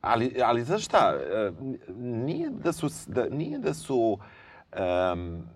ali 0.00 0.40
ali 0.44 0.64
znaš 0.64 0.84
šta, 0.84 1.14
e, 1.34 1.50
nije 1.96 2.50
da 2.50 2.72
su 2.72 2.88
da 3.06 3.28
nije 3.30 3.58
da 3.58 3.74
su 3.74 4.18
em, 4.72 5.48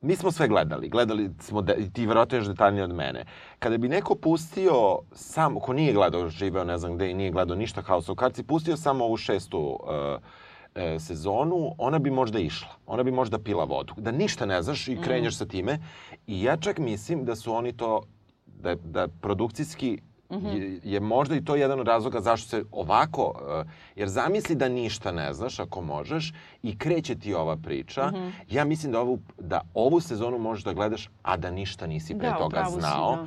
mi 0.00 0.16
smo 0.16 0.32
sve 0.32 0.48
gledali. 0.48 0.88
Gledali 0.88 1.30
smo, 1.40 1.62
de, 1.62 1.90
ti 1.92 2.06
verovatno 2.06 2.38
još 2.38 2.46
detaljnije 2.46 2.84
od 2.84 2.94
mene. 2.94 3.24
Kada 3.58 3.78
bi 3.78 3.88
neko 3.88 4.14
pustio 4.14 4.98
sam, 5.12 5.60
ko 5.60 5.72
nije 5.72 5.92
gledao, 5.92 6.28
živeo 6.28 6.64
ne 6.64 6.78
znam 6.78 6.94
gde 6.94 7.10
i 7.10 7.14
nije 7.14 7.30
gledao 7.30 7.56
ništa 7.56 7.82
House 7.82 8.12
of 8.12 8.18
Cards, 8.18 8.38
i 8.38 8.42
pustio 8.42 8.76
samo 8.76 9.04
ovu 9.04 9.16
šestu 9.16 9.58
uh, 9.58 10.22
e, 10.74 10.98
sezonu, 10.98 11.74
ona 11.78 11.98
bi 11.98 12.10
možda 12.10 12.38
išla. 12.38 12.68
Ona 12.86 13.02
bi 13.02 13.10
možda 13.10 13.38
pila 13.38 13.64
vodu. 13.64 13.94
Da 13.96 14.10
ništa 14.10 14.46
ne 14.46 14.62
znaš 14.62 14.88
i 14.88 14.96
krenješ 15.04 15.36
sa 15.36 15.46
time. 15.46 15.78
I 16.26 16.42
ja 16.42 16.56
čak 16.56 16.78
mislim 16.78 17.24
da 17.24 17.36
su 17.36 17.54
oni 17.54 17.72
to, 17.72 18.02
da, 18.46 18.74
da 18.74 19.08
produkcijski 19.08 19.98
je, 20.40 20.80
je 20.84 21.00
možda 21.00 21.36
i 21.36 21.44
to 21.44 21.56
jedan 21.56 21.80
od 21.80 21.86
razloga 21.86 22.20
zašto 22.20 22.48
se 22.48 22.64
ovako, 22.70 23.34
e, 23.60 23.64
jer 23.96 24.08
zamisli 24.08 24.54
da 24.54 24.68
ništa 24.68 25.12
ne 25.12 25.32
znaš 25.32 25.60
ako 25.60 25.80
možeš 25.82 26.32
i 26.62 26.78
kreće 26.78 27.14
ti 27.14 27.34
ova 27.34 27.56
priča. 27.56 28.12
Ja 28.50 28.64
mislim 28.64 28.92
da 28.92 29.00
ovu, 29.00 29.18
da 29.38 29.60
ovu 29.74 30.00
sezonu 30.00 30.38
možeš 30.38 30.64
da 30.64 30.72
gledaš, 30.72 31.10
a 31.22 31.36
da 31.36 31.50
ništa 31.50 31.86
nisi 31.86 32.18
pre 32.18 32.28
Da, 32.28 32.34
toga 32.34 32.46
upravo 32.46 32.70
si, 32.70 32.80
znao 32.80 33.16
da. 33.16 33.26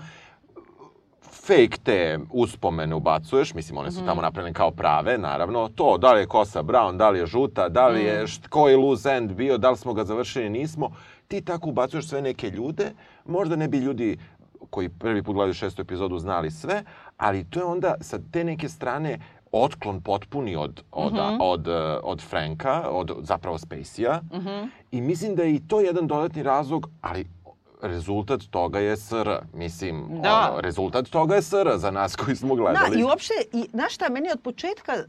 Fake 1.47 1.77
te 1.79 1.99
uspomene 2.31 2.95
ubacuješ, 2.95 3.53
mislim 3.53 3.77
one 3.77 3.91
su 3.91 3.97
Mhm. 3.97 4.05
tamo 4.05 4.21
napravljene 4.21 4.53
kao 4.53 4.71
prave, 4.71 5.17
naravno. 5.17 5.69
To, 5.69 5.97
da 5.97 6.13
li 6.13 6.19
je 6.19 6.27
kosa 6.27 6.63
brown, 6.63 6.97
da 6.97 7.09
li 7.09 7.19
je 7.19 7.25
žuta, 7.27 7.69
da 7.69 7.87
li 7.87 7.99
Mhm. 7.99 8.07
je, 8.07 8.27
št, 8.27 8.47
koji 8.47 8.75
loose 8.75 9.09
end 9.11 9.31
bio, 9.33 9.57
da 9.57 9.69
li 9.69 9.77
smo 9.77 9.93
ga 9.93 10.03
završili, 10.03 10.49
nismo. 10.49 10.91
Ti 11.27 11.41
tako 11.41 11.69
ubacuješ 11.69 12.07
sve 12.07 12.21
neke 12.21 12.49
ljude, 12.49 12.91
možda 13.25 13.55
ne 13.55 13.67
bi 13.67 13.77
ljudi 13.77 14.17
koji 14.69 14.89
prvi 14.89 15.23
put 15.23 15.33
gledaju 15.33 15.53
šestu 15.53 15.81
epizodu 15.81 16.19
znali 16.19 16.51
sve, 16.51 16.83
ali 17.17 17.43
to 17.43 17.59
je 17.59 17.65
onda 17.65 17.95
sa 18.01 18.19
te 18.31 18.43
neke 18.43 18.69
strane 18.69 19.19
otklon 19.53 20.01
potpuni 20.01 20.55
od, 20.55 20.83
od, 20.91 21.13
Mhm. 21.13 21.37
od, 21.41 21.67
eh, 21.67 21.71
od 22.03 22.21
Franka, 22.21 22.89
od 22.89 23.11
zapravo 23.21 23.57
Spacey-a. 23.57 24.19
I 24.91 25.01
mislim 25.01 25.35
da 25.35 25.43
je 25.43 25.55
i 25.55 25.61
to 25.61 25.81
jedan 25.81 26.07
dodatni 26.07 26.43
razlog, 26.43 26.89
ali 27.01 27.25
rezultat 27.81 28.41
toga 28.49 28.79
je 28.79 28.97
SR. 28.97 29.29
Mislim, 29.53 30.21
Da. 30.21 30.49
ono, 30.51 30.61
rezultat 30.61 31.07
toga 31.07 31.35
je 31.35 31.41
SR 31.41 31.69
za 31.75 31.91
nas 31.91 32.15
koji 32.15 32.35
smo 32.35 32.55
gledali. 32.55 32.89
Da, 32.95 32.99
i 32.99 33.03
uopšte, 33.03 33.33
i, 33.53 33.67
znaš 33.73 33.95
šta, 33.95 34.09
meni 34.09 34.29
od 34.31 34.41
početka 34.41 34.91
e, 34.93 35.05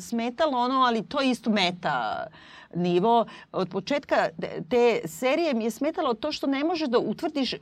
smetalo 0.00 0.58
ono, 0.58 0.80
ali 0.80 1.06
to 1.06 1.20
je 1.20 1.30
isto 1.30 1.50
meta 1.50 2.26
nivo. 2.72 3.24
Od 3.52 3.68
početka 3.68 4.28
te- 4.70 5.00
serije 5.06 5.54
mi 5.54 5.64
je 5.64 5.70
smetalo 5.70 6.14
to 6.14 6.32
što 6.32 6.46
ne 6.46 6.64
možeš 6.64 6.88
da 6.88 6.98
utvrdiš 7.00 7.52
e, 7.52 7.58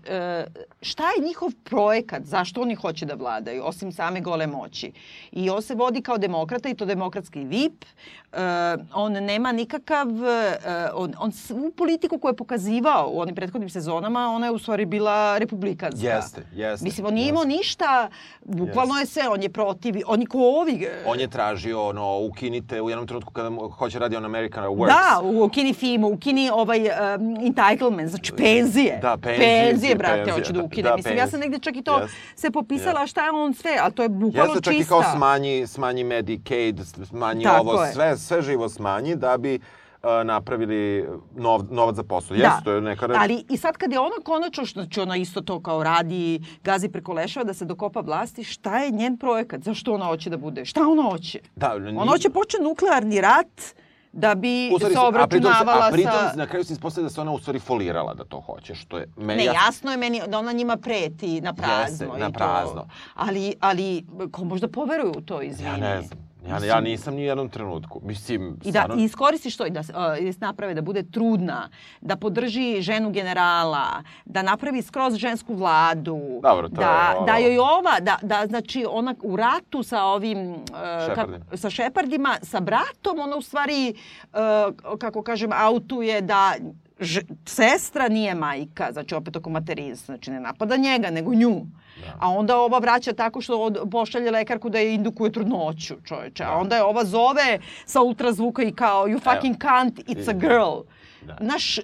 šta 0.83 1.03
je 1.05 1.25
njihov 1.25 1.51
projekat, 1.65 2.23
zašto 2.25 2.61
oni 2.61 2.75
hoće 2.75 3.07
da 3.07 3.15
vladaju, 3.15 3.63
osim 3.65 3.93
same 3.93 4.21
gole 4.21 4.47
moći. 4.47 4.93
I 5.33 5.51
on 5.51 5.63
se 5.63 5.75
vodi 5.75 6.03
kao 6.03 6.19
demokrata 6.19 6.69
i 6.69 6.75
to 6.75 6.85
demokratski 6.85 7.41
VIP. 7.41 7.85
E, 8.33 8.37
on 8.95 9.13
nema 9.15 9.53
nikakav, 9.53 10.09
e, 10.09 10.59
on, 10.95 11.13
on 11.19 11.33
svu 11.33 11.73
politiku 11.73 12.19
koju 12.19 12.31
je 12.31 12.37
pokazivao 12.37 13.09
u 13.09 13.21
onim 13.21 13.35
prethodnim 13.35 13.71
sezonama, 13.71 14.29
ona 14.29 14.47
je 14.47 14.53
u 14.53 14.59
stvari 14.59 14.85
bila 14.87 15.09
republikanska. 15.39 16.07
Jeste, 16.07 16.43
jeste, 16.53 16.85
Mislim, 16.85 17.07
on 17.07 17.15
nije 17.15 17.29
imao 17.29 17.43
jeste. 17.43 17.49
ništa, 17.49 18.09
bukvalno 18.43 18.95
je 18.95 19.07
sve, 19.07 19.29
on 19.29 19.43
je 19.43 19.49
protiv, 19.51 19.95
on 20.07 20.21
je 20.21 20.27
ko 20.27 20.39
ovi. 20.41 20.87
On 21.07 21.21
je 21.21 21.29
tražio, 21.29 21.83
ono, 21.85 22.19
ukinite 22.21 22.83
u 22.83 22.91
jednom 22.91 23.07
trenutku 23.07 23.33
kada 23.33 23.51
mu- 23.51 23.69
hoće 23.71 23.99
radi 23.99 24.17
on 24.17 24.25
American 24.25 24.65
Works. 24.65 24.98
Da, 25.01 25.21
ukini 25.37 25.75
FIMU, 25.75 26.09
ukini 26.09 26.51
ovaj 26.51 26.79
um, 26.79 26.89
entitlement, 27.37 28.09
znači 28.09 28.33
penzije. 28.35 28.99
Da, 29.03 29.17
penzije, 29.17 29.69
Penzije, 29.71 29.95
brate, 29.95 30.15
penzije, 30.17 30.33
hoće 30.35 30.53
da 30.53 30.59
da, 30.59 30.65
ukine. 30.65 30.83
da, 30.83 30.97
Mislim, 30.97 31.17
ja 31.17 31.21
sam 31.21 31.31
penzije. 31.31 31.41
negde 31.41 31.59
čak 31.61 31.77
i 31.77 31.83
to 31.83 31.99
Jeste. 31.99 32.17
se 32.37 32.51
popisala 32.51 33.07
šta 33.07 33.25
je 33.25 33.31
on 33.33 33.55
sve, 33.55 33.71
a 33.81 33.91
to 33.91 34.03
je 34.03 34.09
bukvalno 34.11 34.53
Jeste 34.53 34.61
čak 34.63 34.75
i 34.75 34.77
čista. 34.77 34.89
kao 34.91 35.13
smanji, 35.13 35.67
smanji 35.67 36.05
Medicaid, 36.05 36.81
smanji 37.05 37.45
Tako 37.45 37.61
ovo, 37.63 37.85
je. 37.85 37.93
sve, 37.93 38.17
sve 38.19 38.43
živo 38.43 38.69
smanji 38.69 39.17
da 39.17 39.37
bi 39.39 39.55
uh, 39.55 39.61
napravili 40.25 41.07
nov, 41.35 41.63
novac 41.71 41.97
za 41.97 42.03
posao. 42.03 42.37
Da. 42.37 42.43
Jeste, 42.43 42.65
to 42.65 42.73
je 42.73 42.81
neka. 42.81 43.09
Ali 43.15 43.45
i 43.49 43.57
sad 43.57 43.77
kad 43.77 43.93
je 43.93 43.99
ona 43.99 44.17
konačno, 44.25 44.65
znači 44.67 45.01
ona 45.01 45.17
isto 45.17 45.41
to 45.41 45.61
kao 45.61 45.83
radi, 45.83 46.41
gazi 46.65 46.89
preko 46.89 47.13
leševa 47.13 47.45
da 47.45 47.55
se 47.55 47.65
dokopa 47.65 48.01
vlasti, 48.01 48.45
šta 48.45 48.79
je 48.79 48.91
njen 48.91 49.19
projekat? 49.19 49.61
Zašto 49.61 49.93
ona 49.93 50.05
hoće 50.05 50.31
da 50.31 50.37
bude? 50.37 50.65
Šta 50.65 50.81
ona 50.83 51.03
hoće? 51.03 51.41
Da, 51.57 51.79
ni- 51.79 51.97
Ona 51.97 52.11
hoće 52.13 52.31
početi 52.31 52.63
nuklearni 52.63 53.21
rat 53.21 53.63
da 54.13 54.35
bi 54.35 54.71
stvari 54.77 54.95
se 54.95 55.01
a 55.01 55.03
pritom, 55.03 55.09
obračunavala 55.09 55.87
a 55.87 55.91
pritom 55.93 56.13
sa... 56.13 56.33
na 56.37 56.47
kraju 56.47 56.65
se 56.65 56.73
ispostavlja 56.73 57.09
da 57.09 57.11
se 57.15 57.21
ona 57.21 57.33
u 57.33 57.39
stvari 57.39 57.59
folirala 57.59 58.15
da 58.15 58.25
to 58.25 58.41
hoće, 58.41 58.75
što 58.75 58.99
je 58.99 59.09
meni 59.17 59.39
Ne, 59.39 59.45
jasno. 59.45 59.91
je 59.91 59.97
meni 59.97 60.23
da 60.29 60.39
ona 60.39 60.53
njima 60.53 60.77
preti 60.77 61.41
na 61.41 61.53
prazno. 61.55 62.07
Jeste, 62.07 62.17
i 62.17 62.21
na 62.21 62.27
to. 62.27 62.33
prazno. 62.33 62.89
Ali, 63.15 63.55
ali 63.61 64.07
ko 64.33 64.45
možda 64.45 64.69
poveruju 64.69 65.13
u 65.17 65.21
to, 65.21 65.43
izvini. 65.43 65.71
Ja 65.71 65.77
ne 65.77 66.03
znam. 66.03 66.28
Ja, 66.43 66.59
ja 66.61 66.81
nisam 66.81 67.15
ni 67.15 67.21
u 67.21 67.27
jednom 67.27 67.49
trenutku. 67.49 68.01
Mislim, 68.03 68.57
I 68.63 68.73
da 68.73 68.81
stvarno- 68.81 68.95
iskoristiš 68.97 69.57
to 69.57 69.67
i 69.67 69.71
da, 69.71 69.81
uh, 69.81 69.87
da 70.19 70.33
se 70.33 70.39
naprave 70.41 70.75
da 70.75 70.83
bude 70.83 71.03
trudna, 71.05 71.69
da 72.01 72.17
podrži 72.17 72.81
ženu 72.81 73.11
generala, 73.11 73.87
da 74.25 74.43
napravi 74.43 74.83
skroz 74.83 75.15
žensku 75.15 75.55
vladu, 75.55 76.21
Dobro, 76.43 76.69
to 76.69 76.75
da, 76.75 77.15
je 77.15 77.27
da 77.27 77.37
joj 77.39 77.59
ova, 77.59 78.01
da, 78.01 78.17
da 78.23 78.47
znači 78.47 78.87
ona 78.89 79.15
u 79.23 79.37
ratu 79.37 79.83
sa 79.83 80.05
ovim, 80.05 80.51
uh, 80.51 80.57
Shepardima. 81.05 81.39
kak- 81.41 81.57
sa 81.57 81.71
Shepardima, 81.71 82.37
sa 82.43 82.61
bratom, 82.61 83.19
ona 83.19 83.37
u 83.37 83.43
stvari, 83.43 83.95
uh, 84.25 84.39
kako 84.99 85.23
kažem, 85.23 85.51
autuje 85.55 86.21
da 86.21 86.55
ž, 87.01 87.21
sestra 87.47 88.09
nije 88.09 88.35
majka, 88.35 88.93
znači 88.93 89.15
opet 89.15 89.37
oko 89.37 89.51
materinstva, 89.51 90.07
znači 90.07 90.31
ne 90.31 90.41
napada 90.41 90.77
njega, 90.77 91.11
nego 91.11 91.35
nju. 91.35 91.67
A 92.19 92.29
onda 92.31 92.57
ova 92.59 92.79
vraća 92.79 93.13
tako 93.13 93.41
što 93.41 93.61
od, 93.61 93.89
pošalje 93.91 94.31
lekarku 94.31 94.69
da 94.69 94.79
je 94.79 94.95
indukuje 94.95 95.33
trudnoću, 95.33 95.95
čoveče. 96.05 96.45
A 96.45 96.53
onda 96.53 96.77
je 96.77 96.83
ova 96.83 97.05
zove 97.05 97.59
sa 97.85 98.01
ultrazvuka 98.01 98.63
i 98.63 98.73
kao 98.73 99.07
you 99.07 99.21
fucking 99.25 99.57
can't, 99.57 99.93
it's 100.05 100.31
a 100.31 100.33
girl. 100.33 100.81
Naš, 101.41 101.79
e, 101.79 101.83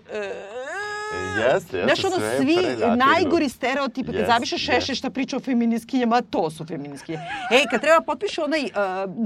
Jeste, 1.38 1.78
jeste, 1.78 1.82
Znaš, 1.84 2.04
ono, 2.04 2.16
svi 2.38 2.56
najgori 2.96 3.48
stereotipi, 3.48 4.06
kad 4.06 4.14
Jeste, 4.14 4.32
zabiše 4.32 4.58
Šešelj 4.58 4.74
jeste. 4.74 4.94
šta 4.94 5.10
priča 5.10 5.36
o 5.36 5.40
feministkinjama, 5.40 6.22
to 6.22 6.50
su 6.50 6.64
feministkinje. 6.64 7.18
E, 7.50 7.64
kad 7.70 7.80
treba 7.80 8.00
potpiše 8.00 8.42
onaj 8.42 8.60
uh, 8.60 8.68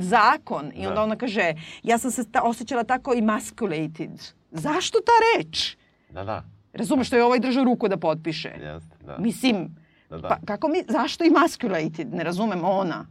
zakon 0.01 0.73
i 0.75 0.87
onda 0.87 0.95
Da. 0.95 1.03
ona 1.03 1.17
kaže, 1.17 1.53
ja 1.83 1.99
sam 1.99 2.11
se 2.11 2.31
ta, 2.33 2.43
osjećala 2.43 2.85
tako 2.85 3.15
emasculated. 3.15 4.11
Zašto 4.51 4.99
ta 4.99 5.13
reč? 5.39 5.77
Da, 6.11 6.25
da. 6.25 6.45
Razumeš 6.73 7.07
što 7.07 7.17
je 7.17 7.25
ovaj 7.25 7.39
držao 7.39 7.65
ruku 7.65 7.89
da 7.89 7.97
potpiše? 7.97 8.49
Jeste, 8.49 8.97
da. 9.01 9.19
Mislim, 9.19 9.77
Da, 10.11 10.19
da. 10.19 10.29
pa 10.29 10.37
kako 10.47 10.69
mi, 10.69 10.85
zašto 10.89 11.25
emasculated? 11.25 12.15
Ne 12.15 12.25
razumem, 12.25 12.65
ona. 12.65 13.07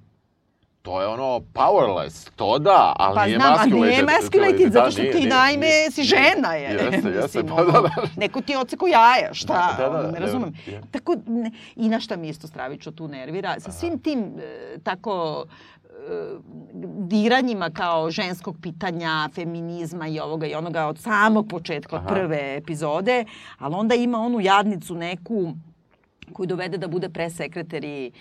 to 0.81 1.01
je 1.01 1.07
ono 1.07 1.41
powerless, 1.53 2.29
to 2.35 2.59
da, 2.59 2.93
ali 2.97 3.15
Pa 3.15 3.25
nije 3.25 3.37
znam, 3.39 3.51
masculated. 3.51 3.89
nije 3.89 4.03
masculated, 4.05 4.71
zato 4.73 4.91
što 4.91 5.01
Da, 5.01 5.11
ti 5.11 5.17
nije, 5.17 5.29
naime 5.29 5.65
nije. 5.67 5.91
si 5.91 6.03
žena 6.03 6.53
je. 6.53 6.69
Jeste, 6.73 7.09
jeste, 7.09 7.43
pa 7.49 7.55
da, 7.55 7.71
da. 7.71 7.77
ono, 7.79 7.89
Neko 8.17 8.41
ti 8.41 8.51
je 8.51 8.59
oceko 8.59 8.87
jaja, 8.87 9.33
šta? 9.33 9.75
Da, 9.77 9.83
da, 9.83 9.97
da, 9.97 10.03
ne 10.03 10.11
ne, 10.11 10.19
razumem. 10.19 10.53
je. 10.65 10.81
Tako, 10.91 11.15
ne, 11.27 11.51
i 11.75 11.89
na 11.89 11.99
šta 11.99 12.15
mi 12.15 12.29
isto 12.29 12.47
stravično 12.47 12.91
tu 12.91 13.07
nervira, 13.07 13.59
sa 13.59 13.71
svim 13.71 13.99
tim 13.99 14.19
e, 14.39 14.43
tako 14.79 15.45
e, 15.83 16.37
diranjima 16.99 17.69
kao 17.69 18.11
ženskog 18.11 18.55
pitanja, 18.61 19.29
feminizma 19.33 20.07
i 20.07 20.19
ovoga 20.19 20.45
i 20.47 20.55
onoga 20.55 20.85
od 20.85 20.99
samog 20.99 21.47
početka, 21.47 21.95
od 21.95 22.01
prve 22.07 22.57
epizode, 22.57 23.25
ali 23.57 23.75
onda 23.75 23.95
ima 23.95 24.17
onu 24.19 24.39
jadnicu 24.39 24.95
neku 24.95 25.53
koju 26.27 26.47
dovede 26.47 26.77
da 26.77 26.87
bude 26.87 27.09
presekretari, 27.09 28.11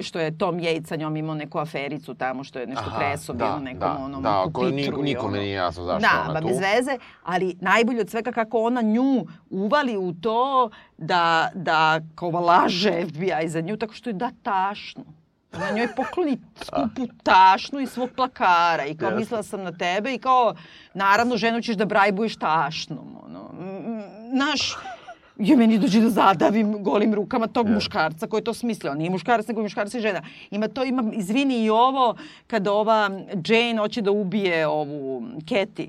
što 0.00 0.18
je 0.18 0.38
Tom 0.38 0.56
Yates 0.56 0.86
sa 0.86 0.96
njom 0.96 1.16
imao 1.16 1.34
neku 1.36 1.58
afericu 1.58 2.14
tamo, 2.14 2.44
što 2.44 2.58
je 2.58 2.66
nešto 2.66 2.84
Aha, 2.86 2.98
presobio 2.98 3.46
da, 3.46 3.58
nekom 3.58 3.78
da, 3.80 3.96
onom 3.96 4.22
da, 4.22 4.42
pupitru 4.44 4.60
ko- 4.62 4.68
i 4.68 4.72
niko- 4.72 5.02
nikome 5.02 5.28
ono. 5.28 5.36
nije 5.38 5.52
jasno 5.52 5.84
zašto 5.84 6.08
da, 6.08 6.22
ona 6.22 6.32
ba, 6.32 6.40
tu. 6.40 6.46
bez 6.46 6.58
veze, 6.58 6.90
ali 7.22 7.56
najbolje 7.60 8.00
od 8.00 8.10
svega 8.10 8.32
kako 8.32 8.58
ona 8.58 8.82
nju 8.82 9.26
uvali 9.50 9.96
u 9.98 10.12
to 10.14 10.70
da, 10.98 11.50
da 11.54 12.00
kao 12.14 12.30
laže 12.30 13.04
FBI 13.04 13.48
za 13.48 13.60
nju, 13.60 13.76
tako 13.76 13.94
što 13.94 14.10
je 14.10 14.14
da 14.14 14.30
tašnu. 14.42 15.04
Ona 15.54 15.70
njoj 15.70 15.88
pokloni 15.88 16.38
skupu 16.56 17.06
tašnu 17.22 17.80
i 17.80 17.86
svog 17.86 18.10
plakara 18.10 18.84
i 18.84 18.96
kao 18.96 19.06
Jeste. 19.06 19.18
mislila 19.18 19.42
sam 19.42 19.62
na 19.62 19.72
tebe 19.72 20.14
i 20.14 20.18
kao 20.18 20.54
naravno 20.94 21.36
ženu 21.36 21.60
ćeš 21.60 21.76
da 21.76 21.84
brajbuješ 21.84 22.36
tašnom. 22.36 23.16
Ono. 23.24 23.50
Znaš, 24.30 24.76
je 25.38 25.56
meni 25.56 25.78
dođe 25.78 26.00
da 26.00 26.10
zadavim 26.10 26.82
golim 26.82 27.14
rukama 27.14 27.46
tog 27.46 27.68
muškarca 27.68 28.26
koji 28.26 28.40
je 28.40 28.44
to 28.44 28.54
smislio. 28.54 28.92
On 28.92 28.98
nije 28.98 29.10
muškarac, 29.10 29.46
nego 29.48 29.60
je 29.60 29.62
muškarac 29.62 29.94
i 29.94 30.00
žena. 30.00 30.22
Ima 30.50 30.68
to, 30.68 30.84
ima, 30.84 31.04
izvini 31.12 31.64
i 31.64 31.70
ovo, 31.70 32.14
kada 32.46 32.72
ova 32.72 33.10
Jane 33.48 33.78
hoće 33.78 34.02
da 34.02 34.10
ubije 34.10 34.66
ovu 34.66 35.20
Kathy. 35.20 35.88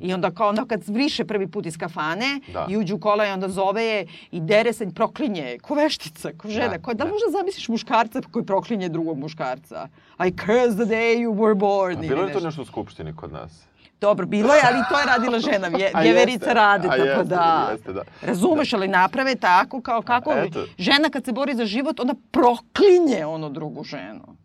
I 0.00 0.14
onda 0.14 0.30
kao 0.30 0.48
onda 0.48 0.64
kad 0.64 0.82
vriše 0.86 1.24
prvi 1.24 1.46
put 1.46 1.66
iz 1.66 1.76
kafane 1.78 2.40
Da. 2.52 2.66
i 2.70 2.76
uđu 2.76 2.96
u 2.96 2.98
kola 2.98 3.26
i 3.26 3.30
onda 3.30 3.48
zove 3.48 3.82
je 3.84 4.06
i 4.30 4.40
dere 4.40 4.72
se, 4.72 4.90
proklinje 4.94 5.40
je, 5.42 5.58
ko 5.58 5.74
veštica, 5.74 6.30
ko 6.38 6.48
žena. 6.48 6.68
Da, 6.68 6.78
ko, 6.78 6.94
da 6.94 7.04
li 7.04 7.10
da. 7.10 7.14
možda 7.14 7.38
zamisliš 7.38 7.68
muškarca 7.68 8.20
koji 8.30 8.46
proklinje 8.46 8.88
drugog 8.88 9.18
muškarca? 9.18 9.88
I 10.26 10.30
curse 10.30 10.74
the 10.76 10.94
day 10.94 11.18
you 11.18 11.34
were 11.34 11.54
born. 11.54 11.96
A 11.98 12.00
bilo 12.00 12.22
je 12.22 12.32
to 12.32 12.40
nešto 12.40 12.62
u 12.62 12.64
Skupštini 12.64 13.16
kod 13.16 13.32
nas? 13.32 13.62
Dobro, 14.00 14.26
bilo 14.26 14.54
je, 14.54 14.60
ali 14.64 14.78
to 14.88 14.98
je 14.98 15.06
radila 15.06 15.38
žena, 15.38 15.68
vje, 15.68 15.92
vjeverica 16.02 16.50
a 16.50 16.78
tako 16.82 17.02
jeste, 17.02 17.24
da. 17.24 17.68
jeste, 17.72 17.92
da. 17.92 18.02
Razumeš, 18.22 18.72
ali 18.72 18.88
naprave 18.88 19.34
tako 19.34 19.80
kao 19.80 20.02
kako 20.02 20.32
eto. 20.32 20.66
žena 20.78 21.10
kad 21.10 21.24
se 21.24 21.32
bori 21.32 21.54
za 21.54 21.66
život, 21.66 22.00
onda 22.00 22.14
proklinje 22.30 23.26
ono 23.26 23.48
drugu 23.48 23.84
ženu. 23.84 24.36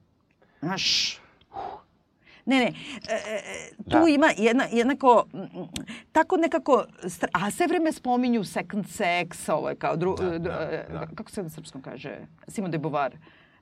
Znaš, 0.62 1.18
Ne, 2.46 2.60
ne, 2.60 2.74
e, 3.10 3.14
e, 3.14 3.70
tu 3.84 3.90
Da. 3.90 4.10
ima 4.10 4.28
jedna, 4.38 4.66
jednako, 4.72 5.26
tako 6.12 6.38
nekako, 6.38 6.86
a 7.32 7.52
sve 7.52 7.68
vreme 7.68 7.92
spominju 7.92 8.44
second 8.44 8.86
sex, 8.86 9.52
ovo 9.52 9.70
je 9.70 9.76
kao, 9.76 9.96
dru, 9.96 10.16
Da, 10.16 10.40
da, 10.40 10.50
e, 10.72 10.86
da. 10.94 11.08
kako 11.16 11.32
se 11.32 11.44
na 11.44 11.50
srpskom 11.50 11.82
kaže, 11.82 12.18
Simon 12.48 12.72
de 12.72 12.78
Beauvoir, 12.78 13.12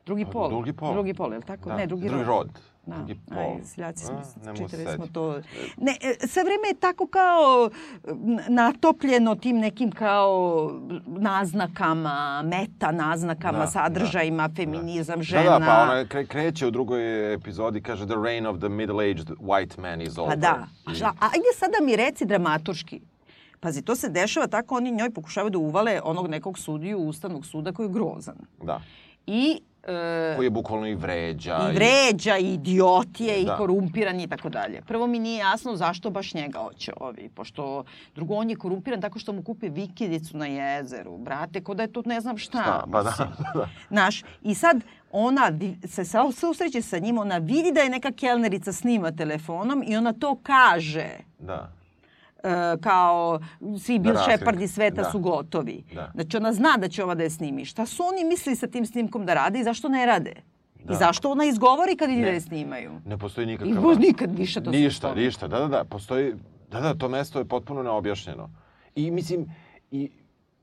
drugi 0.06 0.26
pol. 0.26 0.50
drugi 0.50 0.74
pol. 0.74 0.94
Drugi 0.94 1.14
pol, 1.14 1.32
je 1.32 1.38
li 1.38 1.46
tako? 1.46 1.70
Da, 1.70 1.76
Ne, 1.76 1.88
drugi, 1.88 2.08
drugi 2.08 2.24
rod. 2.24 2.50
Da. 2.86 2.96
Drugi 2.96 3.16
pol. 3.28 3.38
Aj, 3.38 3.64
seljaci 3.64 4.06
smo, 4.06 4.18
A, 4.44 4.56
čitali 4.56 4.86
smo 4.96 5.08
to. 5.08 5.42
Ne, 5.78 5.98
e, 6.02 6.28
sve 6.28 6.44
vreme 6.44 6.68
je 6.68 6.80
tako 6.80 7.08
kao 7.08 7.70
natopljeno 8.50 9.36
tim 9.36 9.58
nekim 9.58 9.92
kao 9.92 10.72
naznakama, 11.08 12.14
meta 12.44 12.92
naznakama, 12.92 13.60
Da, 13.60 13.68
sadržajima, 13.68 14.50
feminizam, 14.56 15.24
žena. 15.24 15.44
Da, 15.44 15.60
da, 15.60 15.66
pa 15.66 15.82
ona 15.84 16.06
kre, 16.06 16.26
kreće 16.26 16.68
u 16.68 16.72
drugoj 16.72 17.34
epizodi, 17.34 17.82
kaže 17.82 18.06
the 18.06 18.16
reign 18.18 18.46
of 18.46 18.58
the 18.58 18.68
middle-aged 18.68 19.36
white 19.38 19.80
man 19.80 20.02
is 20.02 20.18
over. 20.18 20.30
Pa 20.30 20.36
da. 20.36 20.68
I- 20.90 21.04
a 21.04 21.12
ajde 21.20 21.54
sada 21.56 21.78
mi 21.82 21.96
reci 21.96 22.26
dramaturški. 22.26 23.02
Pazi, 23.60 23.82
to 23.82 23.96
se 23.96 24.10
dešava 24.10 24.48
tako, 24.48 24.76
oni 24.76 24.92
njoj 24.92 25.10
pokušavaju 25.10 25.50
da 25.50 25.58
uvale 25.58 26.02
onog 26.04 26.28
nekog 26.28 26.60
sudiju 26.60 27.00
Ustavnog 27.00 27.46
suda 27.46 27.72
koji 27.72 27.86
je 27.86 27.92
grozan. 27.92 28.36
Da. 28.64 28.82
I, 29.28 29.62
e, 29.84 30.34
Koji 30.36 30.46
je 30.46 30.50
bukvalno 30.50 30.88
i 30.88 30.96
vređa. 30.96 31.60
i 31.64 31.76
vređa, 31.76 32.38
i 32.38 32.54
idiot 32.54 33.20
je, 33.20 33.42
i 33.42 33.46
Da. 33.46 33.58
korumpiran 33.58 34.20
i 34.20 34.28
tako 34.28 34.50
dalje. 34.50 34.82
Prvo 34.82 35.08
mi 35.08 35.20
nije 35.20 35.38
jasno 35.38 35.76
zašto 35.76 36.10
baš 36.10 36.34
njega 36.34 36.60
hoće 36.60 36.94
ovi, 37.00 37.30
pošto 37.30 37.84
drugo 38.16 38.34
on 38.36 38.50
je 38.50 38.56
korumpiran 38.56 39.02
tako 39.02 39.20
što 39.20 39.34
mu 39.34 39.44
kupe 39.44 39.70
vikendicu 39.70 40.38
na 40.38 40.46
jezeru, 40.46 41.18
brate, 41.18 41.62
ko 41.62 41.74
da 41.74 41.84
je 41.84 41.94
to 41.94 42.04
ne 42.06 42.22
znam 42.22 42.38
šta. 42.38 42.62
Šta? 42.62 42.84
Pa 42.92 43.04
da, 43.04 43.10
mislim. 43.10 43.28
da. 43.56 43.70
Znaš, 43.90 44.24
i 44.42 44.56
sad 44.56 44.82
ona 45.12 45.52
se 45.86 46.04
susreće 46.34 46.82
sa 46.82 46.98
njim, 46.98 47.18
ona 47.18 47.38
vidi 47.38 47.72
da 47.72 47.80
je 47.80 47.90
neka 47.90 48.12
kelnerica 48.12 48.74
snima 48.74 49.12
telefonom 49.12 49.84
i 49.88 49.98
ona 49.98 50.14
to 50.14 50.36
kaže 50.44 51.10
Da. 51.40 51.72
E, 52.44 52.78
kao 52.82 53.40
svi 53.80 54.00
Bill. 54.00 54.16
Shepard 54.18 54.62
iz 54.62 54.74
sveta 54.74 55.02
Da. 55.02 55.12
su 55.12 55.20
gotovi. 55.20 55.84
Da. 55.94 56.12
Znači 56.16 56.38
ona 56.38 56.54
zna 56.54 56.78
da 56.78 56.88
će 56.88 57.04
ova 57.04 57.16
da 57.16 57.24
je 57.24 57.30
snimi. 57.30 57.66
Šta 57.66 57.86
su 57.86 58.04
oni 58.04 58.24
mislili 58.30 58.56
sa 58.56 58.68
tim 58.68 58.86
snimkom 58.86 59.26
da 59.26 59.34
rade 59.34 59.60
i 59.60 59.64
zašto 59.64 59.90
ne 59.90 60.06
rade? 60.06 60.34
Da. 60.84 60.94
I 60.94 60.96
zašto 60.96 61.32
ona 61.32 61.46
izgovori 61.46 61.96
kad 61.96 62.10
ide 62.10 62.22
da 62.22 62.28
je 62.28 62.42
snimaju? 62.42 62.92
Ne 63.06 63.18
postoji 63.18 63.44
I 63.44 63.48
nikakav... 63.48 63.84
baš 63.84 63.98
nikad 63.98 64.38
više 64.38 64.64
to 64.64 64.72
Ništa, 64.72 65.16
ništa, 65.16 65.48
da, 65.48 65.60
da, 65.60 65.68
da, 65.68 65.84
postoji, 65.84 66.34
da, 66.72 66.80
da, 66.80 66.94
to 66.94 67.10
mesto 67.10 67.40
je 67.40 67.46
potpuno 67.46 67.84
neobjašnjeno. 67.84 68.50
I 68.96 69.12
mislim, 69.12 69.46
i, 69.92 70.12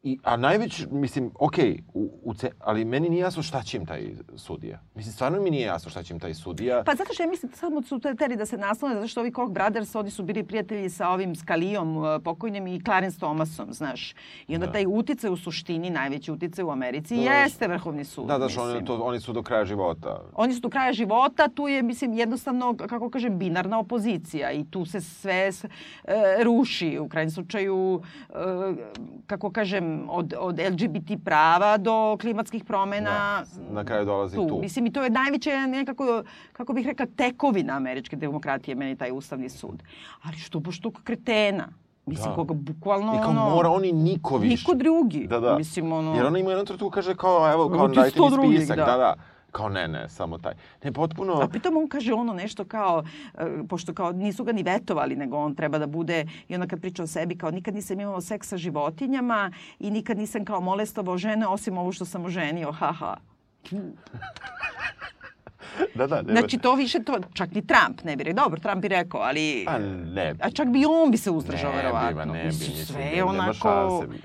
i, 0.03 0.19
a 0.23 0.37
najveć, 0.37 0.87
mislim, 0.91 1.31
okej, 1.37 1.79
u, 1.95 2.11
u 2.23 2.35
ce, 2.35 2.51
ali 2.59 2.85
meni 2.85 3.09
nije 3.09 3.21
jasno 3.21 3.43
šta 3.43 3.63
će 3.63 3.77
im 3.77 3.87
taj 3.87 4.03
sudija. 4.37 4.81
Mislim, 4.95 5.13
stvarno 5.13 5.41
mi 5.41 5.51
nije 5.51 5.63
jasno 5.63 5.91
šta 5.91 6.03
će 6.03 6.15
im 6.15 6.21
taj 6.21 6.35
sudija. 6.35 6.83
Pa 6.87 6.95
zato 6.95 7.15
što 7.15 7.23
ja 7.23 7.29
mislim 7.29 7.53
samo 7.53 7.83
su 7.83 7.99
te- 8.01 8.15
teli 8.15 8.37
da 8.37 8.47
se 8.47 8.57
naslone, 8.59 8.95
zato 8.95 9.09
što 9.09 9.21
ovi 9.21 9.33
Koch 9.33 9.53
Brothers, 9.53 9.95
oni 9.95 10.11
su 10.11 10.23
bili 10.23 10.45
prijatelji 10.45 10.91
sa 10.91 11.09
ovim 11.09 11.37
Skalijom 11.37 11.97
uh, 11.97 12.05
pokojnim 12.25 12.67
i 12.67 12.81
Clarence 12.81 13.19
Thomasom, 13.19 13.73
znaš. 13.73 14.15
I 14.49 14.55
onda 14.55 14.67
Da. 14.67 14.73
taj 14.73 14.85
uticaj 14.89 15.31
u 15.31 15.37
suštini, 15.37 15.91
najveći 15.91 16.33
uticaj 16.33 16.65
u 16.65 16.71
Americi, 16.71 17.17
Da, 17.17 17.23
jeste 17.23 17.69
Vrhovni 17.69 18.05
sud. 18.05 18.27
da, 18.27 18.39
da, 18.39 18.49
što 18.49 18.63
oni, 18.65 18.85
to, 18.85 18.97
oni 18.97 19.21
su 19.21 19.33
do 19.33 19.43
kraja 19.43 19.65
života. 19.65 20.23
Oni 20.35 20.55
su 20.55 20.61
do 20.61 20.69
kraja 20.71 20.93
života, 20.93 21.49
tu 21.49 21.69
je, 21.69 21.83
mislim, 21.83 22.13
jednostavno, 22.13 22.77
kako 22.79 23.11
kažem, 23.11 23.39
binarna 23.39 23.79
opozicija 23.79 24.53
i 24.53 24.65
tu 24.65 24.85
se 24.85 25.01
sve 25.01 25.49
e, 25.49 25.53
ruši. 26.43 26.99
U 26.99 27.09
krajnjem 27.09 27.31
slučaju, 27.31 28.03
e, 28.29 28.35
kako 29.27 29.51
kažem, 29.51 29.90
od, 30.09 30.35
od 30.39 30.59
LGBT 30.59 31.25
prava 31.25 31.77
do 31.77 32.17
klimatskih 32.21 32.65
promena. 32.65 33.11
Da, 33.11 33.73
na 33.75 33.85
kraju 33.85 34.05
dolazi 34.05 34.37
tu. 34.37 34.59
Mislim, 34.61 34.87
i 34.87 34.93
to 34.93 35.03
je 35.05 35.11
najveća 35.11 35.67
nekako, 35.67 36.23
kako 36.53 36.73
bih 36.73 36.87
rekla, 36.87 37.07
tekovina 37.17 37.77
američke 37.77 38.17
demokratije, 38.17 38.75
meni 38.75 38.97
taj 38.97 39.11
ustavni 39.13 39.49
sud. 39.49 39.83
Ali 40.23 40.37
što 40.37 40.61
baš 40.61 40.81
tog 40.81 41.01
kretena? 41.05 41.69
Mislim, 42.07 42.31
Da. 42.31 42.35
koga 42.35 42.55
bukvalno, 42.55 43.15
I 43.15 43.19
kao 43.19 43.31
ono... 43.31 43.51
mora 43.51 43.69
oni 43.69 43.93
niko 43.93 44.37
više. 44.39 44.57
Niko 44.57 44.75
drugi. 44.75 45.27
Da, 45.27 45.41
da. 45.41 45.59
Mislim, 45.59 45.93
ono... 45.93 46.15
Jer 46.15 46.27
ona 46.27 46.39
ima 46.39 46.51
jednom 46.51 46.67
trenutku 46.67 46.91
kaže 46.91 47.15
kao, 47.15 47.53
evo, 47.53 47.69
kao 47.69 47.89
dajte 47.89 48.21
mi 48.21 48.57
spisak. 48.57 48.77
da. 48.77 48.85
Da, 48.85 48.97
da. 48.97 49.15
Kao 49.51 49.69
ne, 49.69 49.89
ne, 49.89 50.09
samo 50.09 50.39
taj. 50.39 50.55
Ne, 50.85 50.93
potpuno... 50.93 51.33
A 51.35 51.49
pritom 51.49 51.77
on 51.77 51.89
kaže 51.89 52.13
ono 52.15 52.33
nešto 52.35 52.65
kao, 52.65 53.05
e, 53.35 53.47
pošto 53.69 53.95
kao 53.95 54.13
nisu 54.13 54.45
ga 54.45 54.53
ni 54.53 54.63
vetovali, 54.63 55.17
nego 55.17 55.37
on 55.39 55.55
treba 55.55 55.79
da 55.79 55.87
bude, 55.89 56.19
i 56.49 56.55
onda 56.55 56.67
kad 56.67 56.81
priča 56.81 57.03
o 57.03 57.09
sebi, 57.09 57.37
kao 57.37 57.51
nikad 57.51 57.75
nisam 57.75 58.01
imao 58.01 58.21
seks 58.21 58.49
sa 58.49 58.57
životinjama 58.57 59.51
i 59.79 59.91
nikad 59.91 60.19
nisam 60.19 60.45
kao 60.45 60.61
molestovao 60.61 61.19
žene, 61.19 61.47
osim 61.47 61.79
ovo 61.79 61.93
što 61.93 62.05
sam 62.05 62.25
oženio, 62.25 62.73
haha. 62.73 63.17
Da, 65.95 66.07
da, 66.07 66.17
nema- 66.17 66.33
Znači 66.33 66.59
to 66.59 66.75
više, 66.75 66.99
to, 67.01 67.19
čak 67.33 67.51
ni 67.51 67.63
Trump 67.63 68.03
ne 68.03 68.17
bi 68.17 68.25
rekao, 68.25 68.45
dobro, 68.45 68.61
Trump 68.61 68.83
bi 68.83 68.89
rekao, 68.89 69.21
ali... 69.21 69.65
A 69.69 69.79
ne 70.07 70.35
bi. 70.35 70.41
A 70.43 70.51
čak 70.51 70.69
bi 70.69 70.85
on 70.87 71.11
bi 71.11 71.17
se 71.17 71.31
uzdržao, 71.31 71.71
Ne 71.71 71.77
bi, 71.77 71.83
verovatno. 71.83 72.25
ne 72.27 72.41
bi, 72.41 72.47
Mislim, 72.47 72.69
mislim, 72.71 72.87
sve 72.87 72.99
ne- 72.99 73.05
je 73.07 73.17
nema 73.17 73.29
onako... 73.29 73.53
šanse 73.55 74.07
bi. 74.09 74.21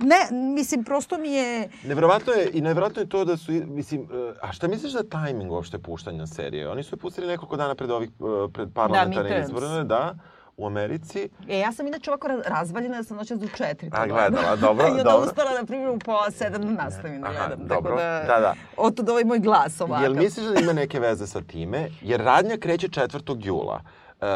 Ne, 0.00 0.16
mislim, 0.54 0.84
prosto 0.84 1.18
mi 1.18 1.30
je... 1.30 1.68
Neverovatno 1.84 2.32
je, 2.32 2.50
i 2.52 2.60
neverovatno 2.60 3.02
je 3.02 3.08
to 3.08 3.24
da 3.24 3.36
su, 3.36 3.52
mislim, 3.52 4.02
e, 4.02 4.06
a 4.42 4.52
šta 4.52 4.68
misliš 4.68 4.92
za 4.92 5.02
tajming 5.02 5.52
uopšte 5.52 5.78
puštanja 5.78 6.26
serije? 6.26 6.68
Oni 6.68 6.82
su 6.82 6.94
je 6.94 6.98
pustili 6.98 7.26
nekoliko 7.26 7.56
dana 7.56 7.74
pred 7.74 7.90
ovih, 7.90 8.08
e, 8.10 8.52
pred 8.52 8.68
parlamentarne 8.74 9.22
midterms. 9.22 9.46
izbore, 9.48 9.84
da, 9.84 10.14
u 10.56 10.66
Americi. 10.66 11.28
E, 11.48 11.58
ja 11.58 11.72
sam 11.72 11.86
inače 11.86 12.10
ovako 12.10 12.28
ra- 12.28 12.48
razvaljena 12.48 12.96
da 12.96 13.04
sam 13.04 13.16
noćas 13.16 13.38
do 13.38 13.48
četiri. 13.48 13.90
A, 13.92 14.06
gledala. 14.06 14.28
gledala, 14.30 14.56
dobro, 14.56 14.86
I 14.88 14.90
onda 14.90 15.02
dobro. 15.02 15.26
uspela, 15.26 15.50
na 15.52 15.64
primjer, 15.64 15.90
u 15.90 15.98
pola 15.98 16.30
sedam 16.30 16.62
da 16.62 16.82
nastavim 16.84 17.20
da 17.20 17.28
Aha, 17.28 17.36
gledam. 17.38 17.66
dobro, 17.68 17.90
Tako 17.90 18.00
da, 18.26 18.34
da, 18.34 18.40
da. 18.40 19.12
Ovaj 19.12 19.24
moj 19.24 19.38
glas 19.38 19.80
ovakav. 19.80 20.02
Jel 20.02 20.14
misliš 20.14 20.46
da 20.46 20.60
ima 20.60 20.72
neke 20.72 21.00
veze 21.00 21.26
sa 21.26 21.40
time? 21.42 21.88
Jer 22.02 22.20
radnja 22.20 22.56
kreće 22.56 22.88
4. 22.88 23.36
jula 23.40 23.80
e, 24.12 24.26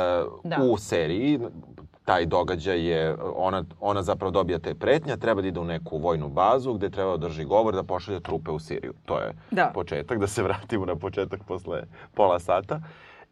Da. 0.45 0.57
u 0.63 0.79
seriji. 0.79 1.41
Taj 2.05 2.27
događaj 2.27 2.81
je, 2.83 3.01
ona, 3.27 3.65
ona 3.81 4.03
zapravo 4.03 4.31
dobija 4.31 4.59
te 4.59 4.75
pretnje, 4.75 5.17
treba 5.17 5.43
da 5.43 5.49
ide 5.49 5.61
u 5.61 5.65
neku 5.65 5.99
vojnu 5.99 6.29
bazu 6.29 6.75
gde 6.75 6.91
treba 6.91 7.11
da 7.11 7.17
drži 7.19 7.45
govor 7.45 7.75
da 7.75 7.83
pošalje 7.83 8.21
trupe 8.21 8.51
u 8.51 8.59
Siriju. 8.59 8.93
To 9.05 9.19
je 9.19 9.33
Da. 9.51 9.71
početak, 9.75 10.19
da 10.19 10.27
se 10.27 10.43
vratimo 10.43 10.87
na 10.87 10.97
početak 10.97 11.41
posle 11.45 11.83
pola 12.15 12.41
sata. 12.41 12.81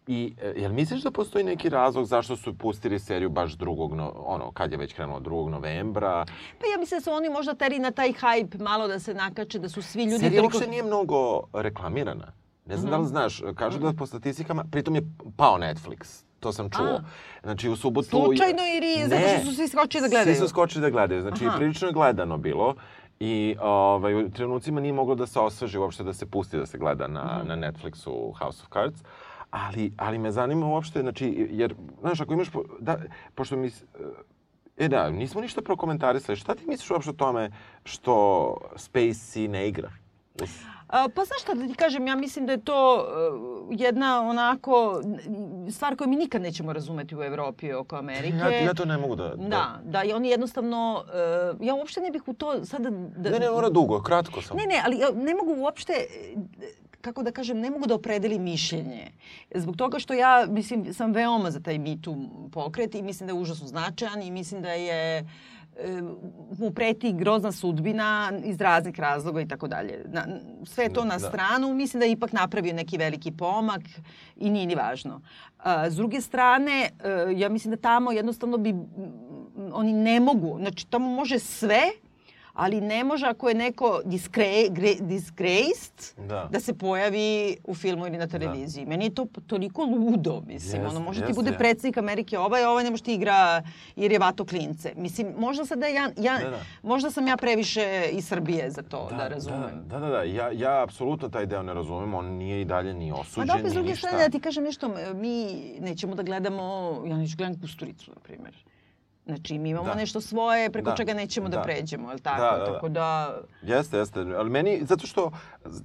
I 0.07 0.35
e, 0.43 0.53
jel 0.57 0.73
misliš 0.73 1.03
da 1.03 1.11
postoji 1.11 1.45
neki 1.45 1.69
razlog 1.69 2.07
zašto 2.07 2.37
su 2.37 2.55
pustili 2.55 2.99
seriju 2.99 3.31
baš 3.31 3.53
drugog, 3.53 3.95
no, 3.95 4.13
ono, 4.17 4.51
kad 4.53 4.73
je 4.73 4.79
već 4.79 4.93
krenulo 4.93 5.21
2. 5.21 5.49
novembra? 5.49 6.25
Pa 6.61 6.67
ja 6.67 6.79
mislim 6.79 6.99
da 6.99 7.03
su 7.03 7.13
oni 7.13 7.29
možda 7.29 7.55
teri 7.55 7.79
na 7.79 7.91
taj 7.91 8.13
hype 8.13 8.61
malo 8.61 8.89
da 8.89 8.99
se 8.99 9.15
nakače, 9.15 9.59
da 9.59 9.69
su 9.69 9.83
svi 9.83 10.05
ljudi... 10.05 10.19
Serija 10.19 10.31
toliko- 10.33 10.57
uopšte 10.57 10.71
nije 10.71 10.83
mnogo 10.83 11.17
reklamirana. 11.53 12.33
Ne 12.67 12.77
znam 12.77 12.91
da 12.91 12.99
li 12.99 13.07
znaš, 13.07 13.43
kažu 13.55 13.79
da 13.79 13.93
po 13.93 14.07
statistikama, 14.07 14.65
pritom 14.65 14.95
je 14.95 15.03
pao 15.37 15.59
Netflix. 15.59 16.25
To 16.43 16.53
sam 16.53 16.71
čuo. 16.71 16.87
A. 16.87 17.01
Znači, 17.43 17.69
u 17.69 17.77
subotu... 17.77 18.09
Slučajno 18.09 18.63
ili 18.77 19.09
zato 19.09 19.29
što 19.29 19.47
su 19.47 19.57
svi 19.57 19.69
skočili 19.69 20.03
da 20.03 20.09
gledaju? 20.09 20.37
Svi 20.37 20.41
su 20.41 20.49
skočili 20.49 20.83
da 20.83 20.91
gledaju. 20.91 21.23
Znači, 21.23 21.47
Aha. 21.47 21.57
prilično 21.57 21.89
je 21.89 21.93
gledano 21.95 22.37
bilo. 22.39 22.75
I 23.21 23.57
ovaj, 23.61 24.15
u 24.17 24.31
trenucima 24.31 24.81
nije 24.81 24.93
moglo 24.93 25.15
da 25.15 25.27
se 25.27 25.41
osveži 25.41 25.79
uopšte 25.79 26.03
da 26.05 26.13
se 26.13 26.27
pusti 26.27 26.59
da 26.59 26.67
se 26.67 26.79
gleda 26.79 27.07
na, 27.09 27.39
Mhm. 27.39 27.49
na 27.49 27.57
Netflixu 27.57 28.11
House 28.35 28.63
of 28.63 28.69
Cards. 28.69 29.01
Ali, 29.51 29.93
ali 29.97 30.19
me 30.19 30.31
zanima 30.33 30.67
uopšte, 30.67 31.01
znači, 31.01 31.49
jer, 31.51 31.75
znaš, 32.01 32.21
ako 32.21 32.33
imaš, 32.33 32.51
po- 32.51 32.65
da, 32.81 32.99
pošto 33.35 33.57
mi, 33.57 33.71
e 34.77 34.89
da, 34.89 35.11
nismo 35.11 35.41
ništa 35.41 35.63
prokomentarisali, 35.63 36.37
šta 36.37 36.55
ti 36.55 36.67
misliš 36.67 36.91
uopšte 36.91 37.11
o 37.11 37.15
tome 37.15 37.51
što 37.85 38.13
Spacey 38.75 39.49
ne 39.49 39.69
igra? 39.69 39.91
A, 40.89 41.09
Pa 41.15 41.25
znaš 41.25 41.43
šta 41.43 41.55
da 41.55 41.67
ti 41.67 41.75
kažem, 41.75 42.07
ja 42.07 42.17
mislim 42.17 42.47
da 42.47 42.53
je 42.53 42.65
to 42.65 42.95
uh, 42.97 43.81
jedna 43.81 44.29
onako 44.29 45.03
stvar 45.71 45.97
koju 45.97 46.09
mi 46.09 46.17
nikad 46.17 46.43
nećemo 46.43 46.73
razumeti 46.73 47.17
u 47.17 47.23
Evropi 47.23 47.73
oko 47.73 47.97
Amerike. 47.97 48.37
Ja, 48.37 48.49
ja 48.49 48.75
to 48.75 48.85
ne 48.85 48.99
mogu 48.99 49.17
da... 49.17 49.35
Da, 49.37 49.81
da, 49.85 50.05
i 50.05 50.13
oni 50.13 50.29
jednostavno, 50.29 51.05
uh, 51.05 51.67
ja 51.67 51.75
uopšte 51.75 52.01
ne 52.01 52.11
bih 52.11 52.23
u 52.27 52.33
to 52.33 52.65
sada... 52.65 52.91
Da, 52.91 53.31
Ne, 53.31 53.39
ne, 53.39 53.51
mora 53.51 53.71
dugo, 53.71 54.03
kratko 54.03 54.43
sam. 54.43 54.57
Ne, 54.57 54.67
ne, 54.67 54.83
ali 54.85 54.99
ja 54.99 55.09
ne 55.15 55.35
mogu 55.35 55.61
uopšte, 55.61 55.93
e, 55.93 56.35
kako 57.01 57.23
da 57.23 57.33
kažem, 57.33 57.59
ne 57.61 57.71
mogu 57.71 57.87
da 57.87 57.95
opredelim 57.95 58.43
mišljenje. 58.43 59.11
Zbog 59.55 59.77
toga 59.77 59.99
što 59.99 60.15
ja, 60.15 60.47
mislim, 60.49 60.95
sam 60.95 61.13
veoma 61.13 61.51
za 61.51 61.61
taj 61.61 61.79
Too 62.03 62.17
pokret 62.53 62.95
i 62.95 63.03
mislim 63.03 63.27
da 63.27 63.35
je 63.35 63.41
užasno 63.41 63.67
značajan 63.67 64.23
i 64.23 64.31
mislim 64.31 64.63
da 64.63 64.73
je 64.73 65.19
e, 65.19 65.25
mu 66.59 66.71
preti 66.71 67.13
grozna 67.13 67.53
sudbina 67.53 68.33
iz 68.45 68.61
raznih 68.61 69.01
razloga 69.01 69.41
i 69.41 69.49
tako 69.49 69.69
dalje. 69.69 70.05
Sve 70.65 70.89
to 70.89 71.05
na 71.05 71.15
Da. 71.15 71.19
stranu, 71.19 71.75
mislim 71.75 72.01
da 72.01 72.07
je 72.07 72.13
ipak 72.13 72.33
napravio 72.33 72.75
neki 72.75 72.99
veliki 72.99 73.33
pomak 73.33 73.83
i 74.37 74.51
nije 74.51 74.67
ni 74.67 74.75
važno. 74.75 75.21
A, 75.59 75.91
s 75.91 75.97
druge 75.97 76.21
strane, 76.21 76.91
e, 77.05 77.33
ja 77.37 77.49
mislim 77.49 77.71
da 77.71 77.81
tamo 77.81 78.13
jednostavno 78.13 78.59
bi 78.59 78.75
oni 79.73 79.93
ne 79.93 80.21
mogu, 80.21 80.59
znači 80.59 80.87
tamo 80.87 81.09
može 81.09 81.39
sve, 81.39 81.81
ali 82.55 82.81
ne 82.81 83.05
može 83.05 83.27
ako 83.27 83.49
je 83.49 83.55
neko 83.55 84.01
gre, 84.71 84.95
disgraced 85.01 85.93
Da. 86.19 86.49
da 86.51 86.61
se 86.61 86.75
pojavi 86.75 87.23
u 87.65 87.75
filmu 87.75 88.07
ili 88.07 88.19
na 88.19 88.27
televiziji. 88.27 88.87
Meni 88.87 89.05
je 89.05 89.15
to 89.15 89.27
toliko 89.47 89.85
ludo, 89.85 90.43
mislim. 90.43 90.83
Jeste, 90.83 90.89
ono, 90.89 91.01
može 91.01 91.21
ti 91.21 91.25
jeste, 91.25 91.35
bude 91.35 91.51
je. 91.51 91.59
predsjednik 91.59 91.97
Amerike 91.97 92.39
ovaj, 92.39 92.65
a 92.65 92.71
ovaj 92.71 92.85
ne 92.85 92.91
može 92.91 93.03
ti 93.03 93.15
igra 93.15 93.63
jer 93.97 94.13
je 94.13 94.19
vato 94.19 94.45
klince. 94.45 94.93
Mislim, 94.97 95.35
možda 95.39 95.65
sad 95.65 95.79
da 95.79 95.87
ja, 95.87 96.11
ja 96.17 96.39
Da, 96.39 96.51
da. 96.51 96.59
možda 96.83 97.11
sam 97.11 97.27
ja 97.27 97.37
previše 97.37 97.83
iz 98.13 98.27
Srbije 98.27 98.71
za 98.71 98.83
to 98.83 99.09
da, 99.09 99.29
razumem. 99.29 99.83
Da, 99.85 99.99
da, 99.99 100.09
da. 100.09 100.23
Ja, 100.23 100.51
ja 100.51 100.83
apsolutno 100.83 101.29
taj 101.29 101.47
deo 101.47 101.63
ne 101.63 101.75
razumem. 101.75 102.15
On 102.15 102.27
nije 102.27 102.61
i 102.61 102.65
dalje 102.65 102.95
ni 102.95 103.11
Pa 103.11 103.21
osuđen, 103.21 103.47
da, 103.47 103.55
opet 103.55 103.63
s 103.63 103.69
ni 103.69 103.75
druge 103.75 103.91
ništa. 103.91 104.07
strane, 104.09 104.25
da 104.25 104.31
ti 104.31 104.41
kažem 104.41 104.65
nešto, 104.65 104.89
mi 105.15 105.47
nećemo 105.81 106.15
da 106.15 106.23
gledamo, 106.23 106.63
ja 107.07 107.17
neću 107.17 107.37
gledam 107.37 107.61
Kusturicu, 107.61 108.11
na 108.11 108.21
primjer. 108.21 108.55
Znači, 109.27 109.59
mi 109.59 109.71
imamo 109.71 109.87
Da. 109.87 109.95
nešto 109.95 110.21
svoje 110.21 110.71
preko 110.71 110.91
Da. 110.91 110.97
čega 110.97 111.15
nećemo 111.15 111.49
da, 111.49 111.57
Da. 111.57 111.63
pređemo, 111.63 112.09
je 112.09 112.15
li 112.15 112.21
tako? 112.21 112.41
Da, 112.41 112.51
da, 112.51 112.59
da. 112.59 112.73
Tako 112.73 112.89
da... 112.89 113.39
Jeste, 113.63 113.97
jeste. 113.97 114.21
Ali 114.21 114.51
meni, 114.51 114.81
zato 114.83 115.07
što 115.07 115.31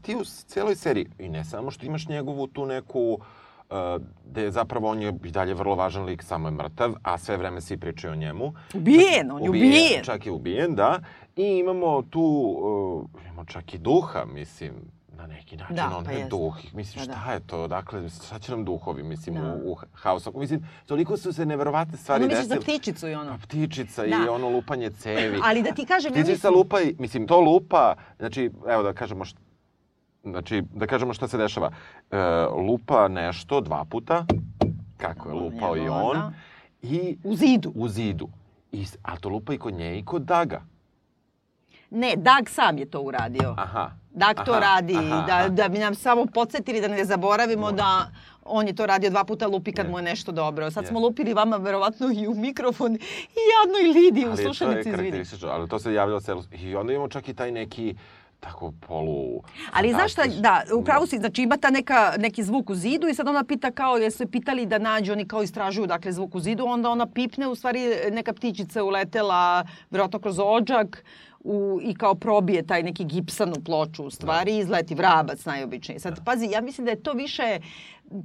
ti 0.02 0.16
u 0.16 0.24
cijeloj 0.26 0.76
seriji, 0.76 1.08
i 1.20 1.30
ne 1.30 1.46
samo 1.46 1.72
što 1.72 1.86
imaš 1.86 2.08
njegovu 2.08 2.48
tu 2.48 2.66
neku, 2.66 3.20
uh, 3.70 3.78
gde 4.26 4.42
je 4.42 4.52
zapravo 4.52 4.90
on 4.90 5.02
je 5.02 5.14
i 5.24 5.32
dalje 5.32 5.54
vrlo 5.54 5.76
važan 5.76 6.04
lik, 6.04 6.24
samo 6.24 6.48
je 6.48 6.52
mrtav, 6.52 6.94
a 7.04 7.18
sve 7.18 7.38
vreme 7.38 7.62
svi 7.62 7.78
pričaju 7.78 8.14
o 8.14 8.18
njemu. 8.18 8.54
Ubijen, 8.74 9.32
on 9.32 9.44
je 9.44 9.50
ubijen. 9.50 10.04
Čak 10.04 10.26
je 10.26 10.32
ubijen, 10.32 10.76
da. 10.76 11.00
I 11.36 11.44
imamo 11.44 12.02
tu, 12.02 12.22
uh, 12.22 13.24
imamo 13.26 13.46
čak 13.46 13.74
i 13.74 13.78
duha, 13.78 14.26
mislim, 14.26 14.74
na 15.18 15.28
neki 15.28 15.58
način. 15.58 15.76
Da, 15.76 15.98
on 15.98 16.06
pa 16.06 16.12
duh. 16.30 16.56
Mislim, 16.74 17.06
Pa 17.06 17.14
da. 17.14 17.20
šta 17.20 17.34
je 17.34 17.40
to? 17.40 17.68
Dakle, 17.68 18.10
šta 18.10 18.40
će 18.40 18.52
nam 18.52 18.66
duhovi, 18.66 19.04
mislim, 19.04 19.36
Da. 19.36 19.42
u, 19.56 19.72
u 19.72 19.78
of... 20.06 20.36
Mislim, 20.36 20.68
toliko 20.86 21.18
su 21.18 21.34
se 21.34 21.46
neverovatne 21.46 21.98
stvari 21.98 22.24
Ono 22.24 22.28
misliš 22.28 22.48
za 22.48 22.56
desile. 22.56 22.64
ptičicu 22.64 23.08
i 23.08 23.16
ono. 23.16 23.32
Pa 23.32 23.38
ptičica 23.38 24.06
i 24.06 24.10
Da. 24.10 24.32
ono 24.32 24.50
lupanje 24.50 24.90
cevi. 24.90 25.40
Ali 25.46 25.64
da 25.64 25.72
ti 25.72 25.86
kažem, 25.86 26.12
ja 26.12 26.14
Ptičica 26.14 26.32
mislim... 26.34 26.54
lupa 26.54 26.82
i, 26.82 26.96
mislim, 27.00 27.28
to 27.28 27.40
lupa, 27.42 27.96
znači, 28.20 28.52
evo 28.68 28.84
da 28.84 28.94
kažemo 28.94 29.26
šta, 29.26 29.40
znači, 30.24 30.64
da 30.74 30.88
kažemo 30.88 31.14
šta 31.14 31.28
se 31.28 31.38
dešava. 31.38 31.72
E, 32.12 32.18
lupa 32.58 33.08
nešto 33.08 33.62
dva 33.62 33.86
puta, 33.86 34.26
kako 34.98 35.30
je 35.30 35.36
lupao 35.36 35.78
i 35.78 35.90
on, 35.90 36.14
da. 36.14 36.32
i 36.82 37.18
U 37.24 37.36
zidu. 37.36 37.72
u 37.76 37.88
zidu. 37.88 38.30
I, 38.72 38.86
a 39.04 39.18
to 39.18 39.30
lupa 39.30 39.54
i 39.54 39.58
kod 39.58 39.74
nje 39.74 40.00
i 40.00 40.06
kod 40.06 40.22
Daga. 40.22 40.62
Ne, 41.90 42.14
Dag 42.18 42.50
sam 42.50 42.78
je 42.78 42.86
to 42.86 43.02
uradio. 43.02 43.54
Aha. 43.58 43.92
Dag 44.18 44.46
to 44.46 44.52
Aha, 44.52 44.60
radi, 44.60 44.96
aha, 44.98 45.26
da, 45.28 45.50
da 45.50 45.70
bi 45.70 45.80
nam 45.80 45.96
samo 45.96 46.26
podsjetili 46.26 46.82
da 46.82 46.88
ne 46.88 47.06
zaboravimo 47.06 47.72
da 47.72 48.12
on 48.46 48.68
je 48.68 48.76
to 48.76 48.86
radio 48.86 49.10
dva 49.10 49.24
puta 49.24 49.48
lupi 49.48 49.72
kad 49.72 49.86
Je. 49.86 49.92
mu 49.92 49.98
je 49.98 50.04
nešto 50.04 50.32
dobro. 50.32 50.72
Sad 50.72 50.88
smo 50.88 51.00
Je. 51.00 51.04
lupili 51.04 51.34
vama 51.34 51.58
verovatno 51.58 52.08
i 52.14 52.28
u 52.28 52.34
mikrofon 52.36 52.96
i 52.96 53.40
jadnoj 53.54 54.02
Lidi 54.02 54.26
u 54.26 54.30
Ali 54.30 54.44
slušalici, 54.44 54.80
izvini. 54.80 54.98
karakteristično, 54.98 55.50
ali 55.50 55.70
to 55.70 55.80
se 55.80 55.94
javljalo 55.94 56.20
celo... 56.20 56.44
I 56.52 56.76
onda 56.76 56.94
imamo 56.94 57.10
čak 57.10 57.30
i 57.30 57.34
taj 57.34 57.52
neki 57.52 57.96
tako 58.40 58.74
polu... 58.88 59.42
Ali 59.74 59.94
znaš 59.94 60.12
šta, 60.12 60.24
da, 60.40 60.64
upravo 60.76 61.06
si, 61.06 61.18
znači 61.18 61.42
ima 61.42 61.58
ta 61.58 61.70
neka, 61.70 62.14
neki 62.18 62.44
zvuk 62.44 62.70
u 62.70 62.76
zidu 62.76 63.08
i 63.08 63.14
sad 63.14 63.28
ona 63.28 63.44
pita 63.44 63.72
kao, 63.72 63.98
jesu 63.98 64.24
je 64.24 64.32
pitali 64.32 64.66
da 64.66 64.78
nađu, 64.78 65.12
oni 65.12 65.28
kao 65.28 65.44
istražuju 65.44 65.88
dakle 65.88 66.12
zvuk 66.12 66.36
u 66.36 66.40
zidu, 66.40 66.66
onda 66.66 66.90
ona 66.90 67.06
pipne, 67.06 67.48
u 67.48 67.56
stvari 67.56 67.80
neka 68.12 68.34
ptičica 68.34 68.84
uletela, 68.84 69.66
vjerojatno 69.92 70.20
kroz 70.20 70.40
ođak, 70.40 71.04
u, 71.48 71.80
i 71.84 71.96
kao 71.96 72.16
probije 72.16 72.68
taj 72.68 72.84
neki 72.84 73.06
gipsanu 73.06 73.56
ploču 73.66 74.04
u 74.04 74.10
stvari 74.10 74.56
i 74.56 74.60
izleti 74.60 74.96
vrabac 74.96 75.46
najobičniji. 75.46 76.00
Sad, 76.00 76.26
pazi, 76.26 76.46
ja 76.52 76.62
mislim 76.62 76.86
da 76.86 76.92
je 76.92 77.04
to 77.04 77.14
više 77.14 77.60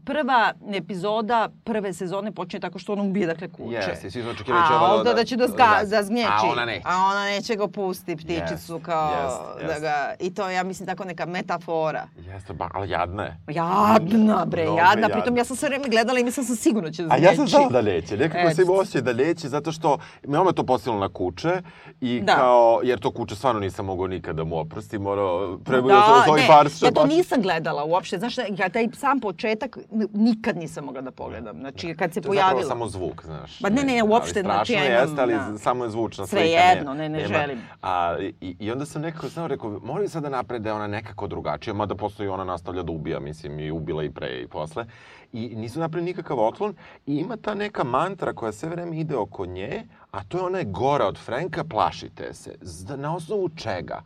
prva 0.05 0.53
epizoda 0.73 1.49
prve 1.65 1.93
sezone 1.93 2.33
počinje 2.33 2.61
tako 2.61 2.79
što 2.79 2.93
on 2.93 3.01
ubije 3.01 3.27
dakle 3.27 3.49
kuće. 3.49 3.75
Jeste, 3.77 4.11
svi 4.11 4.23
smo 4.23 4.31
očekivali 4.31 4.63
da 4.63 4.69
će 4.69 4.75
A 4.75 4.79
ovo 4.79 4.87
da- 4.89 4.95
onda 4.95 5.15
da 5.15 5.25
će 5.25 5.37
da, 5.37 5.47
zga, 5.47 5.57
da- 5.81 5.87
da 5.87 6.03
zgnječi. 6.03 6.29
a 6.33 6.51
ona 6.53 6.65
neće. 6.65 6.83
A 6.85 6.97
ona 7.05 7.25
neće 7.27 7.57
ga 7.57 7.69
pusti 7.69 8.17
ptičicu 8.17 8.73
Jest, 8.73 8.85
kao 8.85 9.13
jest, 9.15 9.67
da 9.67 9.79
ga... 9.81 9.95
I 10.21 10.35
to 10.35 10.49
je, 10.49 10.55
ja 10.55 10.63
mislim, 10.63 10.87
tako 10.87 11.05
neka 11.05 11.27
metafora. 11.27 12.07
Jeste, 12.19 12.53
ba, 12.53 12.69
ali 12.75 12.91
jadna 12.91 13.23
je. 13.23 13.37
Jadna, 13.49 14.45
bre, 14.47 14.63
Mnogo 14.63 14.79
jadna. 14.79 14.91
jadna. 14.93 15.09
Pritom 15.11 15.37
ja 15.37 15.45
sam 15.45 15.57
sve 15.57 15.69
vreme 15.69 15.89
gledala 15.89 16.19
i 16.19 16.25
mislila 16.25 16.47
sam 16.47 16.57
sigurno 16.57 16.91
će 16.91 17.03
da 17.03 17.15
A 17.15 17.17
ja 17.17 17.35
sam 17.37 17.49
znao 17.49 17.69
da 17.71 17.83
neće. 17.83 18.17
Nekako 18.17 18.39
Eto. 18.41 18.55
sam 18.55 18.65
imao 18.65 18.77
osjećaj 18.77 19.01
da 19.03 19.13
neće, 19.15 19.49
zato 19.49 19.73
što 19.73 19.99
me 20.25 20.39
ono 20.39 20.53
to 20.53 20.65
posililo 20.65 21.01
na 21.01 21.09
kuće 21.09 21.63
i 22.01 22.21
Da. 22.21 22.35
kao, 22.35 22.81
jer 22.85 22.99
to 23.01 23.11
kuće 23.11 23.35
stvarno 23.37 23.61
nisam 23.61 23.87
mogao 23.87 24.07
nikada 24.07 24.33
da 24.35 24.45
mu 24.45 24.59
oprostim, 24.59 25.07
ono, 25.07 25.59
prebo 25.59 25.89
Da, 25.89 25.95
da, 25.95 26.01
sam 26.03 26.25
svoj 26.25 26.41
ne, 26.41 26.47
ja 26.83 26.91
to 26.93 27.07
nisam 27.07 27.43
gledala 27.43 27.85
uopšte. 27.85 28.19
Znaš, 28.19 28.39
ja 28.39 28.69
taj 28.69 28.89
sam 28.95 29.21
početak 29.21 29.72
n- 29.93 30.09
nikad 30.13 30.57
nisam 30.57 30.85
mogla 30.85 31.01
da 31.01 31.11
pogledam. 31.11 31.59
Znači, 31.61 31.95
kad 31.95 32.13
se 32.13 32.21
To 32.21 32.33
je 32.35 32.65
samo 32.65 32.89
zvuk, 32.89 33.25
znaš. 33.25 33.61
Ma 33.61 33.69
ne, 33.69 33.83
ne, 33.83 34.03
uopšte, 34.03 34.41
ali 34.41 34.45
znači, 34.45 34.73
strašno 34.73 34.87
imam, 34.89 35.03
jeste, 35.03 35.21
ali 35.23 35.35
da. 35.35 35.59
samo 35.59 35.85
je 35.85 35.91
zvučna 35.91 36.27
slika. 36.27 36.45
jedno, 36.45 36.95
ne, 36.95 37.09
ne 37.09 37.19
nema. 37.19 37.29
želim. 37.29 37.59
A, 37.83 38.17
i, 38.41 38.57
I 38.59 38.71
onda 38.73 38.87
sam 38.87 39.03
nekako 39.03 39.29
znao, 39.29 39.47
rekao, 39.47 39.81
moraju 39.83 40.09
sad 40.09 40.23
da 40.23 40.29
naprede 40.29 40.73
ona 40.73 40.87
nekako 40.87 41.27
drugačija, 41.27 41.75
mada 41.75 41.95
postoji 41.95 42.29
ona 42.29 42.45
nastavlja 42.45 42.83
da 42.83 42.93
ubija, 42.93 43.21
mislim, 43.21 43.61
i 43.61 43.71
ubila 43.71 44.03
i 44.05 44.11
pre 44.11 44.41
i 44.41 44.47
posle. 44.47 44.85
I 45.33 45.57
nisu 45.57 45.81
napravili 45.81 46.11
nikakav 46.11 46.41
otklon 46.41 46.75
i 47.07 47.15
ima 47.17 47.37
ta 47.37 47.55
neka 47.55 47.85
mantra 47.85 48.33
koja 48.33 48.53
sve 48.53 48.69
vreme 48.69 48.99
ide 48.99 49.17
oko 49.17 49.47
nje, 49.47 49.83
a 50.11 50.25
to 50.25 50.39
je 50.39 50.45
ona 50.45 50.59
je 50.59 50.65
gora 50.65 51.07
od 51.07 51.19
Franka, 51.19 51.65
plašite 51.65 52.35
se. 52.35 52.55
Zda, 52.61 52.97
na 52.97 53.17
osnovu 53.17 53.49
čega? 53.49 54.03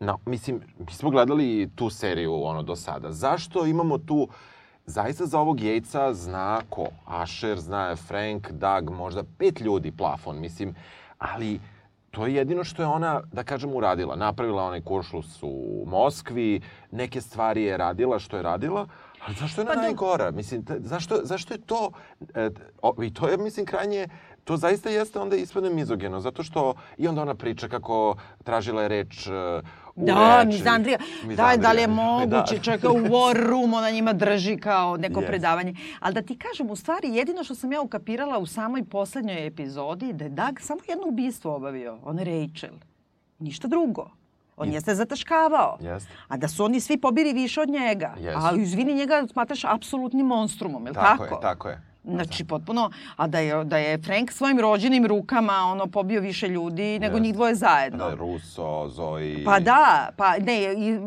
Na, 0.00 0.16
mislim, 0.26 0.60
mi 0.78 0.92
smo 0.92 1.10
gledali 1.10 1.70
tu 1.74 1.90
seriju 1.90 2.44
ono 2.44 2.62
do 2.62 2.76
sada. 2.76 3.12
Zašto 3.12 3.66
imamo 3.66 3.98
tu 3.98 4.28
Zaista 4.86 5.26
za 5.26 5.40
ovog 5.40 5.60
jejca 5.60 6.14
zna 6.14 6.60
ko? 6.68 6.86
Asher, 7.06 7.60
zna 7.60 7.96
Frank, 7.96 8.50
Doug, 8.50 8.90
možda 8.90 9.22
pet 9.38 9.60
ljudi 9.60 9.92
plafon, 9.92 10.40
mislim. 10.40 10.74
Ali 11.18 11.60
to 12.10 12.26
je 12.26 12.34
jedino 12.34 12.64
što 12.64 12.82
je 12.82 12.86
ona, 12.86 13.22
da 13.32 13.42
kažem, 13.44 13.74
uradila. 13.74 14.16
Napravila 14.16 14.64
onaj 14.64 14.80
kuršlus 14.80 15.38
u 15.42 15.84
Moskvi, 15.86 16.60
neke 16.90 17.20
stvari 17.20 17.62
je 17.62 17.76
radila 17.76 18.18
što 18.18 18.36
je 18.36 18.42
radila, 18.42 18.86
ali 19.26 19.36
zašto 19.36 19.60
je 19.60 19.64
ona 19.64 19.70
Pa 19.74 19.76
da- 19.76 19.82
najgora? 19.82 20.30
Mislim, 20.30 20.64
zašto, 20.78 21.20
zašto 21.22 21.54
je 21.54 21.60
to, 21.60 21.90
e, 22.34 22.50
o, 22.82 23.02
i 23.02 23.14
to 23.14 23.28
je, 23.28 23.36
mislim, 23.36 23.66
krajnje, 23.66 24.08
to 24.50 24.56
zaista 24.56 24.90
jeste 24.90 25.18
onda 25.18 25.36
ispadne 25.36 25.70
mizogeno, 25.70 26.20
zato 26.20 26.42
što 26.42 26.74
i 26.98 27.08
onda 27.08 27.22
ona 27.22 27.34
priča 27.34 27.68
kako 27.68 28.14
tražila 28.44 28.82
je 28.82 28.88
reč 28.88 29.26
e, 29.26 29.30
u 29.94 30.04
Da, 30.04 30.44
mizandrija. 30.46 30.98
Da, 31.26 31.56
da 31.56 31.72
li 31.72 31.80
je 31.80 31.88
moguće, 32.02 32.28
Da. 32.54 32.60
čak 32.60 32.80
u 32.82 32.88
War 32.88 33.46
Room 33.46 33.74
ona 33.74 33.90
njima 33.90 34.12
drži 34.12 34.56
kao 34.58 34.96
neko 34.96 35.20
Jest. 35.20 35.28
predavanje. 35.28 35.74
Ali 36.00 36.14
da 36.14 36.22
ti 36.22 36.38
kažem, 36.38 36.70
u 36.70 36.76
stvari, 36.76 37.08
jedino 37.08 37.44
što 37.44 37.54
sam 37.54 37.72
ja 37.72 37.80
ukapirala 37.80 38.38
u 38.38 38.46
samoj 38.48 38.84
poslednjoj 38.84 39.46
epizodi, 39.46 40.12
da 40.12 40.24
je 40.24 40.30
Doug 40.30 40.60
samo 40.60 40.80
jedno 40.88 41.06
ubistvo 41.08 41.54
obavio. 41.54 41.98
On 42.04 42.18
je 42.18 42.24
Rachel. 42.24 42.74
Ništa 43.38 43.68
drugo. 43.68 44.10
On 44.56 44.68
I- 44.68 44.72
jeste 44.72 44.94
zataškavao. 44.94 45.78
Jeste. 45.82 46.10
A 46.28 46.36
da 46.36 46.48
su 46.48 46.64
oni 46.64 46.80
svi 46.80 46.96
pobili 46.98 47.32
više 47.32 47.60
od 47.60 47.68
njega. 47.70 48.14
Jesu. 48.18 48.38
A 48.40 48.52
izvini, 48.52 48.94
njega 48.94 49.26
smatraš 49.26 49.64
apsolutnim 49.64 50.26
monstrumom, 50.26 50.82
je 50.82 50.90
li 50.90 50.94
Tako 50.94 51.18
tako? 51.18 51.34
je, 51.34 51.40
tako 51.42 51.68
je. 51.68 51.89
Znači, 52.04 52.44
potpuno, 52.44 52.90
a 53.16 53.26
da 53.26 53.38
je, 53.38 53.64
da 53.64 53.78
je 53.78 53.98
Frank 53.98 54.32
svojim 54.32 54.60
rođenim 54.60 55.06
rukama 55.06 55.52
ono 55.52 55.86
pobio 55.86 56.20
više 56.20 56.48
ljudi 56.48 56.98
nego 56.98 57.04
Jeste. 57.04 57.20
njih 57.20 57.34
dvoje 57.34 57.54
zajedno. 57.54 58.08
Da, 58.08 58.14
Russo, 58.14 58.88
Zoe... 58.88 59.44
Pa 59.44 59.60
da, 59.60 60.08
pa 60.16 60.38
ne, 60.38 60.62
i, 60.62 60.90
e, 60.90 60.98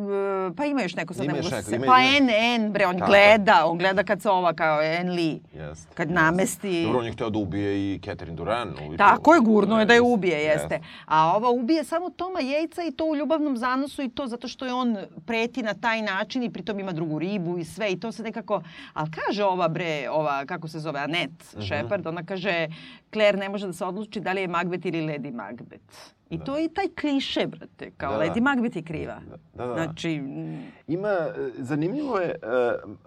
pa 0.57 0.65
ima 0.65 0.81
još 0.81 0.95
neko 0.95 1.13
sad 1.13 1.25
Ima 1.25 1.33
ne 1.33 1.39
mogu 1.39 1.49
da 1.49 1.61
se... 1.61 1.75
ima- 1.75 1.85
Pa 1.85 1.97
N, 1.99 2.29
N, 2.29 2.71
bre, 2.71 2.85
on 2.87 2.97
Tako. 2.99 3.09
gleda, 3.11 3.65
on 3.65 3.77
gleda 3.77 4.03
kad 4.03 4.21
se 4.21 4.29
ova 4.29 4.53
kao 4.53 4.81
N 4.81 5.09
Lee. 5.09 5.39
Jeste, 5.55 5.87
Kad 5.93 6.07
jeste. 6.07 6.13
namesti... 6.13 6.83
Dobro, 6.83 6.99
on 6.99 7.05
je 7.05 7.11
hteo 7.11 7.29
da 7.29 7.39
ubije 7.39 7.93
i 7.93 7.99
Catherine 7.99 8.35
Duran. 8.37 8.73
Tako 8.97 9.33
je, 9.33 9.39
gurno 9.39 9.79
je 9.79 9.85
da 9.85 9.93
je 9.93 10.01
ubije, 10.01 10.37
jeste. 10.37 10.73
jeste. 10.73 10.79
A 11.05 11.35
ova 11.35 11.49
ubije 11.49 11.83
samo 11.83 12.09
Toma 12.09 12.39
Jejca 12.39 12.83
i 12.83 12.91
to 12.91 13.05
u 13.05 13.15
ljubavnom 13.15 13.57
zanosu 13.57 14.01
i 14.01 14.09
to 14.09 14.27
zato 14.27 14.47
što 14.47 14.65
je 14.65 14.73
on 14.73 14.97
preti 15.25 15.63
na 15.63 15.73
taj 15.73 16.01
način 16.01 16.43
i 16.43 16.53
pritom 16.53 16.79
ima 16.79 16.91
drugu 16.91 17.19
ribu 17.19 17.57
i 17.57 17.65
sve 17.65 17.91
i 17.91 17.99
to 17.99 18.11
se 18.11 18.23
nekako... 18.23 18.61
Ali 18.93 19.09
kaže 19.11 19.43
ova 19.43 19.67
bre, 19.67 20.09
ova, 20.09 20.45
kako 20.45 20.67
se 20.67 20.82
zove, 20.83 20.99
Anet 20.99 21.53
Mhm. 21.53 21.61
Shepard, 21.61 22.07
ona 22.07 22.23
kaže 22.23 22.67
Claire 23.13 23.37
ne 23.37 23.49
može 23.49 23.67
da 23.67 23.73
se 23.73 23.85
odluči 23.85 24.19
da 24.19 24.33
li 24.33 24.41
je 24.41 24.47
Macbeth 24.49 24.85
ili 24.85 25.01
Lady 25.01 25.33
Macbeth. 25.33 25.95
I 26.29 26.39
to 26.39 26.57
je 26.57 26.65
i 26.65 26.69
taj 26.69 26.87
kliše, 26.91 27.47
brate, 27.47 27.91
kao 27.91 28.11
Da, 28.11 28.17
da. 28.17 28.23
Lady 28.25 28.41
Macbeth 28.41 28.75
je 28.75 28.83
kriva. 28.83 29.17
Da, 29.53 29.65
da. 29.65 29.73
Znači, 29.73 30.17
mm, 30.17 30.71
Ima, 30.87 31.07
e, 31.09 31.31
zanimljivo 31.57 32.17
je, 32.17 32.29
e, 32.29 32.35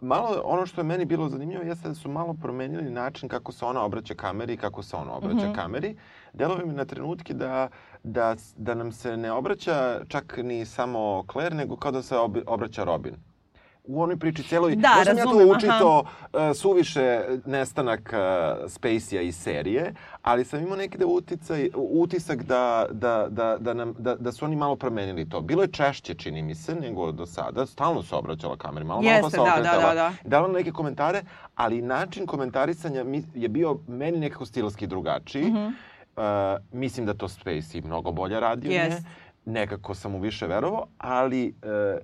malo, 0.00 0.42
ono 0.44 0.66
što 0.66 0.80
je 0.80 0.84
meni 0.84 1.04
bilo 1.04 1.28
zanimljivo 1.28 1.62
jeste 1.62 1.88
da 1.88 1.94
su 1.94 2.10
malo 2.10 2.34
promenili 2.34 2.90
način 2.90 3.28
kako 3.28 3.52
se 3.52 3.64
ona 3.64 3.82
obraća 3.82 4.14
kameri 4.14 4.52
i 4.52 4.56
kako 4.56 4.82
se 4.82 4.96
on 4.96 5.08
obraća 5.10 5.52
kameri. 5.52 5.96
Delove 6.32 6.64
mi 6.64 6.72
na 6.72 6.84
trenutke 6.84 7.34
da, 7.34 7.68
da, 8.04 8.34
da 8.56 8.74
nam 8.74 8.92
se 8.92 9.16
ne 9.16 9.32
obraća 9.32 9.76
čak 10.08 10.38
ni 10.38 10.64
samo 10.66 11.24
Claire, 11.32 11.54
nego 11.56 11.76
kao 11.76 11.92
da 11.92 12.02
se 12.02 12.16
ob, 12.16 12.36
obraća 12.46 12.84
Robin. 12.84 13.14
U 13.88 14.02
onoj 14.02 14.16
priči 14.16 14.42
celoj, 14.42 14.76
Da, 14.76 14.88
možda 14.88 15.04
sam 15.04 15.18
ja 15.18 15.24
razumem, 15.24 15.46
to 15.46 15.52
aha. 15.52 15.58
učito 15.58 15.98
uh, 16.00 16.56
suviše 16.56 17.20
nestanak 17.46 18.00
uh, 18.12 18.18
Spacey-a 18.70 19.20
iz 19.20 19.36
serije, 19.36 19.94
ali 20.22 20.44
sam 20.44 20.62
imao 20.62 20.76
neki 20.76 20.98
da 20.98 21.06
uticaj, 21.06 21.70
utisak 21.74 22.42
da, 22.42 22.86
da, 22.90 23.26
da, 23.30 23.56
da, 23.60 23.74
nam, 23.74 23.94
da, 23.98 24.14
da 24.14 24.32
su 24.32 24.44
oni 24.44 24.56
malo 24.56 24.76
promenili 24.76 25.28
to. 25.28 25.40
Bilo 25.40 25.62
je 25.62 25.68
češće, 25.68 26.14
čini 26.14 26.42
mi 26.42 26.54
se, 26.54 26.74
nego 26.74 27.12
do 27.12 27.26
sada. 27.26 27.66
Stalno 27.66 28.02
se 28.02 28.14
obraćala 28.14 28.56
kameri, 28.56 28.84
malo, 28.84 29.02
malo 29.02 29.12
pa 29.12 29.16
Jeste, 29.16 29.30
se 29.30 29.36
da, 29.36 29.44
da, 29.44 29.52
okretala. 29.52 29.94
da, 29.94 29.94
da. 29.94 30.12
Dala 30.24 30.48
neke 30.48 30.72
komentare, 30.72 31.22
ali 31.54 31.82
način 31.82 32.26
komentarisanja 32.26 33.04
mi, 33.04 33.24
je 33.34 33.48
bio 33.48 33.78
meni 33.88 34.18
nekako 34.18 34.46
stilski 34.46 34.86
drugačiji. 34.86 35.44
Mhm. 35.44 35.66
Uh, 36.16 36.22
mislim 36.72 37.06
da 37.06 37.14
to 37.14 37.28
Spacey 37.28 37.84
mnogo 37.84 38.12
bolje 38.12 38.40
radi 38.40 38.68
od 38.68 38.72
nje. 38.72 38.96
Nekako 39.44 39.94
sam 39.94 40.12
mu 40.12 40.18
više 40.18 40.46
verovao, 40.46 40.86
ali 40.98 41.54
uh, 41.62 42.00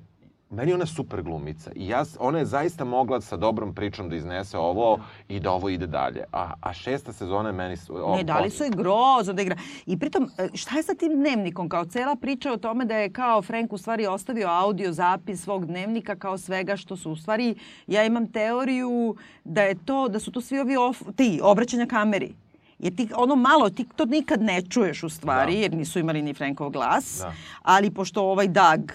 meni 0.52 0.72
ona 0.72 0.86
super 0.86 1.22
glumica. 1.22 1.70
I 1.74 1.88
ja, 1.88 2.04
ona 2.18 2.38
je 2.38 2.46
zaista 2.46 2.84
mogla 2.84 3.20
sa 3.20 3.36
dobrom 3.36 3.74
pričom 3.74 4.08
da 4.08 4.16
iznese 4.16 4.58
ovo 4.58 4.98
i 5.28 5.40
da 5.40 5.52
ovo 5.52 5.68
ide 5.68 5.86
dalje. 5.86 6.24
A, 6.32 6.52
a 6.60 6.72
šesta 6.74 7.12
sezona 7.12 7.48
je 7.48 7.52
meni... 7.54 7.76
su- 7.76 7.94
o- 8.04 8.16
Ne, 8.16 8.24
dali 8.24 8.50
su 8.50 8.64
je 8.64 8.70
grozno 8.70 9.32
da 9.32 9.42
igra. 9.42 9.56
I 9.86 9.98
pritom, 9.98 10.30
e, 10.38 10.48
šta 10.54 10.76
je 10.76 10.82
sa 10.82 10.94
tim 10.94 11.12
dnevnikom? 11.14 11.68
Kao 11.68 11.84
cela 11.84 12.16
priča 12.16 12.52
o 12.52 12.56
tome 12.56 12.84
da 12.84 12.96
je 12.96 13.10
kao 13.10 13.42
Frank 13.42 13.72
u 13.72 13.78
stvari 13.78 14.06
ostavio 14.06 14.48
audio 14.48 14.92
zapis 14.92 15.42
svog 15.42 15.66
dnevnika 15.66 16.16
kao 16.16 16.38
svega 16.38 16.76
što 16.76 16.96
su 16.96 17.10
u 17.10 17.16
stvari, 17.16 17.54
ja 17.86 18.04
imam 18.04 18.26
teoriju 18.28 19.14
da 19.44 19.62
je 19.62 19.74
to, 19.76 20.08
da 20.08 20.18
su 20.18 20.32
to 20.32 20.40
svi 20.40 20.58
ovi 20.58 20.76
off, 20.78 21.02
ti, 21.16 21.40
obraćanja 21.42 21.86
kameri. 21.86 22.34
Jer 22.78 22.96
ti 22.96 23.08
ono 23.16 23.36
malo, 23.36 23.70
ti 23.70 23.86
to 23.96 24.04
nikad 24.04 24.42
ne 24.42 24.62
čuješ 24.62 25.02
u 25.02 25.08
stvari, 25.08 25.52
Da. 25.52 25.58
jer 25.58 25.74
nisu 25.74 25.98
imali 25.98 26.22
ni 26.22 26.34
Frankov 26.34 26.70
glas. 26.70 27.18
Da. 27.18 27.32
Ali 27.62 27.90
pošto 27.90 28.22
ovaj 28.22 28.48
Doug 28.48 28.92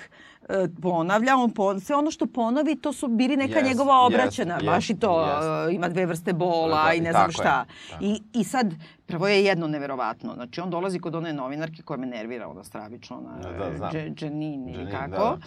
ponavlja, 0.82 1.38
on 1.38 1.52
pon, 1.52 1.80
sve 1.80 1.96
ono 1.96 2.12
što 2.12 2.26
ponovi, 2.28 2.76
to 2.76 2.94
su 2.94 3.08
bili 3.08 3.38
neka 3.38 3.60
Jest, 3.60 3.70
njegova 3.70 4.02
obraćena. 4.02 4.60
baš 4.66 4.90
i 4.90 4.96
to, 4.96 5.22
jest. 5.22 5.72
e, 5.72 5.76
ima 5.76 5.90
dve 5.90 6.06
vrste 6.06 6.34
bola 6.34 6.84
Da, 6.84 6.94
i 6.94 7.02
ne 7.02 7.12
znam 7.12 7.26
je. 7.26 7.32
šta. 7.32 7.66
Tako. 7.90 8.04
I, 8.04 8.22
I 8.34 8.44
sad, 8.44 8.74
prvo 9.06 9.28
je 9.28 9.44
jedno 9.44 9.68
neverovatno. 9.68 10.34
Znači, 10.34 10.62
on 10.62 10.70
dolazi 10.70 11.00
kod 11.00 11.16
one 11.16 11.34
novinarke 11.34 11.82
koja 11.82 11.98
me 11.98 12.06
nervira, 12.08 12.48
ona 12.48 12.64
stravično, 12.64 13.18
ona 13.18 13.52
Da, 13.52 13.70
da, 13.72 14.10
Dženin 14.10 14.70
ili 14.70 14.92
kako. 14.92 15.38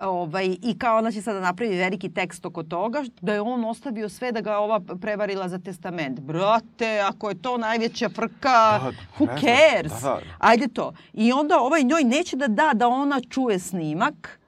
Ovaj, 0.00 0.56
I 0.62 0.78
kao 0.78 0.98
ona 0.98 1.12
će 1.12 1.22
sada 1.22 1.40
napravi 1.40 1.76
veliki 1.76 2.08
tekst 2.10 2.46
oko 2.46 2.62
toga, 2.62 3.02
da 3.20 3.32
je 3.32 3.40
on 3.40 3.64
ostavio 3.64 4.08
sve 4.08 4.32
da 4.32 4.40
ga 4.40 4.58
ova 4.58 4.80
prevarila 5.00 5.48
za 5.48 5.58
testament. 5.58 6.20
Brate, 6.20 7.00
ako 7.00 7.28
je 7.28 7.34
to 7.36 7.58
najveća 7.58 8.08
frka, 8.08 8.30
Da, 8.80 8.92
who 9.18 9.40
cares? 9.40 9.92
Da, 9.92 10.08
da. 10.08 10.20
Ajde 10.38 10.68
to. 10.68 10.92
I 11.12 11.32
onda 11.32 11.58
ovaj 11.58 11.82
njoj 11.82 12.04
neće 12.04 12.36
da 12.36 12.46
da 12.48 12.70
da 12.74 12.88
ona 12.88 13.20
čuje 13.20 13.58
snimak, 13.58 14.40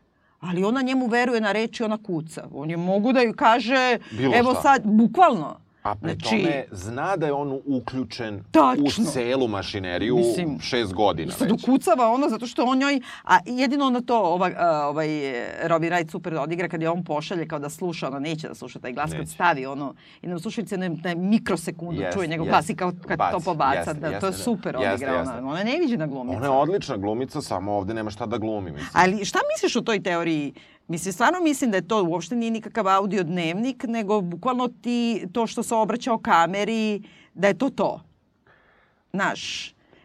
ali 0.42 0.64
ona 0.64 0.82
njemu 0.82 1.06
veruje 1.06 1.40
na 1.40 1.52
reči, 1.52 1.82
ona 1.82 1.96
kuca. 1.98 2.48
On 2.52 2.70
je 2.70 2.76
mogu 2.76 3.12
da 3.12 3.20
ju 3.20 3.34
kaže, 3.36 3.98
Bilo 4.10 4.36
evo 4.36 4.52
šta. 4.52 4.62
sad, 4.62 4.82
bukvalno. 4.84 5.61
A 5.82 5.94
pri 5.94 6.10
Znači- 6.10 6.28
tome 6.30 6.64
zna 6.70 7.16
da 7.16 7.26
je 7.26 7.32
on 7.32 7.60
uključen 7.66 8.44
Tačno. 8.50 8.84
u 8.84 9.04
celu 9.04 9.48
mašineriju 9.48 10.16
Mislim, 10.16 10.60
šest 10.60 10.92
godina 10.92 11.32
Sad 11.32 11.50
već. 11.50 11.62
ukucava 11.62 12.08
ono 12.08 12.28
zato 12.28 12.46
što 12.46 12.64
on 12.64 12.78
njoj, 12.78 13.00
a 13.24 13.38
jedino 13.46 13.86
ona 13.86 14.00
to 14.00 14.18
ova, 14.18 14.50
ovaj 14.84 15.08
Robbie 15.62 15.90
Wright 15.90 16.10
super 16.10 16.34
odigra 16.34 16.68
kad 16.68 16.82
je 16.82 16.90
on 16.90 17.04
pošalje 17.04 17.48
kao 17.48 17.58
da 17.58 17.68
sluša, 17.68 18.08
ona 18.08 18.18
neće 18.18 18.48
da 18.48 18.54
sluša 18.54 18.78
taj 18.78 18.92
glas 18.92 19.10
kad 19.10 19.20
Neće. 19.20 19.32
stavi 19.32 19.66
ono 19.66 19.94
na 20.22 20.38
slušalice 20.38 20.76
na, 20.76 20.88
na 20.88 21.14
mikrosekundu 21.16 22.00
Jeste, 22.00 22.12
čuje 22.12 22.28
njegov 22.28 22.46
jeste. 22.46 22.52
glas 22.52 22.68
i 22.68 22.74
kao 22.74 22.92
kad 23.00 23.18
to 23.20 23.32
Baci, 23.32 23.44
pobaca, 23.44 23.74
jeste, 23.74 23.94
da 23.94 24.00
to 24.00 24.06
jeste, 24.08 24.26
je 24.26 24.30
da. 24.30 24.36
super 24.36 24.74
Jeste, 24.74 24.90
odigra 24.90 25.12
jeste. 25.12 25.32
ona. 25.32 25.48
Ona 25.48 25.58
je 25.58 25.64
neviđena 25.64 26.06
glumica. 26.06 26.36
Ona 26.36 26.46
je 26.46 26.52
odlična 26.52 26.96
glumica, 26.96 27.40
samo 27.42 27.72
ovde 27.72 27.94
nema 27.94 28.10
šta 28.10 28.26
da 28.26 28.38
glumi, 28.38 28.70
mislim. 28.70 28.90
Ali 28.92 29.24
šta 29.24 29.38
misliš 29.54 29.76
o 29.76 29.80
toj 29.80 30.02
teoriji? 30.02 30.52
Mislim, 30.88 31.12
stvarno 31.12 31.40
mislim 31.40 31.70
da 31.70 31.76
je 31.76 31.88
to 31.88 32.04
uopšte 32.04 32.36
nije 32.36 32.50
nikakav 32.50 32.88
audio 32.88 33.22
dnevnik, 33.22 33.84
nego 33.88 34.20
bukvalno 34.20 34.68
ti, 34.68 35.26
to 35.32 35.46
što 35.46 35.62
se 35.62 35.74
obraća 35.74 36.12
o 36.12 36.18
kameri, 36.18 37.02
da 37.34 37.48
je 37.48 37.58
to 37.58 37.70
to. 37.70 38.00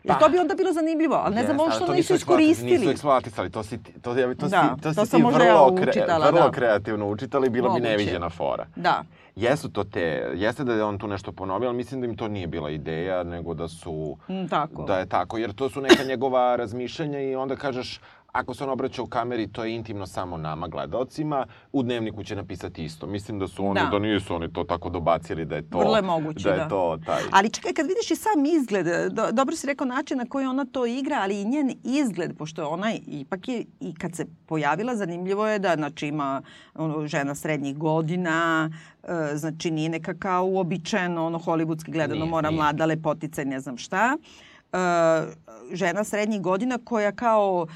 Jer 0.03 0.15
Pa. 0.15 0.19
to 0.19 0.29
bi 0.29 0.37
onda 0.39 0.55
bilo 0.55 0.73
zanimljivo, 0.73 1.15
ali 1.15 1.35
ne 1.35 1.43
znam 1.43 1.59
ali 1.59 1.71
što 1.71 1.85
to 1.85 1.93
nisu 1.93 2.15
iskoristili. 2.15 2.71
Nisu 2.71 2.89
eksploatisali, 2.89 3.49
to 3.49 3.63
si, 3.63 3.77
to, 3.77 3.91
to, 4.01 4.33
to, 4.35 4.47
Da, 4.47 4.75
si, 4.75 4.81
to, 4.81 4.93
to 4.93 5.05
si 5.05 5.15
ti 5.15 5.21
možda 5.21 5.43
ja 5.43 5.53
vrlo, 5.53 5.75
kre, 5.75 5.89
učitala, 5.89 6.25
vrlo 6.25 6.41
da. 6.41 6.51
kreativno 6.51 7.09
učitali, 7.09 7.49
bilo 7.49 7.67
Moguće. 7.67 7.81
bi 7.81 7.89
neviđena 7.89 8.29
fora. 8.29 8.65
Da. 8.75 9.03
Jesu 9.35 9.69
to 9.69 9.83
te, 9.83 10.31
jeste 10.35 10.63
da 10.63 10.73
je 10.73 10.83
on 10.83 10.97
tu 10.97 11.07
nešto 11.07 11.31
ponovio, 11.31 11.69
ali 11.69 11.77
mislim 11.77 12.01
da 12.01 12.07
im 12.07 12.17
to 12.17 12.27
nije 12.27 12.47
bila 12.47 12.69
ideja, 12.69 13.23
nego 13.23 13.53
da 13.53 13.67
su... 13.67 14.17
Mm, 14.29 14.47
tako. 14.49 14.83
Da 14.83 14.99
je 14.99 15.05
tako, 15.05 15.37
jer 15.37 15.53
to 15.53 15.69
su 15.69 15.81
neka 15.81 16.03
njegova 16.03 16.55
razmišljanja 16.55 17.19
i 17.19 17.35
onda 17.35 17.55
kažeš, 17.55 17.99
ako 18.37 18.53
se 18.53 18.63
on 18.63 18.69
obraća 18.69 19.01
u 19.01 19.07
kameri, 19.07 19.47
to 19.47 19.63
je 19.63 19.75
intimno 19.75 20.05
samo 20.07 20.37
nama, 20.37 20.67
gledalcima, 20.67 21.45
u 21.71 21.83
dnevniku 21.83 22.23
će 22.23 22.35
napisati 22.35 22.83
isto. 22.83 23.07
Mislim 23.07 23.39
da 23.39 23.47
su 23.47 23.65
oni, 23.65 23.79
Da. 23.79 23.85
da, 23.85 23.99
nisu 23.99 24.35
oni 24.35 24.53
to 24.53 24.63
tako 24.63 24.89
dobacili 24.89 25.45
da 25.45 25.55
je 25.55 25.69
to... 25.69 25.79
Vrlo 25.79 25.95
je 25.95 26.01
moguće, 26.01 26.49
da. 26.49 26.55
je 26.55 26.57
da. 26.57 26.67
to 26.67 26.99
taj... 27.05 27.21
Ali 27.31 27.49
čekaj, 27.49 27.73
kad 27.73 27.87
vidiš 27.87 28.11
i 28.11 28.15
sam 28.15 28.45
izgled, 28.45 29.13
do, 29.13 29.31
dobro 29.31 29.55
si 29.55 29.67
rekao 29.67 29.87
način 29.87 30.17
na 30.17 30.25
koji 30.25 30.45
ona 30.45 30.65
to 30.65 30.85
igra, 30.85 31.19
ali 31.21 31.41
i 31.41 31.45
njen 31.45 31.73
izgled, 31.83 32.37
pošto 32.37 32.69
ona 32.69 32.93
ipak 33.07 33.47
je, 33.47 33.65
i 33.79 33.93
kad 33.95 34.15
se 34.15 34.25
pojavila, 34.45 34.95
zanimljivo 34.95 35.47
je 35.47 35.59
da 35.59 35.75
znači, 35.75 36.07
ima 36.07 36.41
ono, 36.75 37.07
žena 37.07 37.35
srednjih 37.35 37.77
godina, 37.77 38.69
e, 39.03 39.35
znači 39.35 39.71
nije 39.71 39.89
neka 39.89 40.13
kao 40.13 40.45
uobičajeno, 40.45 41.25
ono, 41.25 41.39
hollywoodski 41.39 41.91
gledano, 41.91 42.19
Nije, 42.19 42.31
mora 42.31 42.49
nije. 42.49 42.61
mlada 42.61 42.85
lepotica 42.85 43.41
i 43.41 43.45
ne 43.45 43.59
znam 43.59 43.77
šta. 43.77 44.17
E, 44.73 44.77
žena 45.73 46.03
srednjih 46.03 46.41
godina 46.41 46.79
koja 46.85 47.11
kao 47.11 47.67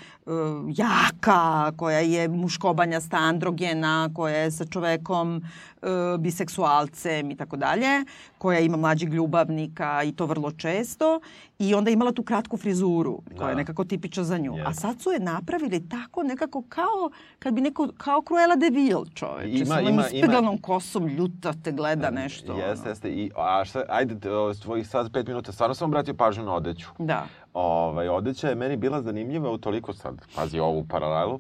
jaka, 0.70 1.32
koja 1.72 2.00
je 2.00 2.28
muškobanjasta, 2.30 3.18
androgena, 3.18 4.10
koja 4.14 4.36
je 4.36 4.52
sa 4.52 4.66
čovekom 4.66 5.42
e, 5.78 5.88
biseksualcem 6.20 7.32
i 7.32 7.36
tako 7.36 7.58
dalje, 7.58 8.06
koja 8.38 8.60
ima 8.60 8.78
mlađeg 8.78 9.14
ljubavnika 9.14 10.04
i 10.04 10.12
to 10.12 10.26
vrlo 10.26 10.52
često 10.52 11.20
i 11.60 11.74
onda 11.74 11.90
je 11.90 11.94
imala 11.94 12.12
tu 12.12 12.24
kratku 12.24 12.58
frizuru 12.58 13.22
koja 13.38 13.48
je 13.48 13.54
Da. 13.54 13.58
nekako 13.58 13.84
tipična 13.86 14.24
za 14.24 14.38
nju. 14.38 14.54
A 14.54 14.58
Jeste. 14.58 14.74
sad 14.74 15.02
su 15.02 15.12
je 15.12 15.20
napravili 15.20 15.90
tako 15.90 16.24
nekako 16.24 16.64
kao 16.64 17.10
kad 17.40 17.54
bi 17.54 17.62
neko, 17.62 17.90
kao 17.98 18.22
Cruella 18.22 18.56
de 18.56 18.70
Vil 18.70 19.04
čoveče, 19.14 19.50
Ima- 19.50 19.66
sa 19.66 19.74
onom 19.74 19.84
ima- 19.84 19.92
ima- 19.94 20.10
ispeglanom 20.10 20.58
kosom, 20.58 21.08
ljuta 21.08 21.54
te 21.54 21.72
gleda 21.72 22.10
nešto. 22.12 22.54
Jeste, 22.54 22.80
ono. 22.80 22.90
jeste. 22.90 23.10
I, 23.10 23.32
a 23.38 23.66
šta, 23.66 23.84
ajde, 23.90 24.16
tvojih 24.62 24.88
sad 24.88 25.12
pet 25.12 25.28
minuta, 25.28 25.52
stvarno 25.52 25.74
sam 25.76 25.88
obratio 25.88 26.14
pažnju 26.14 26.44
na 26.44 26.54
odeću. 26.54 26.88
Da. 27.00 27.26
Ovaj, 27.56 28.10
odeća 28.10 28.50
je 28.50 28.56
meni 28.56 28.78
bila 28.78 29.02
zanimljiva 29.02 29.52
u 29.52 29.58
toliko 29.58 29.94
sad, 29.94 30.16
pazi 30.36 30.60
ovu 30.60 30.86
paralelu, 30.86 31.40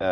e, 0.00 0.04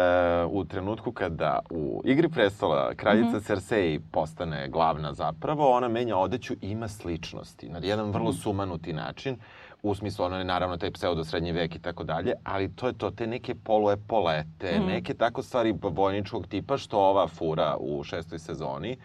u 0.44 0.64
trenutku 0.64 1.12
kada 1.12 1.58
u 1.70 2.02
Igri 2.04 2.28
prestola 2.28 2.94
kraljica 2.94 3.28
Mhm. 3.28 3.38
Cersei 3.38 4.00
postane 4.02 4.68
glavna 4.68 5.12
zapravo, 5.14 5.70
ona 5.70 5.88
menja 5.88 6.16
odeću 6.16 6.54
i 6.54 6.58
ima 6.62 6.88
sličnosti 6.88 7.68
na 7.68 7.78
jedan 7.78 8.04
Mhm. 8.04 8.12
vrlo 8.12 8.32
sumanuti 8.32 8.92
način. 8.92 9.36
U 9.82 9.94
smislu, 9.94 10.24
ono 10.24 10.38
je 10.38 10.44
naravno 10.44 10.76
taj 10.76 10.90
pseudo 10.90 11.24
srednji 11.24 11.52
vek 11.52 11.76
i 11.76 11.80
tako 11.80 12.04
dalje, 12.04 12.32
ali 12.44 12.74
to 12.76 12.86
je 12.86 12.92
to, 12.92 13.10
te 13.10 13.26
neke 13.26 13.54
poluepolete, 13.54 14.78
Mhm. 14.78 14.86
neke 14.86 15.14
tako 15.14 15.42
stvari 15.42 15.74
vojničkog 15.82 16.46
tipa 16.46 16.76
što 16.76 16.98
ova 17.00 17.26
fura 17.28 17.76
u 17.76 18.02
šestoj 18.04 18.38
sezoni. 18.38 18.96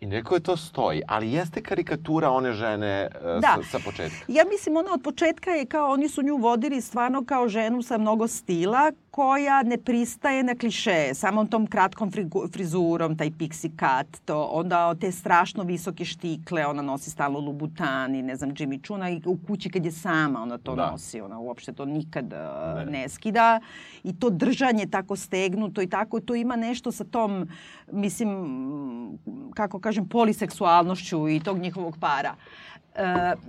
I 0.00 0.06
neko 0.06 0.34
je 0.34 0.40
to 0.40 0.56
stoji, 0.56 1.02
ali 1.06 1.32
jeste 1.32 1.62
karikatura 1.62 2.30
one 2.30 2.52
žene 2.52 3.08
uh, 3.14 3.40
Da. 3.40 3.56
sa, 3.62 3.78
sa 3.78 3.84
početka. 3.84 4.16
Ja 4.28 4.44
mislim 4.44 4.76
ona 4.76 4.92
od 4.94 5.02
početka 5.02 5.50
je 5.50 5.66
kao 5.66 5.90
oni 5.90 6.08
su 6.08 6.22
nju 6.22 6.36
vodili 6.36 6.80
stvarno 6.80 7.24
kao 7.24 7.48
ženu 7.48 7.82
sa 7.82 7.98
mnogo 7.98 8.28
stila 8.28 8.92
koja 9.10 9.62
ne 9.62 9.78
pristaje 9.78 10.42
na 10.42 10.54
klišeje, 10.54 11.14
samom 11.14 11.48
tom 11.48 11.66
kratkom 11.66 12.10
frizurom, 12.52 13.16
taj 13.16 13.30
pixie 13.30 13.70
cut, 13.70 14.20
to, 14.24 14.42
onda 14.44 14.94
te 14.94 15.12
strašno 15.12 15.62
visoke 15.64 16.04
štikle, 16.04 16.66
ona 16.66 16.82
nosi 16.82 17.10
stalno 17.10 17.38
Lubutani, 17.38 18.22
ne 18.22 18.36
znam, 18.36 18.50
Jimmy 18.50 18.86
Chuna 18.86 19.10
i 19.10 19.20
u 19.26 19.38
kući 19.46 19.70
kad 19.70 19.84
je 19.84 19.92
sama 19.92 20.42
ona 20.42 20.58
to 20.58 20.74
Da. 20.74 20.90
nosi, 20.90 21.20
ona 21.20 21.38
uopšte 21.38 21.72
to 21.72 21.84
nikad 21.84 22.34
ne. 22.76 22.86
ne 22.86 23.08
skida 23.08 23.60
i 24.04 24.18
to 24.18 24.30
držanje 24.30 24.86
tako 24.86 25.16
stegnuto 25.16 25.82
i 25.82 25.86
tako, 25.86 26.20
to 26.20 26.34
ima 26.34 26.56
nešto 26.56 26.92
sa 26.92 27.04
tom, 27.04 27.48
mislim, 27.92 28.30
kako 29.54 29.80
kažem, 29.80 30.08
poliseksualnošću 30.08 31.28
i 31.28 31.40
tog 31.40 31.58
njihovog 31.58 31.96
para. 32.00 32.34
E, 32.34 32.69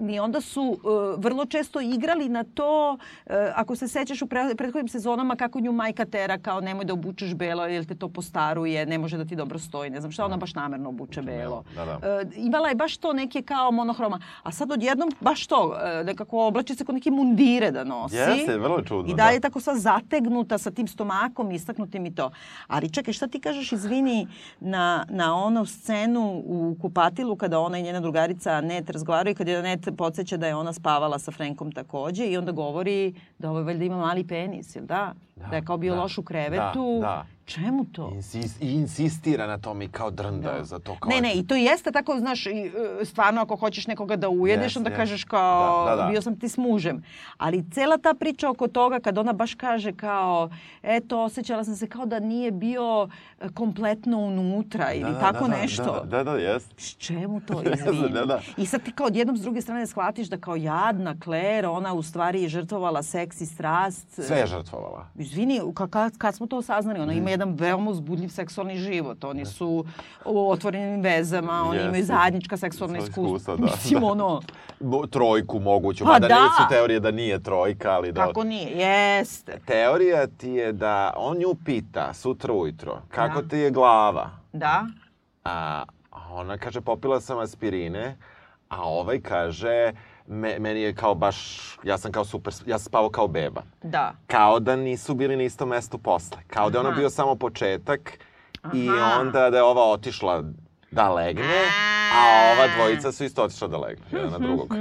I 0.10 0.20
onda 0.20 0.42
su 0.42 0.80
e, 0.84 1.18
vrlo 1.18 1.46
često 1.46 1.82
igrali 1.82 2.30
na 2.30 2.44
to, 2.44 2.98
e, 3.26 3.52
ako 3.56 3.76
se 3.76 3.88
sećaš 3.88 4.22
u 4.22 4.28
pre, 4.28 4.56
prethodnim 4.58 4.88
sezonama 4.88 5.36
kako 5.36 5.60
nju 5.60 5.72
majka 5.72 6.06
tera 6.06 6.38
kao 6.38 6.62
nemoj 6.62 6.86
da 6.86 6.94
obučeš 6.94 7.34
belo 7.34 7.66
jer 7.66 7.86
te 7.86 7.96
to 7.96 8.10
postaruje, 8.10 8.86
ne 8.86 8.98
može 8.98 9.18
da 9.18 9.26
ti 9.26 9.36
dobro 9.36 9.60
stoji, 9.60 9.90
ne 9.90 10.00
znam 10.00 10.12
šta, 10.12 10.26
ona 10.26 10.38
baš 10.38 10.54
namerno 10.54 10.90
obuče 10.90 11.22
belo. 11.22 11.64
Da, 11.76 11.86
da. 11.86 12.22
E, 12.22 12.26
imala 12.36 12.70
je 12.70 12.76
baš 12.76 12.98
to 12.98 13.14
neke 13.14 13.42
kao 13.42 13.72
monohroma, 13.72 14.20
a 14.44 14.52
sad 14.52 14.72
odjednom 14.72 15.12
baš 15.20 15.48
to, 15.48 15.76
e, 15.84 16.04
nekako 16.04 16.48
oblači 16.48 16.76
se 16.76 16.86
kao 16.86 16.94
neke 16.94 17.12
mundire 17.12 17.72
da 17.72 17.84
nosi. 17.84 18.16
Jeste, 18.16 18.58
vrlo 18.58 18.78
je 18.78 18.86
čudno, 18.86 19.12
I 19.12 19.16
da. 19.16 19.40
tako 19.42 19.60
sva 19.60 19.76
zategnuta 19.76 20.58
sa 20.58 20.72
tim 20.72 20.88
stomakom 20.88 21.52
istaknutim 21.52 22.06
i 22.06 22.16
to. 22.16 22.32
Ali 22.68 22.90
čekaj, 22.90 23.14
šta 23.14 23.28
ti 23.28 23.40
kažeš, 23.40 23.72
izvini, 23.72 24.28
na, 24.60 25.06
na 25.10 25.36
onu 25.36 25.66
scenu 25.66 26.44
u 26.46 26.76
kupatilu 26.82 27.36
kada 27.36 27.60
ona 27.60 27.78
i 27.78 27.84
njena 27.84 28.00
drugarica 28.00 28.62
Net 28.62 28.90
razgovaraju, 28.90 29.36
kad 29.42 29.48
je 29.48 29.62
Net 29.62 29.88
podsjeća 29.98 30.38
da 30.38 30.48
je 30.48 30.56
ona 30.56 30.74
spavala 30.74 31.20
sa 31.20 31.32
Frenkom 31.32 31.72
takođe 31.72 32.26
i 32.26 32.38
onda 32.38 32.52
govori 32.52 33.14
da 33.38 33.50
ovo 33.50 33.64
valjda 33.64 33.86
ima 33.86 33.98
mali 33.98 34.28
penis, 34.28 34.76
jel 34.76 34.86
da? 34.86 35.14
Da, 35.36 35.48
da 35.48 35.56
je 35.56 35.66
kao 35.66 35.78
bio 35.78 35.96
da, 35.96 36.02
loš 36.02 36.18
u 36.18 36.24
krevetu. 36.24 37.00
da, 37.02 37.08
da. 37.08 37.26
Čemu 37.54 37.86
to? 37.86 38.12
Insis, 38.12 38.62
I 38.62 38.72
insistira 38.72 39.48
na 39.48 39.58
tom 39.58 39.82
i 39.82 39.88
kao 39.90 40.12
drnda 40.12 40.50
je 40.50 40.64
za 40.64 40.80
to. 40.80 40.96
Kao 40.96 41.10
Ne, 41.10 41.22
ne, 41.22 41.34
i 41.34 41.48
to 41.48 41.56
jeste 41.56 41.92
tako, 41.92 42.18
znaš, 42.18 42.48
e, 42.48 42.52
stvarno 43.04 43.42
ako 43.42 43.56
hoćeš 43.56 43.88
nekoga 43.88 44.16
da 44.16 44.30
ujedeš, 44.30 44.66
Jeste, 44.66 44.80
onda 44.80 44.90
jeste. 44.90 44.98
kažeš 44.98 45.24
kao, 45.24 45.86
Da, 45.86 45.96
da, 45.96 46.04
da. 46.04 46.10
bio 46.10 46.22
sam 46.22 46.36
ti 46.36 46.50
s 46.50 46.58
mužem. 46.58 47.04
Ali 47.38 47.72
cela 47.72 47.98
ta 47.98 48.14
priča 48.14 48.50
oko 48.50 48.68
toga, 48.68 49.00
kad 49.00 49.18
ona 49.18 49.34
baš 49.34 49.54
kaže 49.54 49.94
kao, 49.94 50.50
eto, 50.84 51.20
osjećala 51.20 51.64
sam 51.64 51.76
se 51.76 51.88
kao 51.88 52.06
da 52.06 52.20
nije 52.20 52.52
bio 52.52 53.08
e, 53.40 53.50
kompletno 53.50 54.18
unutra 54.20 54.94
ili 54.94 55.14
tako 55.14 55.48
da, 55.48 55.58
nešto. 55.58 55.84
Da, 56.04 56.18
da, 56.18 56.24
da, 56.24 56.32
jest. 56.34 56.74
S 56.78 56.96
čemu 56.96 57.42
to 57.42 57.62
izvini? 57.74 58.10
da, 58.10 58.26
da. 58.26 58.42
I 58.58 58.66
sad 58.66 58.84
ti 58.84 58.92
kao 58.92 59.06
odjednom 59.08 59.38
s 59.38 59.42
druge 59.42 59.62
strane 59.62 59.88
shvatiš 59.88 60.28
da 60.28 60.38
kao 60.38 60.56
jadna 60.56 61.16
Claire, 61.24 61.68
ona 61.68 61.94
u 61.94 62.04
stvari 62.04 62.42
je 62.42 62.50
žrtvovala 62.50 63.04
seks 63.04 63.42
i 63.42 63.46
strast. 63.46 64.08
Sve 64.18 64.38
je 64.38 64.48
žrtvovala. 64.48 65.08
Izvini, 65.16 65.42
ka, 65.74 65.88
kad, 65.88 66.18
kad 66.18 66.36
smo 66.36 66.48
to 66.48 66.62
saznali? 66.62 67.00
Ona 67.00 67.14
Mm. 67.14 67.18
ima 67.18 67.30
jedan 67.42 67.56
veoma 67.56 67.92
uzbudljiv 67.92 68.28
seksualni 68.30 68.78
život. 68.78 69.24
Oni 69.24 69.46
su 69.46 69.86
u 70.26 70.50
otvorenim 70.52 71.02
vezama, 71.02 71.64
oni 71.64 71.76
Jeste. 71.76 71.88
imaju 71.88 72.06
zajednička 72.06 72.58
seksualna 72.58 72.98
iskustva. 73.00 73.56
da, 73.56 73.64
Mislim, 73.64 74.00
da. 74.00 74.06
ono, 74.06 74.42
Trojku 75.08 75.60
moguću, 75.60 76.04
Pa 76.04 76.12
mada 76.12 76.28
da. 76.28 76.36
nisu 76.36 76.64
teorije 76.70 77.00
da 77.00 77.12
nije 77.12 77.40
trojka, 77.40 77.92
ali 77.92 78.12
da... 78.12 78.26
kako 78.26 78.44
nije? 78.44 78.70
Jeste. 78.72 79.60
Teorija 79.66 80.28
ti 80.28 80.50
je 80.50 80.72
da 80.74 81.14
on 81.18 81.38
nju 81.38 81.56
pita 81.66 82.14
sutra 82.14 82.54
ujutro 82.54 83.02
kako 83.10 83.42
Da. 83.42 83.48
ti 83.48 83.58
je 83.58 83.72
glava. 83.72 84.30
Da? 84.54 84.86
A 85.44 85.84
ona 86.32 86.58
kaže 86.58 86.82
popila 86.82 87.22
sam 87.22 87.40
aspirine, 87.40 88.18
a 88.70 88.84
ovaj 88.84 89.22
kaže 89.22 89.92
me, 90.32 90.60
meni 90.60 90.82
je 90.82 90.94
kao 90.94 91.16
baš, 91.16 91.38
ja 91.84 91.98
sam 91.98 92.12
kao 92.12 92.26
super, 92.26 92.54
ja 92.66 92.78
sam 92.78 92.86
spavao 92.86 93.10
kao 93.10 93.28
beba. 93.28 93.62
Da. 93.84 94.14
Kao 94.28 94.60
da 94.60 94.76
nisu 94.76 95.14
bili 95.14 95.36
na 95.36 95.44
istom 95.44 95.70
mestu 95.70 95.98
posle. 95.98 96.38
Kao 96.48 96.70
da 96.70 96.78
je 96.78 96.86
ono 96.86 96.92
bio 96.92 97.10
samo 97.10 97.36
početak 97.36 98.20
i 98.74 98.90
Aha. 98.92 99.20
onda 99.22 99.50
da 99.50 99.58
je 99.58 99.64
ova 99.64 99.84
otišla 99.84 100.44
da 100.92 101.10
legne, 101.10 101.62
a 102.14 102.22
ova 102.52 102.68
dvojica 102.70 103.12
su 103.12 103.24
isto 103.24 103.44
otišla 103.44 103.68
da 103.68 103.78
legne, 103.78 104.06
jedan 104.12 104.32
na 104.32 104.38
drugog. 104.40 104.74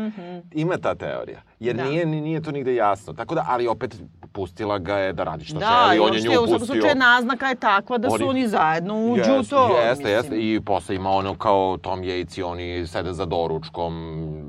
Ima 0.53 0.77
ta 0.77 0.95
teorija. 0.95 1.41
Jer 1.61 1.77
Mhm, 1.77 1.85
Da. 1.85 1.91
nije, 1.91 2.07
ni- 2.07 2.21
nije 2.21 2.43
to 2.43 2.51
nigde 2.51 2.75
jasno. 2.75 3.13
Tako 3.13 3.35
da, 3.35 3.45
ali 3.49 3.67
opet 3.67 3.97
pustila 4.33 4.79
ga 4.79 4.97
je 4.97 5.13
da 5.13 5.25
radi 5.25 5.45
što 5.45 5.59
Da, 5.59 5.67
želi, 5.83 5.97
i 5.97 6.01
on 6.01 6.15
je 6.15 6.21
nju 6.21 6.31
u 6.31 6.35
svakom 6.37 6.47
pustio. 6.51 6.67
slučaju 6.67 6.95
naznaka 6.97 7.47
je 7.47 7.55
takva 7.55 7.99
da 7.99 8.09
su 8.09 8.15
Oni- 8.15 8.25
oni 8.25 8.49
zajedno 8.49 8.95
uđu 8.97 9.11
u 9.25 9.37
Jeste, 9.37 9.51
to. 9.51 9.79
Jeste, 9.79 10.11
jeste. 10.11 10.37
I 10.39 10.61
posle 10.61 10.95
ima 10.95 11.11
ono 11.11 11.35
kao 11.35 11.77
Tom 11.77 12.01
Yates 12.01 12.39
i 12.39 12.45
oni 12.45 12.87
sede 12.87 13.13
za 13.13 13.25
doručkom, 13.27 13.93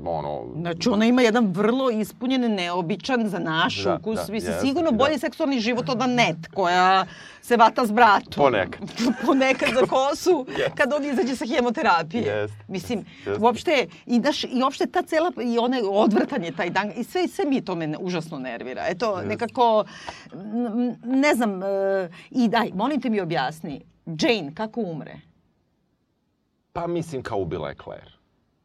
ono... 0.06 0.46
Znači, 0.54 0.88
ona 0.88 1.04
ima 1.06 1.22
jedan 1.22 1.46
vrlo 1.46 1.90
ispunjen, 1.90 2.54
neobičan 2.54 3.28
za 3.28 3.38
naš 3.38 3.76
Da, 3.76 3.94
ukus. 3.96 4.16
da, 4.16 4.32
Mislim, 4.32 4.52
jeste, 4.52 4.60
sigurno 4.60 4.90
da. 4.90 4.96
bolji 4.96 5.18
seksualni 5.18 5.60
život 5.60 5.88
od 5.88 6.02
Anet, 6.02 6.46
koja 6.46 7.06
se 7.40 7.56
vata 7.56 7.86
s 7.86 7.92
bratom. 7.92 8.32
Ponekad. 8.36 8.80
Ponekad 9.26 9.68
za 9.70 9.86
kosu, 9.86 10.46
kad 10.76 10.92
on 10.92 11.04
izađe 11.04 11.36
sa 11.36 11.44
hemoterapije. 11.46 12.22
Jeste, 12.24 12.56
Mislim, 12.68 13.04
jeste. 13.16 13.36
uopšte, 13.40 13.72
i, 14.06 14.18
daš, 14.18 14.44
i 14.44 14.62
uopšte 14.62 14.86
ta 14.86 15.02
cela, 15.02 15.32
i 15.42 15.58
onaj 15.58 15.80
odvrtan 15.84 16.44
je 16.44 16.52
taj 16.52 16.70
dan, 16.70 16.92
i 16.92 17.04
sve, 17.04 17.28
sve 17.28 17.44
mi 17.44 17.60
to 17.60 17.74
me 17.74 17.96
užasno 17.98 18.38
nervira. 18.38 18.84
Eto, 18.88 19.22
nekako, 19.22 19.84
n- 20.34 20.96
ne 21.04 21.34
znam, 21.34 21.62
e, 21.62 21.66
i 22.30 22.48
daj, 22.48 22.70
molim 22.74 23.00
te 23.00 23.10
mi 23.10 23.20
objasni, 23.20 23.80
Jane, 24.06 24.52
kako 24.54 24.80
umre? 24.82 25.14
Pa 26.72 26.86
mislim 26.86 27.22
kao 27.22 27.38
ubila 27.38 27.68
je 27.68 27.74
Claire. 27.74 28.11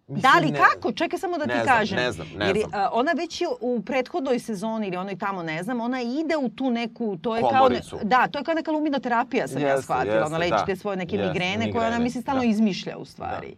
Da 0.09 0.13
Mislim, 0.15 0.43
li 0.45 0.51
ne- 0.51 0.57
kako? 0.59 0.91
Čekaj 0.91 1.19
samo 1.19 1.37
da 1.37 1.43
ti 1.43 1.49
ne 1.49 1.55
znam, 1.55 1.67
kažem. 1.67 1.97
ne 1.97 2.11
znam, 2.11 2.27
ne 2.29 2.45
Jer, 2.47 2.57
znam. 2.59 2.69
a, 2.75 2.89
ona 2.91 3.11
već 3.11 3.41
je 3.41 3.47
u 3.61 3.81
prethodnoj 3.81 4.39
sezoni 4.39 4.87
ili 4.87 4.97
onoj 4.97 5.17
tamo 5.17 5.43
ne 5.43 5.63
znam, 5.63 5.81
ona 5.81 6.01
ide 6.01 6.37
u 6.37 6.49
tu 6.49 6.69
neku, 6.69 7.17
to 7.17 7.35
je 7.35 7.41
kao 7.41 7.49
Komoricu. 7.51 7.95
ne, 7.95 8.03
da, 8.03 8.27
to 8.27 8.39
je 8.39 8.43
kao 8.43 8.53
neka 8.53 8.71
luminoterapija 8.71 9.47
sam 9.47 9.61
ja 9.61 9.67
Jeste, 9.67 9.81
shvatila. 9.81 10.13
jeste, 10.13 10.25
ona 10.25 10.37
leči 10.37 10.51
da. 10.51 10.65
te 10.65 10.75
svoje 10.75 10.97
neke 10.97 11.15
Jeste, 11.15 11.27
migrene, 11.27 11.55
koje 11.63 11.79
ona 11.79 11.85
migrene, 11.85 12.03
misli 12.03 12.21
stalno 12.21 12.41
da. 12.41 12.47
izmišlja 12.47 12.97
u 12.97 13.05
stvari. 13.05 13.55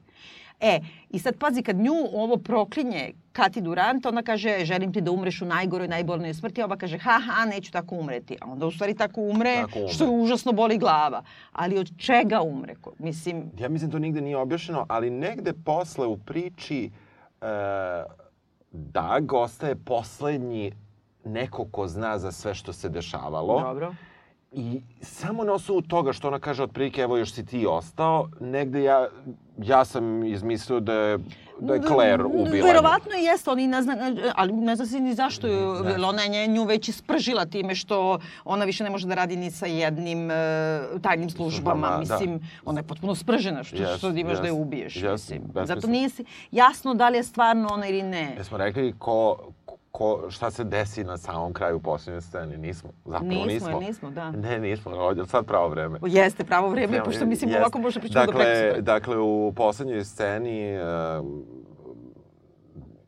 E, 0.60 0.80
i 1.10 1.20
sad 1.20 1.38
pazi, 1.38 1.62
kad 1.64 1.76
nju 1.76 1.94
ovo 2.14 2.38
proklinje 2.38 3.12
Kati 3.40 3.62
Durant, 3.62 4.06
ona 4.06 4.22
kaže, 4.24 4.66
želim 4.66 4.94
ti 4.94 5.02
da 5.02 5.12
umreš 5.12 5.42
u 5.42 5.46
najgoroj, 5.46 5.88
najbolnoj 5.88 6.34
smrti, 6.34 6.62
a 6.62 6.66
ova 6.66 6.78
kaže, 6.78 6.98
ha, 6.98 7.20
ha, 7.20 7.46
neću 7.46 7.72
tako 7.72 7.96
umreti. 7.96 8.38
A 8.42 8.48
onda 8.48 8.66
u 8.66 8.72
stvari 8.72 8.96
tako 8.96 9.22
umre, 9.22 9.56
Tako 9.58 9.80
umre. 9.80 9.94
što 9.94 10.04
je 10.04 10.10
užasno 10.12 10.52
boli 10.52 10.78
glava. 10.78 11.24
Ali 11.52 11.78
od 11.78 11.92
čega 11.98 12.42
umre? 12.42 12.76
Mislim, 13.00 13.52
Ja 13.58 13.70
mislim 13.70 13.92
to 13.92 14.00
nigde 14.00 14.22
nije 14.22 14.38
objašnjeno, 14.38 14.86
ali 14.90 15.10
negde 15.10 15.54
posle 15.56 16.08
u 16.08 16.18
priči 16.18 16.92
e, 17.42 17.46
Dag 18.72 19.34
ostaje 19.34 19.76
poslednji 19.76 20.72
neko 21.26 21.66
ko 21.66 21.88
zna 21.88 22.20
za 22.20 22.32
sve 22.32 22.54
što 22.54 22.74
se 22.74 22.90
dešavalo. 22.90 23.62
dobro. 23.62 23.94
I 24.52 24.82
samo 25.02 25.44
na 25.44 25.54
osnovu 25.54 25.82
toga 25.82 26.14
što 26.14 26.28
ona 26.28 26.40
kaže 26.40 26.64
otprilike 26.64 27.02
evo 27.02 27.18
još 27.18 27.34
si 27.34 27.46
ti 27.46 27.66
ostao, 27.68 28.28
negde 28.42 28.84
ja, 28.84 29.08
ja 29.58 29.86
sam 29.86 30.24
izmislio 30.24 30.80
da 30.80 30.94
je, 30.94 31.18
da 31.62 31.74
je 31.74 31.82
Claire 31.82 32.24
ubila. 32.26 32.68
Verovatno 32.68 33.12
i 33.14 33.24
jeste, 33.24 33.52
oni 33.52 33.68
ne 33.68 33.82
zna, 33.82 33.96
ali 34.36 34.54
ne 34.54 34.76
zna 34.76 34.86
se 34.86 35.00
ni 35.00 35.14
zašto 35.14 35.48
je, 35.48 35.56
Ne. 35.98 36.06
ona 36.06 36.22
je 36.22 36.48
nju 36.48 36.64
već 36.64 36.90
ispržila 36.90 37.46
time 37.46 37.76
što 37.76 38.20
ona 38.46 38.66
više 38.66 38.84
ne 38.84 38.90
može 38.90 39.08
da 39.08 39.16
radi 39.16 39.36
ni 39.36 39.52
sa 39.52 39.66
jednim 39.66 40.32
e, 40.32 40.36
tajnim 41.02 41.30
službama. 41.30 41.50
Službama, 41.88 42.06
da. 42.08 42.14
Mislim, 42.16 42.40
ona 42.66 42.80
je 42.80 42.84
potpuno 42.84 43.16
spržena 43.16 43.64
što, 43.64 43.76
Jest, 43.76 43.98
što 43.98 44.10
imaš 44.10 44.38
da 44.38 44.46
je 44.46 44.52
ubiješ. 44.52 44.96
jest, 44.96 45.30
mislim. 45.30 45.66
Zato 45.66 45.88
nije 45.88 46.10
si 46.10 46.26
jasno 46.52 46.94
da 46.94 47.10
li 47.10 47.18
je 47.18 47.24
stvarno 47.24 47.68
ona 47.72 47.88
ili 47.88 48.04
ne. 48.04 48.34
Jesmo 48.38 48.58
rekli 48.58 48.94
ko, 49.00 49.38
ko, 50.00 50.26
šta 50.30 50.52
se 50.52 50.64
desi 50.64 51.04
na 51.04 51.18
samom 51.18 51.54
kraju 51.54 51.80
posljednje 51.80 52.22
scene? 52.22 52.58
Nismo. 52.58 52.90
Zapravo 53.06 53.26
Nismo, 53.26 53.46
nismo. 53.48 53.80
nismo, 53.80 54.12
da. 54.12 54.32
Ne, 54.32 54.60
nismo. 54.60 54.92
Ovdje 54.92 55.22
je 55.22 55.28
sad 55.28 55.46
pravo 55.46 55.68
vreme. 55.70 56.00
Jeste 56.04 56.44
pravo 56.44 56.70
vreme, 56.70 57.04
pošto 57.04 57.26
mislim 57.26 57.50
Jest. 57.50 57.60
ovako 57.60 57.80
možda 57.80 58.00
pričamo 58.00 58.26
do 58.26 58.32
dakle, 58.32 58.46
prekosutra. 58.46 58.82
Dakle, 58.84 59.18
u 59.18 59.54
poslednjoj 59.56 60.06
sceni 60.06 60.78
um, 61.20 61.44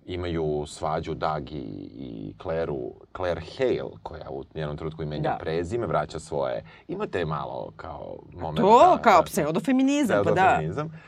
imaju 0.06 0.64
svađu 0.68 1.14
Doug 1.14 1.52
i, 1.52 1.56
i 1.98 2.34
Claire, 2.42 2.74
Claire 3.16 3.42
Hale, 3.58 3.92
koja 4.04 4.30
u 4.30 4.44
jednom 4.54 4.78
trenutku 4.78 5.04
i 5.04 5.06
menja 5.06 5.22
Da. 5.22 5.38
prezime, 5.40 5.88
vraća 5.88 6.20
svoje. 6.20 6.64
Imate 6.88 7.26
malo 7.26 7.72
kao 7.76 8.16
moment. 8.34 8.60
To 8.60 8.96
da- 8.96 9.02
kao 9.02 9.18
da- 9.18 9.26
pseudofeminizam, 9.26 10.18
pa 10.18 10.24
da. 10.24 10.36
pseudofeminizam. 10.36 11.00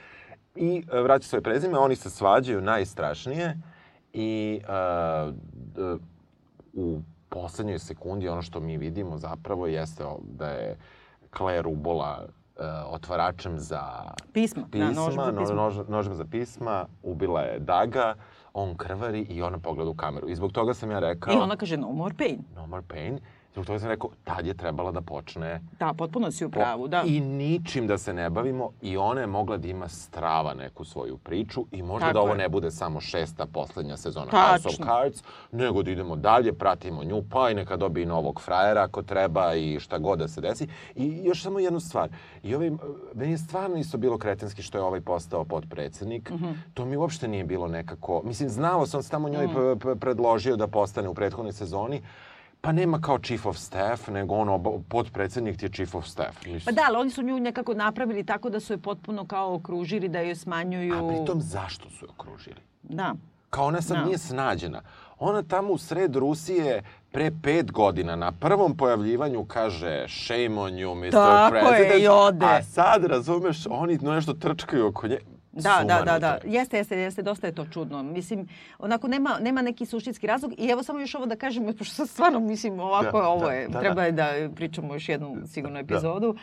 I 0.56 0.84
uh, 0.94 1.00
vraća 1.00 1.28
svoje 1.28 1.42
prezime, 1.42 1.78
oni 1.78 1.96
se 1.96 2.10
svađaju 2.10 2.62
najstrašnije 2.62 3.58
i 4.14 4.60
uh, 4.64 5.34
u 6.74 7.02
poslednjoj 7.30 7.80
sekundi 7.80 8.30
ono 8.30 8.42
što 8.42 8.60
mi 8.60 8.78
vidimo 8.78 9.18
zapravo 9.18 9.68
jeste 9.68 10.04
da 10.22 10.48
je 10.48 10.78
Claire 11.38 11.68
ubola 11.68 12.26
uh, 12.26 12.64
otvaračem 12.88 13.60
za 13.60 13.82
Pisma, 14.34 14.62
da, 14.62 14.68
pisma, 14.68 14.88
nožem 14.92 15.24
za 15.26 15.32
pisma. 15.40 15.56
nož- 15.56 15.90
nožem 15.90 16.16
za 16.16 16.26
pisma, 16.26 16.86
ubila 17.04 17.42
je 17.42 17.60
Daga, 17.60 18.16
on 18.54 18.78
krvari 18.78 19.22
i 19.22 19.42
ona 19.42 19.60
pogleda 19.60 19.90
u 19.90 19.96
kameru. 19.96 20.30
I 20.30 20.36
zbog 20.36 20.52
toga 20.52 20.74
sam 20.74 20.92
ja 20.92 21.00
rekao... 21.00 21.34
I 21.34 21.38
ona 21.38 21.56
kaže 21.56 21.78
no 21.78 21.92
more 21.92 22.16
pain. 22.18 22.44
No 22.56 22.68
more 22.68 22.84
pain. 22.88 23.20
Zbog 23.54 23.66
toga 23.66 23.80
sam 23.80 23.90
rekao, 23.90 24.10
tad 24.24 24.46
je 24.46 24.54
trebala 24.54 24.92
da 24.92 25.02
počne 25.02 25.62
Da, 25.80 25.94
potpuno 25.94 26.32
si 26.32 26.46
u 26.46 26.50
pravu, 26.50 26.88
da. 26.88 27.04
I 27.04 27.20
ničim 27.20 27.88
da 27.88 27.98
se 27.98 28.14
ne 28.14 28.30
bavimo 28.30 28.72
i 28.82 28.98
ona 28.98 29.22
je 29.22 29.28
mogla 29.28 29.58
da 29.58 29.68
ima 29.68 29.88
strava 29.88 30.54
neku 30.54 30.86
svoju 30.86 31.18
priču 31.18 31.66
i 31.72 31.82
možda 31.84 32.00
Tako 32.00 32.14
da 32.14 32.22
ovo 32.22 32.32
je. 32.32 32.38
ne 32.38 32.50
bude 32.50 32.72
samo 32.72 33.02
šesta 33.02 33.46
poslednja 33.46 33.98
sezona 33.98 34.26
Tačno. 34.26 34.48
House 34.62 34.82
of 34.82 34.88
Cards, 34.88 35.24
nego 35.52 35.84
da 35.84 35.92
idemo 35.92 36.16
dalje, 36.16 36.54
pratimo 36.54 37.04
nju, 37.04 37.24
pa 37.24 37.50
i 37.50 37.56
neka 37.56 37.78
dobije 37.78 38.06
novog 38.06 38.42
frajera 38.42 38.82
ako 38.82 39.02
treba 39.04 39.56
i 39.56 39.80
šta 39.80 39.98
god 39.98 40.20
da 40.20 40.28
se 40.28 40.42
desi. 40.42 40.68
I 40.96 41.22
još 41.24 41.44
samo 41.44 41.60
jednu 41.60 41.80
stvar. 41.80 42.10
I 42.44 42.56
ovaj, 42.56 42.72
meni 43.14 43.32
je 43.32 43.38
stvarno 43.38 43.78
isto 43.78 43.98
bilo 43.98 44.18
kretenski 44.18 44.62
što 44.62 44.78
je 44.78 44.84
ovaj 44.84 45.02
postao 45.02 45.46
podpredsednik. 45.46 46.30
Mhm. 46.30 46.52
To 46.74 46.86
mi 46.86 46.98
uopšte 46.98 47.28
nije 47.28 47.44
bilo 47.44 47.68
nekako... 47.68 48.22
Mislim, 48.24 48.50
znalo 48.50 48.86
sam, 48.86 49.04
tamo 49.04 49.30
njoj 49.30 49.48
p- 49.80 49.96
predložio 49.96 50.56
da 50.56 50.68
postane 50.68 51.10
u 51.10 51.14
prethodnoj 51.14 51.54
sezoni, 51.54 52.02
Pa 52.66 52.72
nema 52.72 53.02
kao 53.02 53.20
chief 53.20 53.46
of 53.46 53.58
staff, 53.58 54.08
nego 54.08 54.36
ono, 54.36 54.82
podpredsednik 54.90 55.58
ti 55.58 55.66
je 55.66 55.70
chief 55.70 55.96
of 55.96 56.06
staff. 56.06 56.44
Pa 56.44 56.50
Mislim. 56.50 56.76
da, 56.76 56.82
ali 56.88 56.98
oni 56.98 57.10
su 57.10 57.22
nju 57.22 57.40
nekako 57.40 57.74
napravili 57.74 58.24
tako 58.24 58.50
da 58.50 58.60
su 58.60 58.74
je 58.74 58.78
potpuno 58.78 59.28
kao 59.28 59.56
okružili, 59.56 60.10
da 60.10 60.20
joj 60.20 60.36
smanjuju... 60.36 60.94
A 60.96 61.08
pritom 61.10 61.42
zašto 61.42 61.90
su 61.90 62.06
je 62.06 62.10
okružili? 62.10 62.56
Da. 62.84 63.16
Kao 63.50 63.66
ona 63.66 63.82
sad 63.82 63.98
Da. 63.98 64.06
nije 64.06 64.18
snađena. 64.18 64.82
Ona 65.20 65.44
tamo 65.44 65.74
u 65.74 65.78
sred 65.78 66.16
Rusije 66.16 66.84
pre 67.12 67.32
pet 67.44 67.72
godina 67.72 68.16
na 68.16 68.32
prvom 68.32 68.78
pojavljivanju 68.78 69.46
kaže 69.46 70.06
shame 70.10 70.62
on 70.62 70.72
you, 70.72 70.96
Mr. 70.96 71.12
Tako 71.12 71.56
je, 71.56 71.62
President. 71.70 72.04
i 72.04 72.08
ode. 72.08 72.46
A 72.46 72.64
sad, 72.64 73.06
razumeš, 73.06 73.58
oni 73.70 73.98
nešto 73.98 74.34
trčkaju 74.34 74.88
oko 74.88 75.08
nje. 75.08 75.18
Da, 75.54 75.84
da, 75.88 76.02
da, 76.06 76.20
da. 76.20 76.38
Jeste, 76.44 76.78
jeste, 76.78 76.98
jeste, 76.98 77.22
dosta 77.22 77.48
je 77.48 77.56
to 77.56 77.66
čudno. 77.66 78.04
Mislim, 78.04 78.48
onako 78.80 79.08
nema, 79.08 79.38
nema 79.42 79.62
neki 79.62 79.86
suštinski 79.86 80.28
razlog 80.28 80.54
i 80.58 80.68
evo 80.68 80.84
samo 80.84 81.00
još 81.00 81.16
ovo 81.16 81.26
da 81.26 81.36
kažem, 81.36 81.74
pošto 81.78 82.06
stvarno 82.06 82.40
mislim 82.40 82.80
ovako, 82.80 83.20
Da, 83.22 83.28
ovo 83.28 83.46
da, 83.46 83.52
je, 83.52 83.68
da, 83.68 83.80
treba 83.80 83.96
da. 83.96 84.04
je 84.06 84.12
da 84.48 84.56
pričamo 84.56 84.94
još 84.94 85.10
jednu 85.10 85.38
sigurno 85.48 85.80
epizodu, 85.80 86.36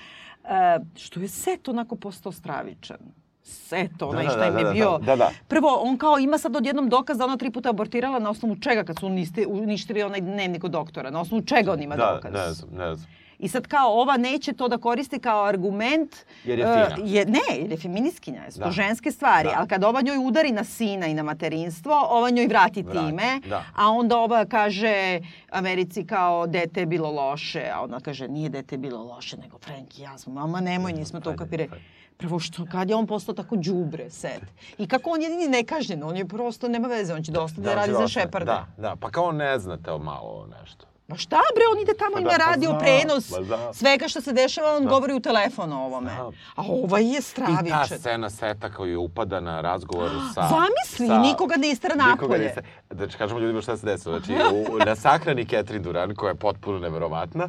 e, 0.45 0.79
što 0.97 1.21
je 1.21 1.29
set 1.29 1.69
onako 1.69 1.97
postao 1.97 2.33
stravičan. 2.33 2.99
Set, 3.43 4.03
onaj 4.03 4.25
da, 4.25 4.31
šta 4.31 4.39
da, 4.41 4.47
im 4.47 4.59
je 4.59 4.63
da, 4.65 4.69
da, 4.69 4.73
bio. 4.75 4.99
da, 4.99 5.17
da. 5.17 5.31
Prvo, 5.49 5.81
on 5.83 5.99
kao 5.99 6.19
ima 6.19 6.39
sad 6.39 6.57
odjednom 6.57 6.89
dokaz 6.89 7.19
da 7.19 7.25
ona 7.25 7.37
tri 7.37 7.51
puta 7.51 7.71
abortirala 7.71 8.19
na 8.19 8.31
osnovu 8.31 8.57
čega 8.57 8.85
kad 8.85 8.99
su 8.99 9.07
uništili 9.49 10.03
onaj 10.03 10.21
dnevnik 10.21 10.65
od 10.65 10.71
doktora. 10.71 11.11
Na 11.11 11.21
osnovu 11.21 11.43
čega 11.43 11.73
on 11.73 11.83
ima 11.83 11.97
Da, 11.97 12.13
dokaz? 12.15 12.33
ne 12.33 12.53
znam, 12.53 12.71
ne 12.75 12.97
znam. 12.97 13.11
I 13.41 13.49
sad 13.49 13.67
kao 13.67 14.01
ova 14.01 14.17
neće 14.17 14.53
to 14.53 14.69
da 14.69 14.79
koristi 14.79 15.19
kao 15.19 15.45
argument. 15.45 16.17
Jer 16.45 16.59
je 16.59 16.65
e, 16.65 16.89
fina. 16.95 17.09
je, 17.09 17.25
ne, 17.27 17.59
jer 17.61 17.71
je 17.71 17.77
feministkinja, 17.77 18.51
su 18.51 18.59
to 18.59 18.65
Da. 18.65 18.71
ženske 18.71 19.11
stvari. 19.13 19.49
Da. 19.49 19.55
Ali 19.59 19.69
kad 19.69 19.85
ova 19.85 20.01
njoj 20.01 20.17
udari 20.19 20.53
na 20.53 20.65
sina 20.65 21.07
i 21.07 21.15
na 21.15 21.23
materinstvo, 21.23 21.93
ova 22.11 22.31
njoj 22.31 22.47
vrati, 22.47 22.83
Vrati, 22.83 22.99
time. 22.99 23.41
da. 23.49 23.65
A 23.77 23.89
onda 23.91 24.19
ova 24.19 24.45
kaže 24.45 25.21
Americi 25.51 26.07
kao 26.07 26.47
dete 26.47 26.81
je 26.81 26.87
bilo 26.87 27.11
loše. 27.11 27.71
A 27.75 27.83
ona 27.83 28.01
kaže 28.01 28.29
nije 28.29 28.49
dete 28.49 28.77
bilo 28.77 29.03
loše, 29.05 29.37
nego 29.37 29.59
Frank 29.59 29.99
i 29.99 30.03
ja 30.03 30.19
smo. 30.19 30.33
Mama 30.33 30.61
nemoj, 30.61 30.93
nismo 30.93 31.21
to 31.21 31.31
ajde. 31.31 31.69
Prvo 32.17 32.39
što, 32.39 32.67
kad 32.73 32.91
je 32.91 32.97
on 32.97 33.07
postao 33.07 33.35
tako 33.35 33.57
đubre 33.57 34.11
set. 34.11 34.43
I 34.79 34.89
kako 34.89 35.11
on 35.11 35.23
jedini 35.23 35.49
nekažnjen, 35.49 36.03
on 36.03 36.17
je 36.17 36.29
prosto, 36.29 36.69
nema 36.69 36.89
veze, 36.89 37.15
on 37.15 37.23
će 37.23 37.33
da 37.33 37.43
ostane 37.43 37.65
da, 37.65 37.75
radi 37.75 37.93
će 37.93 37.97
za. 37.99 38.09
Šeparde. 38.09 38.47
Da, 38.47 38.67
da, 38.79 38.97
pa 39.01 39.11
kao 39.11 39.33
ne 39.33 39.59
znate 39.59 39.91
malo 39.99 40.49
nešto. 40.61 40.90
Ma 41.11 41.17
šta 41.17 41.37
bre, 41.55 41.65
on 41.73 41.81
ide 41.81 41.93
tamo, 41.95 42.11
Pa 42.13 42.21
ima 42.21 42.31
da, 42.31 42.37
pa 42.37 42.45
radio 42.45 42.69
znam, 42.69 42.81
prenos 42.81 43.31
ma 43.31 43.45
znam. 43.45 43.75
svega 43.75 44.09
što 44.09 44.21
se 44.21 44.33
dešava, 44.35 44.77
on 44.77 44.87
govori 44.87 45.13
u 45.15 45.21
telefon 45.21 45.73
o 45.73 45.81
ovome. 45.81 46.11
Znam. 46.11 46.33
A 46.57 46.63
ovaj 46.65 47.03
je 47.05 47.11
I 47.11 47.15
ta 47.15 47.21
stravičan. 47.23 47.99
scena 47.99 48.31
seta 48.31 48.71
koji 48.71 48.97
upada 48.97 49.41
na 49.41 49.61
razgovoru 49.61 50.15
sa... 50.35 50.49
Zamisli, 50.49 51.19
nikoga 51.21 51.55
ne 51.57 51.69
nikoga 51.69 51.95
napolje. 51.97 52.39
ne 52.39 52.47
istera- 52.47 52.63
Znači, 52.91 53.17
kažemo 53.17 53.41
ljudima 53.41 53.63
šta 53.63 53.77
se 53.77 53.87
desilo. 53.87 54.19
Znači, 54.19 54.33
u, 54.73 54.79
na 54.79 54.97
sahrani 54.97 55.45
Catherine 55.45 55.79
Duran, 55.81 56.15
koja 56.15 56.29
je 56.29 56.35
potpuno 56.37 56.79
neverovatna, 56.79 57.49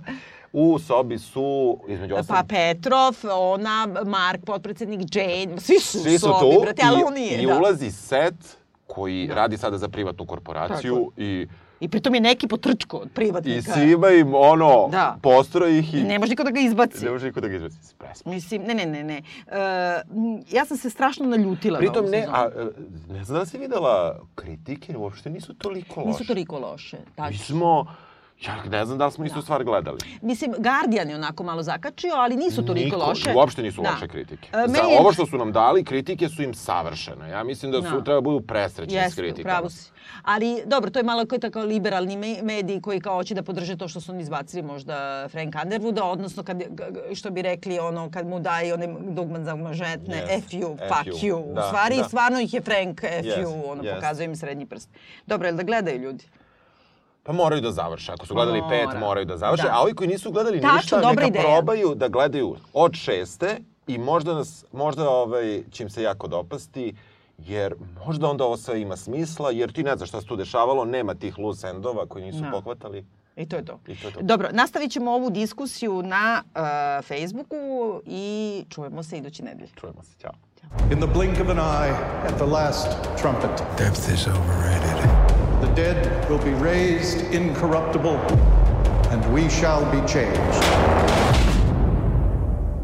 u 0.53 0.80
sobi 0.80 1.20
su, 1.20 1.80
između 1.88 2.14
Pa 2.14 2.20
ostalog, 2.20 2.45
Petrov, 2.47 3.16
ona, 3.32 3.88
Mark, 4.05 4.41
potpredsednik 4.45 5.01
Jane, 5.14 5.59
svi 5.59 5.80
su 5.80 5.99
svi 5.99 6.16
u 6.16 6.20
su 6.20 6.28
sobi, 6.30 6.55
tu 6.55 6.62
brate, 6.62 6.82
ali 6.86 7.03
on 7.03 7.14
nije. 7.14 7.38
i 7.38 7.47
da. 7.47 7.57
ulazi 7.57 7.91
set 7.91 8.36
koji 8.88 9.28
radi 9.28 9.57
sada 9.57 9.78
za 9.78 9.88
privatnu 9.88 10.26
korporaciju 10.26 11.12
i, 11.18 11.47
I 11.82 11.88
pritom 11.88 12.15
je 12.15 12.21
neki 12.21 12.47
potrčko 12.47 12.97
od 12.97 13.07
i 13.07 13.11
privatnika. 13.11 13.73
svima 13.73 14.09
im 14.09 14.36
ono, 14.36 14.88
Da. 14.88 15.17
postroji 15.21 15.79
ih 15.79 15.93
i 15.93 15.99
I 15.99 16.03
ne 16.03 16.19
može 16.19 16.29
niko 16.29 16.43
da 16.43 16.51
ga 16.51 16.59
izbaci. 16.59 17.05
ne 17.05 17.11
može 17.11 17.25
niko 17.25 17.41
da 17.41 17.47
ga 17.47 17.55
izbaci. 17.55 17.95
Presmo. 17.97 18.32
Mislim, 18.32 18.61
ne, 18.61 18.73
ne, 18.73 18.86
ne, 18.86 19.03
ne. 19.03 19.17
E, 19.17 19.21
ja 20.49 20.65
sam 20.65 20.77
se 20.77 20.89
strašno 20.89 21.25
naljutila 21.25 21.79
Pritom 21.79 22.05
na 22.05 22.11
ne, 22.11 22.19
sezonu. 22.19 22.38
a, 22.38 22.49
e, 23.09 23.13
ne 23.13 23.23
znam 23.23 23.39
da 23.39 23.45
si 23.45 23.57
videla 23.57 23.95
kritike, 24.36 24.97
uopšte 24.97 25.29
nisu 25.29 25.53
toliko 25.53 25.99
loše. 25.99 26.07
Nisu 26.09 26.25
toliko 26.25 26.59
loše. 26.59 26.97
Mi 26.97 27.15
Tačno. 27.15 27.45
smo, 27.45 27.86
ja 28.41 28.63
ne 28.65 28.85
znam 28.85 28.97
da 28.97 29.05
li 29.05 29.11
smo 29.11 29.25
istu 29.25 29.41
stvar 29.41 29.63
gledali. 29.63 29.97
Mislim, 30.21 30.53
Guardian 30.53 31.09
je 31.09 31.15
onako 31.15 31.43
malo 31.43 31.63
zakačio, 31.63 32.11
ali 32.13 32.35
nisu 32.35 32.65
toliko 32.65 32.95
Niko- 32.95 32.99
loše. 32.99 33.33
Uopšte 33.35 33.63
nisu 33.63 33.81
Da. 33.81 33.89
loše 33.89 34.07
kritike. 34.07 34.49
E, 34.49 34.67
Za 34.67 34.77
je- 34.79 34.99
ovo 34.99 35.13
što 35.13 35.25
su 35.25 35.37
nam 35.37 35.51
dali, 35.51 35.83
kritike 35.83 36.29
su 36.29 36.43
im 36.43 36.53
savršene. 36.53 37.29
Ja 37.29 37.43
mislim 37.43 37.71
da 37.71 37.81
su, 37.81 37.91
Da. 37.91 38.03
treba 38.03 38.21
budu 38.21 38.41
presrećni 38.41 38.91
s 38.91 38.95
Jeste, 38.95 39.21
kritikama. 39.21 39.53
pravo 39.53 39.69
si. 39.69 39.91
Ali, 40.23 40.63
dobro, 40.65 40.89
to 40.89 40.99
je 40.99 41.03
malo 41.03 41.25
koji 41.25 41.39
tako 41.39 41.59
liberalni 41.61 42.17
me- 42.17 42.41
mediji 42.43 42.81
koji 42.81 42.99
kao 42.99 43.15
hoće 43.15 43.35
da 43.35 43.43
podrže 43.43 43.77
to 43.77 43.87
što 43.87 44.01
su 44.01 44.11
oni 44.11 44.21
izbacili 44.21 44.61
možda 44.63 44.95
Frank 45.29 45.55
Underwooda, 45.55 46.01
odnosno 46.03 46.43
kad, 46.43 46.61
je- 46.61 46.69
što 47.13 47.31
bi 47.31 47.41
rekli 47.41 47.79
ono, 47.79 48.11
kad 48.11 48.27
mu 48.27 48.39
daje 48.39 48.73
one 48.73 48.87
dugman 49.01 49.45
za 49.45 49.55
mažetne, 49.55 50.15
Yes. 50.17 50.37
F 50.37 50.45
you, 50.47 50.77
fuck 50.87 51.07
you. 51.15 51.25
you. 51.25 51.53
Da, 51.53 51.61
U 51.61 51.67
stvari, 51.67 51.97
da. 51.97 52.03
stvarno 52.03 52.39
ih 52.39 52.53
je 52.53 52.61
Frank 52.61 53.03
F 53.03 53.25
Yes, 53.25 53.37
you, 53.37 53.63
ono, 53.65 53.83
yes. 53.83 53.95
pokazuje 53.95 54.25
im 54.25 54.35
srednji 54.35 54.65
prst. 54.65 54.89
Dobro, 55.27 55.47
jel 55.47 55.55
da 55.55 55.63
gledaju 55.63 55.99
ljudi? 55.99 56.23
Pa 57.24 57.34
moraju 57.34 57.61
da 57.61 57.72
završe. 57.72 58.11
Ako 58.11 58.26
su 58.26 58.34
gledali 58.34 58.61
Mora. 58.61 58.69
pet, 58.72 58.99
moraju 58.99 59.26
da 59.26 59.38
završe. 59.38 59.63
Da. 59.63 59.74
A 59.74 59.82
ovi 59.82 59.93
koji 59.93 60.07
nisu 60.07 60.32
gledali 60.32 60.61
Tačno, 60.61 60.76
ništa, 60.76 61.01
neka 61.01 61.26
ideja. 61.26 61.43
probaju 61.45 61.95
da 61.95 62.07
gledaju 62.07 62.55
od 62.74 62.93
šeste 62.93 63.57
i 63.88 63.97
možda, 63.97 64.34
nas, 64.34 64.65
možda 64.72 65.09
ovaj, 65.09 65.63
će 65.72 65.84
im 65.84 65.89
se 65.89 66.03
jako 66.03 66.28
dopasti 66.28 66.95
jer 67.38 67.76
možda 68.05 68.30
onda 68.30 68.43
ovo 68.43 68.57
sve 68.57 68.82
ima 68.82 68.97
smisla, 68.97 69.51
jer 69.51 69.72
ti 69.72 69.84
ne 69.84 69.95
znaš 69.97 70.09
šta 70.09 70.22
se 70.22 70.28
tu 70.28 70.36
dešavalo, 70.36 70.86
nema 70.86 71.13
tih 71.13 71.39
loose 71.39 71.67
endova 71.67 72.05
koji 72.05 72.26
nisu 72.26 72.41
Da. 72.41 72.51
pohvatali. 72.51 73.05
I 73.36 73.49
to 73.49 73.55
je 73.55 73.65
to. 73.65 73.80
I 73.88 73.95
to 73.95 74.07
je 74.07 74.13
to. 74.13 74.19
Dobro, 74.22 74.49
nastavit 74.51 74.91
ćemo 74.91 75.11
ovu 75.11 75.30
diskusiju 75.30 76.01
na 76.03 76.43
uh, 76.45 76.61
Facebooku 77.05 77.55
i 78.05 78.26
čujemo 78.69 79.03
se 79.03 79.17
idući 79.17 79.43
nedelje. 79.43 79.69
Čujemo 79.76 80.03
se, 80.03 80.17
ćao. 80.22 80.32
In 80.91 80.97
the 80.97 81.07
blink 81.07 81.34
of 81.34 81.49
an 81.49 81.57
eye, 81.57 81.95
at 82.26 82.36
the 82.36 82.45
last 82.45 82.88
trumpet, 83.22 83.63
Depth 83.78 84.13
is 84.13 84.28
overrated. 84.28 85.20
The 85.62 85.72
dead 85.76 86.28
will 86.30 86.43
be 86.43 86.51
raised 86.51 87.22
incorruptible, 87.32 88.18
and 89.12 89.34
we 89.34 89.47
shall 89.47 89.84
be 89.91 89.99
changed. 90.07 90.64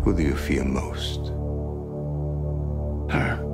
Who 0.04 0.16
do 0.16 0.22
you 0.22 0.36
fear 0.36 0.64
most? 0.64 1.28
Her. 3.12 3.47